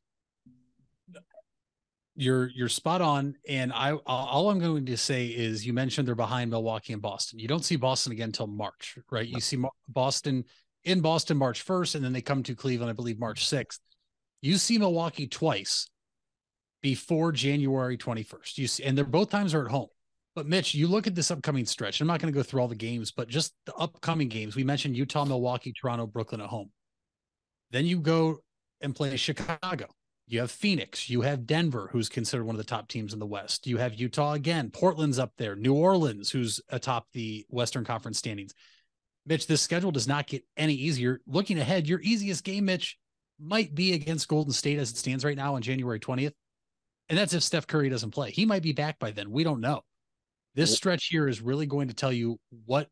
You're 2.17 2.51
you're 2.55 2.69
spot 2.69 3.01
on, 3.01 3.37
and 3.49 3.73
I 3.73 3.93
all 3.93 4.51
I'm 4.51 4.59
going 4.59 4.85
to 4.87 4.97
say 4.97 5.27
is 5.27 5.65
you 5.65 5.73
mentioned 5.73 6.07
they're 6.07 6.15
behind 6.15 6.51
Milwaukee 6.51 6.93
and 6.93 7.01
Boston. 7.01 7.39
You 7.39 7.49
don't 7.49 7.65
see 7.65 7.77
Boston 7.77 8.13
again 8.13 8.29
until 8.29 8.47
March, 8.47 8.99
right? 9.11 9.27
You 9.27 9.41
see 9.41 9.57
Boston 9.89 10.45
in 10.85 11.01
Boston 11.01 11.37
March 11.37 11.65
1st, 11.67 11.97
and 11.97 12.05
then 12.05 12.13
they 12.13 12.23
come 12.23 12.43
to 12.43 12.55
Cleveland, 12.55 12.91
I 12.91 12.95
believe, 12.95 13.19
March 13.19 13.47
6th. 13.47 13.79
You 14.43 14.57
see 14.57 14.79
Milwaukee 14.79 15.27
twice 15.27 15.89
before 16.83 17.33
January 17.33 17.99
21st. 17.99 18.59
You 18.59 18.67
see, 18.67 18.85
and 18.85 18.97
they're 18.97 19.05
both 19.05 19.31
times 19.31 19.55
are 19.55 19.65
at 19.65 19.71
home. 19.71 19.89
But 20.35 20.47
Mitch, 20.47 20.75
you 20.75 20.87
look 20.87 21.07
at 21.07 21.15
this 21.15 21.31
upcoming 21.31 21.67
stretch. 21.67 22.01
I'm 22.01 22.07
not 22.07 22.21
going 22.21 22.33
to 22.33 22.37
go 22.37 22.43
through 22.43 22.61
all 22.61 22.69
the 22.69 22.75
games, 22.77 23.11
but 23.11 23.29
just 23.29 23.53
the 23.67 23.75
upcoming 23.75 24.29
games. 24.29 24.55
We 24.57 24.65
mentioned 24.65 24.97
Utah, 24.97 25.25
Milwaukee, 25.25 25.73
Toronto, 25.73 26.07
Brooklyn 26.07 26.41
at 26.41 26.47
home. 26.47 26.71
Then 27.73 27.85
you 27.85 28.01
go 28.01 28.39
and 28.81 28.95
play 28.95 29.17
Chicago. 29.17 29.87
You 30.27 30.41
have 30.41 30.51
Phoenix. 30.53 31.11
You 31.11 31.23
have 31.23 31.47
Denver, 31.47 31.89
who's 31.91 32.09
considered 32.09 32.45
one 32.45 32.55
of 32.55 32.59
the 32.59 32.65
top 32.65 32.87
teams 32.89 33.13
in 33.13 33.19
the 33.19 33.27
West. 33.27 33.67
You 33.67 33.79
have 33.79 33.95
Utah 33.95 34.35
again. 34.35 34.71
Portland's 34.71 35.19
up 35.19 35.33
there. 35.37 35.57
New 35.57 35.75
Orleans, 35.75 36.31
who's 36.31 36.61
atop 36.69 37.09
the 37.13 37.45
Western 37.49 37.85
Conference 37.85 38.19
standings. 38.19 38.55
Mitch, 39.27 39.47
this 39.47 39.63
schedule 39.63 39.93
does 39.93 40.09
not 40.09 40.27
get 40.27 40.45
any 40.57 40.75
easier. 40.75 41.21
Looking 41.27 41.59
ahead, 41.59 41.87
your 41.87 42.01
easiest 42.01 42.45
game, 42.45 42.65
Mitch, 42.65 42.99
might 43.39 43.75
be 43.75 43.93
against 43.93 44.29
Golden 44.29 44.53
State 44.53 44.79
as 44.79 44.91
it 44.91 44.97
stands 44.97 45.25
right 45.25 45.37
now 45.37 45.55
on 45.55 45.63
January 45.63 46.01
20th. 46.01 46.33
And 47.09 47.19
that's 47.19 47.33
if 47.33 47.43
Steph 47.43 47.67
Curry 47.67 47.89
doesn't 47.89 48.13
play. 48.13 48.31
He 48.31 48.47
might 48.47 48.63
be 48.63 48.73
back 48.73 48.99
by 48.99 49.11
then. 49.11 49.31
We 49.31 49.45
don't 49.45 49.61
know. 49.61 49.83
This 50.55 50.75
stretch 50.75 51.07
here 51.07 51.29
is 51.29 51.41
really 51.41 51.67
going 51.67 51.89
to 51.89 51.95
tell 51.95 52.13
you 52.13 52.39
what 52.67 52.89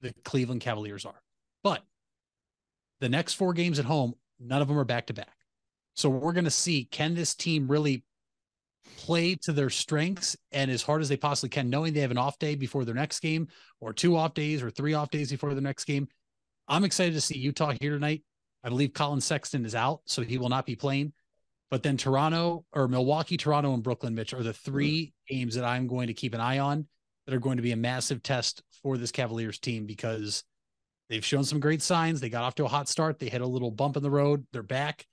the 0.00 0.14
Cleveland 0.24 0.60
Cavaliers 0.60 1.04
are. 1.04 1.20
But 1.62 1.82
the 3.00 3.08
next 3.08 3.34
four 3.34 3.52
games 3.52 3.78
at 3.78 3.84
home, 3.84 4.14
none 4.40 4.62
of 4.62 4.68
them 4.68 4.78
are 4.78 4.84
back 4.84 5.06
to 5.06 5.14
back. 5.14 5.36
So 5.94 6.08
we're 6.08 6.32
going 6.32 6.44
to 6.44 6.50
see 6.50 6.84
can 6.84 7.14
this 7.14 7.34
team 7.34 7.68
really 7.68 8.04
play 8.98 9.34
to 9.42 9.52
their 9.52 9.70
strengths 9.70 10.36
and 10.52 10.70
as 10.70 10.82
hard 10.82 11.02
as 11.02 11.08
they 11.08 11.16
possibly 11.16 11.48
can, 11.48 11.70
knowing 11.70 11.92
they 11.92 12.00
have 12.00 12.10
an 12.10 12.18
off 12.18 12.38
day 12.38 12.54
before 12.54 12.84
their 12.84 12.94
next 12.94 13.20
game, 13.20 13.48
or 13.80 13.92
two 13.92 14.16
off 14.16 14.34
days, 14.34 14.62
or 14.62 14.70
three 14.70 14.94
off 14.94 15.10
days 15.10 15.30
before 15.30 15.54
the 15.54 15.60
next 15.60 15.84
game. 15.84 16.08
I'm 16.68 16.84
excited 16.84 17.14
to 17.14 17.20
see 17.20 17.38
Utah 17.38 17.74
here 17.80 17.92
tonight. 17.92 18.22
I 18.62 18.70
believe 18.70 18.94
Collin 18.94 19.20
Sexton 19.20 19.66
is 19.66 19.74
out, 19.74 20.00
so 20.06 20.22
he 20.22 20.38
will 20.38 20.48
not 20.48 20.66
be 20.66 20.76
playing. 20.76 21.12
But 21.70 21.82
then 21.82 21.96
Toronto 21.96 22.64
or 22.72 22.88
Milwaukee, 22.88 23.36
Toronto, 23.36 23.74
and 23.74 23.82
Brooklyn, 23.82 24.14
Mitch, 24.14 24.32
are 24.32 24.42
the 24.42 24.52
three 24.52 25.12
games 25.28 25.54
that 25.56 25.64
I'm 25.64 25.86
going 25.86 26.06
to 26.06 26.14
keep 26.14 26.34
an 26.34 26.40
eye 26.40 26.60
on 26.60 26.86
that 27.26 27.34
are 27.34 27.40
going 27.40 27.56
to 27.56 27.62
be 27.62 27.72
a 27.72 27.76
massive 27.76 28.22
test 28.22 28.62
for 28.82 28.96
this 28.96 29.10
Cavaliers 29.10 29.58
team 29.58 29.86
because 29.86 30.44
they've 31.08 31.24
shown 31.24 31.44
some 31.44 31.60
great 31.60 31.82
signs. 31.82 32.20
They 32.20 32.28
got 32.28 32.44
off 32.44 32.54
to 32.56 32.64
a 32.64 32.68
hot 32.68 32.88
start. 32.88 33.18
They 33.18 33.28
hit 33.28 33.40
a 33.40 33.46
little 33.46 33.70
bump 33.70 33.96
in 33.96 34.02
the 34.02 34.10
road. 34.10 34.46
They're 34.52 34.62
back. 34.62 35.06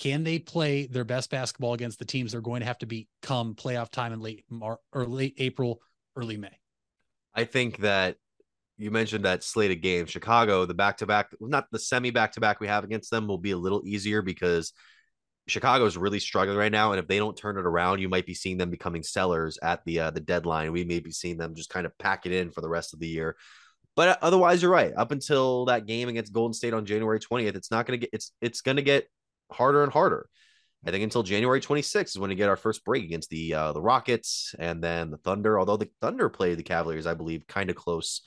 Can 0.00 0.24
they 0.24 0.38
play 0.38 0.86
their 0.86 1.04
best 1.04 1.30
basketball 1.30 1.74
against 1.74 1.98
the 1.98 2.06
teams 2.06 2.32
they're 2.32 2.40
going 2.40 2.60
to 2.60 2.66
have 2.66 2.78
to 2.78 2.86
beat 2.86 3.08
come 3.20 3.54
playoff 3.54 3.90
time 3.90 4.14
in 4.14 4.20
late 4.20 4.44
Mar- 4.48 4.80
or 4.94 5.04
late 5.04 5.34
April, 5.36 5.82
early 6.16 6.38
May? 6.38 6.58
I 7.34 7.44
think 7.44 7.78
that 7.78 8.16
you 8.78 8.90
mentioned 8.90 9.26
that 9.26 9.44
slated 9.44 9.82
game, 9.82 10.06
Chicago, 10.06 10.64
the 10.64 10.72
back 10.72 10.96
to 10.98 11.06
back, 11.06 11.28
not 11.38 11.66
the 11.70 11.78
semi 11.78 12.10
back 12.10 12.32
to 12.32 12.40
back 12.40 12.60
we 12.60 12.66
have 12.66 12.82
against 12.82 13.10
them 13.10 13.28
will 13.28 13.36
be 13.36 13.50
a 13.50 13.58
little 13.58 13.82
easier 13.84 14.22
because 14.22 14.72
Chicago 15.46 15.84
is 15.84 15.98
really 15.98 16.18
struggling 16.18 16.56
right 16.56 16.72
now, 16.72 16.92
and 16.92 16.98
if 16.98 17.06
they 17.06 17.18
don't 17.18 17.36
turn 17.36 17.58
it 17.58 17.66
around, 17.66 17.98
you 17.98 18.08
might 18.08 18.24
be 18.24 18.34
seeing 18.34 18.56
them 18.56 18.70
becoming 18.70 19.02
sellers 19.02 19.58
at 19.62 19.84
the 19.84 20.00
uh, 20.00 20.10
the 20.10 20.20
deadline. 20.20 20.72
We 20.72 20.84
may 20.84 21.00
be 21.00 21.10
seeing 21.10 21.36
them 21.36 21.54
just 21.54 21.68
kind 21.68 21.84
of 21.84 21.96
pack 21.98 22.24
it 22.24 22.32
in 22.32 22.50
for 22.50 22.62
the 22.62 22.68
rest 22.70 22.94
of 22.94 23.00
the 23.00 23.08
year. 23.08 23.36
But 23.96 24.18
otherwise, 24.22 24.62
you're 24.62 24.70
right. 24.70 24.94
Up 24.96 25.10
until 25.10 25.66
that 25.66 25.84
game 25.84 26.08
against 26.08 26.32
Golden 26.32 26.54
State 26.54 26.72
on 26.72 26.86
January 26.86 27.20
20th, 27.20 27.56
it's 27.56 27.70
not 27.70 27.84
going 27.84 28.00
to 28.00 28.06
get 28.06 28.14
it's 28.14 28.32
it's 28.40 28.62
going 28.62 28.76
to 28.76 28.82
get 28.82 29.06
harder 29.52 29.82
and 29.82 29.92
harder. 29.92 30.28
I 30.86 30.90
think 30.90 31.04
until 31.04 31.22
January 31.22 31.60
26th 31.60 32.08
is 32.08 32.18
when 32.18 32.30
we 32.30 32.36
get 32.36 32.48
our 32.48 32.56
first 32.56 32.84
break 32.84 33.04
against 33.04 33.28
the 33.28 33.54
uh, 33.54 33.72
the 33.72 33.82
Rockets 33.82 34.54
and 34.58 34.82
then 34.82 35.10
the 35.10 35.18
Thunder. 35.18 35.58
Although 35.58 35.76
the 35.76 35.90
Thunder 36.00 36.28
played 36.30 36.58
the 36.58 36.62
Cavaliers, 36.62 37.06
I 37.06 37.14
believe, 37.14 37.46
kind 37.46 37.68
of 37.68 37.76
close 37.76 38.22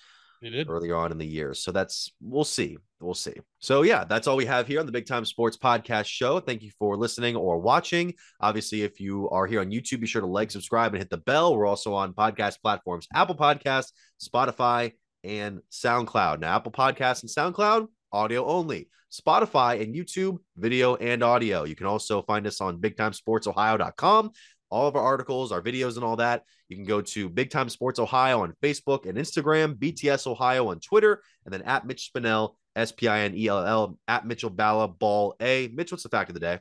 earlier 0.67 0.95
on 0.95 1.11
in 1.11 1.17
the 1.17 1.25
year. 1.25 1.53
So 1.53 1.71
that's 1.71 2.11
we'll 2.21 2.43
see. 2.43 2.77
We'll 2.99 3.13
see. 3.13 3.33
So 3.59 3.81
yeah, 3.81 4.03
that's 4.03 4.27
all 4.27 4.37
we 4.37 4.45
have 4.45 4.67
here 4.67 4.79
on 4.79 4.85
the 4.85 4.91
Big 4.91 5.07
Time 5.07 5.25
Sports 5.25 5.57
Podcast 5.57 6.05
Show. 6.05 6.39
Thank 6.39 6.61
you 6.61 6.71
for 6.77 6.95
listening 6.95 7.35
or 7.35 7.59
watching. 7.59 8.13
Obviously, 8.39 8.83
if 8.83 8.99
you 8.99 9.29
are 9.29 9.47
here 9.47 9.61
on 9.61 9.71
YouTube, 9.71 10.01
be 10.01 10.07
sure 10.07 10.21
to 10.21 10.27
like, 10.27 10.51
subscribe, 10.51 10.93
and 10.93 10.99
hit 10.99 11.09
the 11.09 11.17
bell. 11.17 11.55
We're 11.55 11.65
also 11.65 11.93
on 11.93 12.13
podcast 12.13 12.61
platforms: 12.61 13.07
Apple 13.13 13.35
Podcasts, 13.35 13.93
Spotify, 14.21 14.93
and 15.23 15.59
SoundCloud. 15.71 16.39
Now, 16.39 16.55
Apple 16.55 16.71
Podcasts 16.71 17.23
and 17.23 17.31
SoundCloud 17.31 17.87
audio 18.13 18.45
only. 18.45 18.89
Spotify 19.11 19.81
and 19.81 19.93
YouTube, 19.93 20.37
video 20.57 20.95
and 20.95 21.21
audio. 21.23 21.65
You 21.65 21.75
can 21.75 21.85
also 21.85 22.21
find 22.23 22.47
us 22.47 22.61
on 22.61 22.79
bigtimesportsohio.com. 22.79 24.31
All 24.71 24.87
of 24.87 24.95
our 24.95 25.03
articles, 25.03 25.51
our 25.51 25.61
videos, 25.61 25.95
and 25.95 26.03
all 26.03 26.15
that. 26.15 26.43
You 26.67 26.77
can 26.77 26.85
go 26.85 27.01
to 27.01 27.29
Big 27.29 27.51
Time 27.51 27.69
Sports 27.69 27.99
Ohio 27.99 28.41
on 28.41 28.53
Facebook 28.63 29.07
and 29.07 29.17
Instagram, 29.17 29.75
BTS 29.75 30.25
Ohio 30.25 30.69
on 30.69 30.79
Twitter, 30.79 31.21
and 31.45 31.53
then 31.53 31.61
at 31.63 31.85
Mitch 31.85 32.11
Spinell 32.11 32.55
S 32.75 32.91
P 32.91 33.07
I 33.07 33.19
N 33.19 33.35
E 33.35 33.47
L 33.47 33.63
L 33.63 33.99
at 34.07 34.25
Mitchell 34.25 34.49
Balla 34.49 34.87
Ball 34.87 35.35
A. 35.39 35.67
Mitch, 35.75 35.91
what's 35.91 36.01
the 36.03 36.09
fact 36.09 36.29
of 36.31 36.33
the 36.33 36.39
day? 36.39 36.59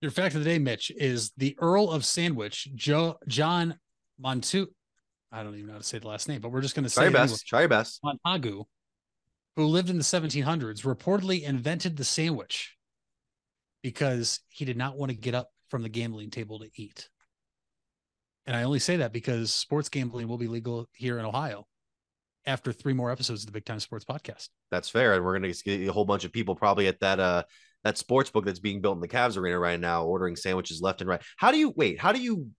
Your 0.00 0.12
fact 0.12 0.36
of 0.36 0.44
the 0.44 0.50
day, 0.50 0.58
Mitch, 0.60 0.92
is 0.94 1.32
the 1.36 1.56
Earl 1.58 1.90
of 1.90 2.04
Sandwich, 2.04 2.68
Joe 2.76 3.16
John 3.26 3.76
Montu. 4.22 4.66
I 5.32 5.42
don't 5.42 5.54
even 5.54 5.66
know 5.66 5.72
how 5.72 5.78
to 5.78 5.84
say 5.84 5.98
the 5.98 6.06
last 6.06 6.28
name, 6.28 6.40
but 6.40 6.50
we're 6.52 6.60
just 6.60 6.76
going 6.76 6.84
to 6.84 6.90
say 6.90 7.00
Try 7.00 7.04
your 7.06 7.10
it 7.10 7.14
best. 7.14 7.30
anyway. 7.30 7.38
Try 7.48 7.60
your 7.62 7.68
best. 7.68 8.00
Montagu, 8.04 8.64
who 9.56 9.66
lived 9.66 9.90
in 9.90 9.98
the 9.98 10.02
1700s, 10.02 10.84
reportedly 10.84 11.42
invented 11.42 11.96
the 11.96 12.04
sandwich 12.04 12.76
because 13.82 14.40
he 14.48 14.64
did 14.64 14.76
not 14.76 14.96
want 14.96 15.10
to 15.10 15.16
get 15.16 15.34
up 15.34 15.50
from 15.68 15.82
the 15.82 15.88
gambling 15.88 16.30
table 16.30 16.58
to 16.58 16.70
eat. 16.76 17.08
And 18.46 18.56
I 18.56 18.64
only 18.64 18.78
say 18.78 18.96
that 18.96 19.12
because 19.12 19.52
sports 19.52 19.88
gambling 19.88 20.28
will 20.28 20.38
be 20.38 20.48
legal 20.48 20.88
here 20.92 21.18
in 21.18 21.24
Ohio 21.24 21.66
after 22.46 22.72
three 22.72 22.92
more 22.92 23.10
episodes 23.10 23.42
of 23.42 23.46
the 23.46 23.52
Big 23.52 23.64
Time 23.64 23.80
Sports 23.80 24.04
Podcast. 24.04 24.48
That's 24.70 24.88
fair. 24.88 25.14
And 25.14 25.24
we're 25.24 25.34
gonna 25.34 25.52
get 25.52 25.88
a 25.88 25.92
whole 25.92 26.04
bunch 26.04 26.24
of 26.24 26.32
people 26.32 26.54
probably 26.54 26.86
at 26.88 27.00
that 27.00 27.20
uh 27.20 27.44
that 27.84 27.98
sports 27.98 28.30
book 28.30 28.44
that's 28.44 28.58
being 28.58 28.80
built 28.80 28.96
in 28.96 29.00
the 29.00 29.08
Cavs 29.08 29.36
arena 29.36 29.58
right 29.58 29.78
now, 29.78 30.04
ordering 30.04 30.36
sandwiches 30.36 30.80
left 30.80 31.00
and 31.00 31.08
right. 31.08 31.22
How 31.36 31.52
do 31.52 31.58
you 31.58 31.72
wait? 31.74 31.98
How 31.98 32.12
do 32.12 32.20
you 32.20 32.50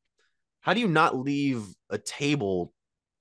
how 0.62 0.74
do 0.74 0.80
you 0.80 0.88
not 0.88 1.16
leave 1.16 1.64
a 1.90 1.98
table 1.98 2.74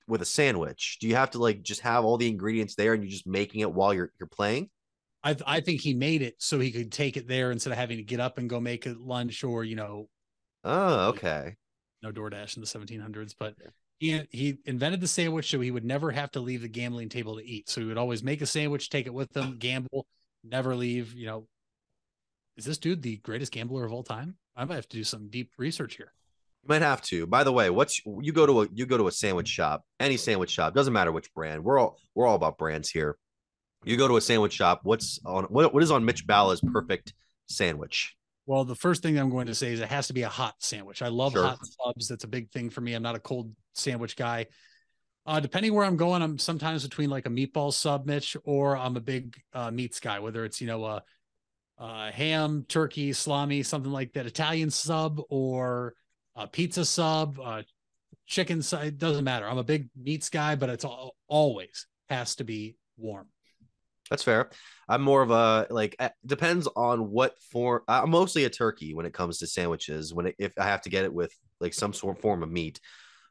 with 0.07 0.23
a 0.23 0.27
sandwich? 0.27 0.99
Do 1.01 1.09
you 1.09 1.17
have 1.17 1.31
to 1.33 1.39
like 1.39 1.63
just 1.63 1.81
have 1.83 2.05
all 2.05 2.17
the 2.19 2.29
ingredients 2.29 2.75
there 2.75 2.95
and 2.95 3.03
you're 3.03 3.11
just 3.11 3.27
making 3.27 3.61
it 3.61 3.73
while 3.73 3.95
you're 3.95 4.13
you're 4.19 4.27
playing? 4.27 4.71
I 5.23 5.37
I 5.47 5.61
think 5.61 5.81
he 5.81 5.95
made 5.95 6.23
it 6.23 6.35
so 6.39 6.61
he 6.61 6.71
could 6.71 6.93
take 6.93 7.17
it 7.17 7.27
there 7.29 7.51
instead 7.51 7.71
of 7.73 7.79
having 7.79 7.97
to 7.97 8.03
get 8.03 8.21
up 8.21 8.39
and 8.39 8.49
go 8.49 8.61
make 8.61 8.87
a 8.87 8.95
lunch 8.99 9.43
or 9.45 9.65
you 9.65 9.77
know 9.77 10.09
Oh, 10.65 11.09
okay. 11.11 11.57
no 12.03 12.11
DoorDash 12.13 12.57
in 12.57 12.61
the 12.63 12.67
1700s. 12.67 13.35
But 13.39 13.55
he 13.99 14.23
he 14.31 14.59
invented 14.65 15.01
the 15.01 15.09
sandwich 15.09 15.51
so 15.51 15.61
he 15.61 15.71
would 15.71 15.85
never 15.85 16.11
have 16.11 16.31
to 16.33 16.41
leave 16.41 16.63
the 16.63 16.69
gambling 16.69 17.09
table 17.09 17.37
to 17.37 17.45
eat. 17.45 17.69
So 17.69 17.81
he 17.81 17.87
would 17.87 17.99
always 17.99 18.23
make 18.23 18.43
a 18.43 18.47
sandwich, 18.47 18.91
take 18.91 19.07
it 19.07 19.15
with 19.15 19.35
him, 19.37 19.57
gamble, 19.59 20.07
never 20.43 20.75
leave. 20.75 21.15
You 21.15 21.27
know, 21.27 21.49
is 22.57 22.65
this 22.65 22.79
dude 22.79 23.03
the 23.03 23.17
greatest 23.19 23.53
gambler 23.53 23.85
of 23.85 23.93
all 23.93 24.03
time? 24.03 24.37
I 24.57 24.65
might 24.65 24.77
have 24.77 24.89
to 24.89 24.97
do 24.97 25.05
some 25.05 25.29
deep 25.29 25.51
research 25.59 25.97
here. 25.97 26.13
You 26.65 26.69
might 26.69 26.83
have 26.83 27.03
to. 27.03 27.27
By 27.27 27.45
the 27.45 27.53
way, 27.53 27.69
what's 27.69 28.01
you 28.07 28.33
go 28.33 28.47
to 28.47 28.63
a 28.63 28.69
you 28.73 28.87
go 28.87 28.97
to 28.97 29.07
a 29.07 29.13
sandwich 29.13 29.49
shop, 29.49 29.85
any 30.01 30.17
sandwich 30.17 30.51
shop, 30.51 30.75
doesn't 30.75 30.95
matter 30.95 31.13
which 31.13 31.33
brand. 31.35 31.63
We're 31.63 31.79
all 31.79 31.99
we're 32.15 32.27
all 32.27 32.37
about 32.37 32.57
brands 32.57 32.89
here. 32.89 33.19
You 33.85 33.99
go 33.99 34.09
to 34.09 34.17
a 34.17 34.21
sandwich 34.23 34.55
shop, 34.55 34.81
what's 34.83 35.21
on 35.27 35.45
what, 35.45 35.75
what 35.75 35.83
is 35.83 35.91
on 35.91 36.07
Mitch 36.07 36.27
Balla's 36.27 36.63
perfect 36.63 37.13
sandwich? 37.49 38.17
Well, 38.47 38.65
the 38.65 38.75
first 38.75 39.03
thing 39.03 39.19
I'm 39.19 39.29
going 39.29 39.47
to 39.49 39.55
say 39.55 39.75
is 39.75 39.81
it 39.81 39.89
has 39.91 40.07
to 40.07 40.15
be 40.15 40.23
a 40.23 40.29
hot 40.31 40.55
sandwich. 40.59 41.03
I 41.03 41.09
love 41.09 41.33
Sure. 41.33 41.45
hot 41.45 41.59
subs. 41.61 42.09
That's 42.09 42.25
a 42.25 42.29
big 42.29 42.51
thing 42.51 42.71
for 42.71 42.81
me. 42.81 42.95
I'm 42.95 43.03
not 43.03 43.15
a 43.15 43.21
cold 43.21 43.55
sandwich 43.75 44.17
guy. 44.17 44.47
Uh, 45.27 45.41
depending 45.41 45.75
where 45.75 45.85
I'm 45.85 45.97
going, 45.99 46.23
I'm 46.23 46.39
sometimes 46.39 46.83
between 46.83 47.11
like 47.11 47.27
a 47.27 47.31
meatball 47.31 47.73
sub, 47.75 48.07
Mitch, 48.07 48.39
or 48.45 48.75
I'm 48.77 48.97
a 48.97 49.01
big 49.01 49.37
uh, 49.53 49.71
meats 49.71 50.01
guy. 50.01 50.21
Whether 50.21 50.47
it's 50.47 50.63
you 50.63 50.67
know 50.67 50.85
a, 50.85 51.03
a 51.77 52.11
ham, 52.11 52.65
turkey, 52.69 53.13
salami, 53.13 53.63
something 53.63 53.93
like 53.93 54.15
that, 54.15 54.25
Italian 54.25 54.71
sub, 54.71 55.21
or 55.29 55.95
a 56.37 56.47
pizza 56.47 56.85
sub, 56.85 57.39
chicken. 58.27 58.61
It 58.61 58.99
doesn't 58.99 59.25
matter. 59.25 59.49
I'm 59.49 59.59
a 59.59 59.65
big 59.65 59.89
meats 59.97 60.29
guy, 60.29 60.55
but 60.57 60.69
it's 60.69 60.85
all, 60.85 61.15
always 61.29 61.87
has 62.09 62.37
to 62.37 62.45
be 62.45 62.77
warm. 62.97 63.29
That's 64.11 64.23
fair. 64.23 64.51
I'm 64.89 65.03
more 65.03 65.23
of 65.23 65.31
a 65.31 65.67
like 65.71 65.97
eh, 65.99 66.11
depends 66.27 66.69
on 66.77 67.11
what 67.11 67.35
form. 67.51 67.83
I'm 67.89 68.11
mostly 68.11 68.45
a 68.45 68.51
turkey 68.51 68.93
when 68.93 69.07
it 69.07 69.15
comes 69.15 69.39
to 69.39 69.47
sandwiches. 69.47 70.13
When 70.13 70.27
it, 70.27 70.35
if 70.39 70.53
I 70.59 70.65
have 70.65 70.83
to 70.83 70.91
get 70.91 71.05
it 71.05 71.13
with 71.13 71.33
like 71.59 71.73
some 71.73 71.95
sort 71.95 72.17
of 72.17 72.23
form 72.23 72.43
of 72.43 72.51
meat, 72.51 72.81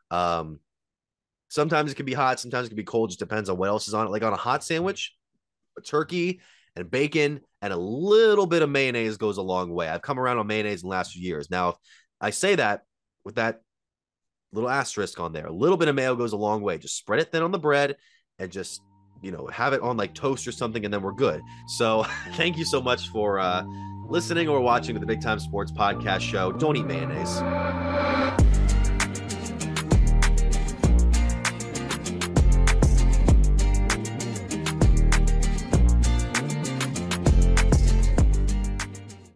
um, 0.09 0.59
sometimes 1.49 1.91
it 1.91 1.95
can 1.95 2.07
be 2.07 2.13
hot, 2.13 2.39
sometimes 2.39 2.65
it 2.65 2.69
can 2.69 2.77
be 2.77 2.83
cold. 2.83 3.09
Just 3.09 3.19
depends 3.19 3.49
on 3.49 3.57
what 3.57 3.69
else 3.69 3.87
is 3.87 3.93
on 3.93 4.07
it. 4.07 4.09
Like 4.09 4.23
on 4.23 4.33
a 4.33 4.37
hot 4.37 4.63
sandwich, 4.63 5.15
a 5.77 5.81
turkey 5.81 6.41
and 6.75 6.89
bacon 6.89 7.41
and 7.61 7.71
a 7.71 7.77
little 7.77 8.47
bit 8.47 8.63
of 8.63 8.69
mayonnaise 8.69 9.17
goes 9.17 9.37
a 9.37 9.43
long 9.43 9.71
way. 9.71 9.87
I've 9.87 10.01
come 10.01 10.19
around 10.19 10.39
on 10.39 10.47
mayonnaise 10.47 10.81
in 10.81 10.89
the 10.89 10.95
last 10.95 11.13
few 11.13 11.21
years. 11.21 11.51
Now, 11.51 11.75
I 12.19 12.31
say 12.31 12.55
that 12.55 12.81
with 13.25 13.35
that 13.35 13.61
little 14.51 14.69
asterisk 14.69 15.19
on 15.19 15.33
there, 15.33 15.47
a 15.47 15.51
little 15.51 15.77
bit 15.77 15.87
of 15.87 15.95
mayo 15.95 16.15
goes 16.15 16.33
a 16.33 16.37
long 16.37 16.61
way. 16.61 16.77
Just 16.77 16.97
spread 16.97 17.19
it 17.19 17.31
thin 17.31 17.43
on 17.43 17.51
the 17.51 17.59
bread 17.59 17.97
and 18.39 18.51
just 18.51 18.81
you 19.21 19.31
know 19.31 19.47
have 19.47 19.73
it 19.73 19.81
on 19.81 19.95
like 19.95 20.13
toast 20.13 20.47
or 20.47 20.51
something 20.51 20.85
and 20.85 20.93
then 20.93 21.01
we're 21.01 21.13
good. 21.13 21.41
So 21.67 22.05
thank 22.33 22.57
you 22.57 22.65
so 22.65 22.81
much 22.81 23.09
for 23.09 23.39
uh 23.39 23.63
listening 24.07 24.47
or 24.47 24.59
watching 24.59 24.99
the 24.99 25.05
big 25.05 25.21
time 25.21 25.39
sports 25.39 25.71
podcast 25.71 26.21
show. 26.21 26.51
Don't 26.51 26.75
eat 26.75 26.85
mayonnaise 26.85 27.41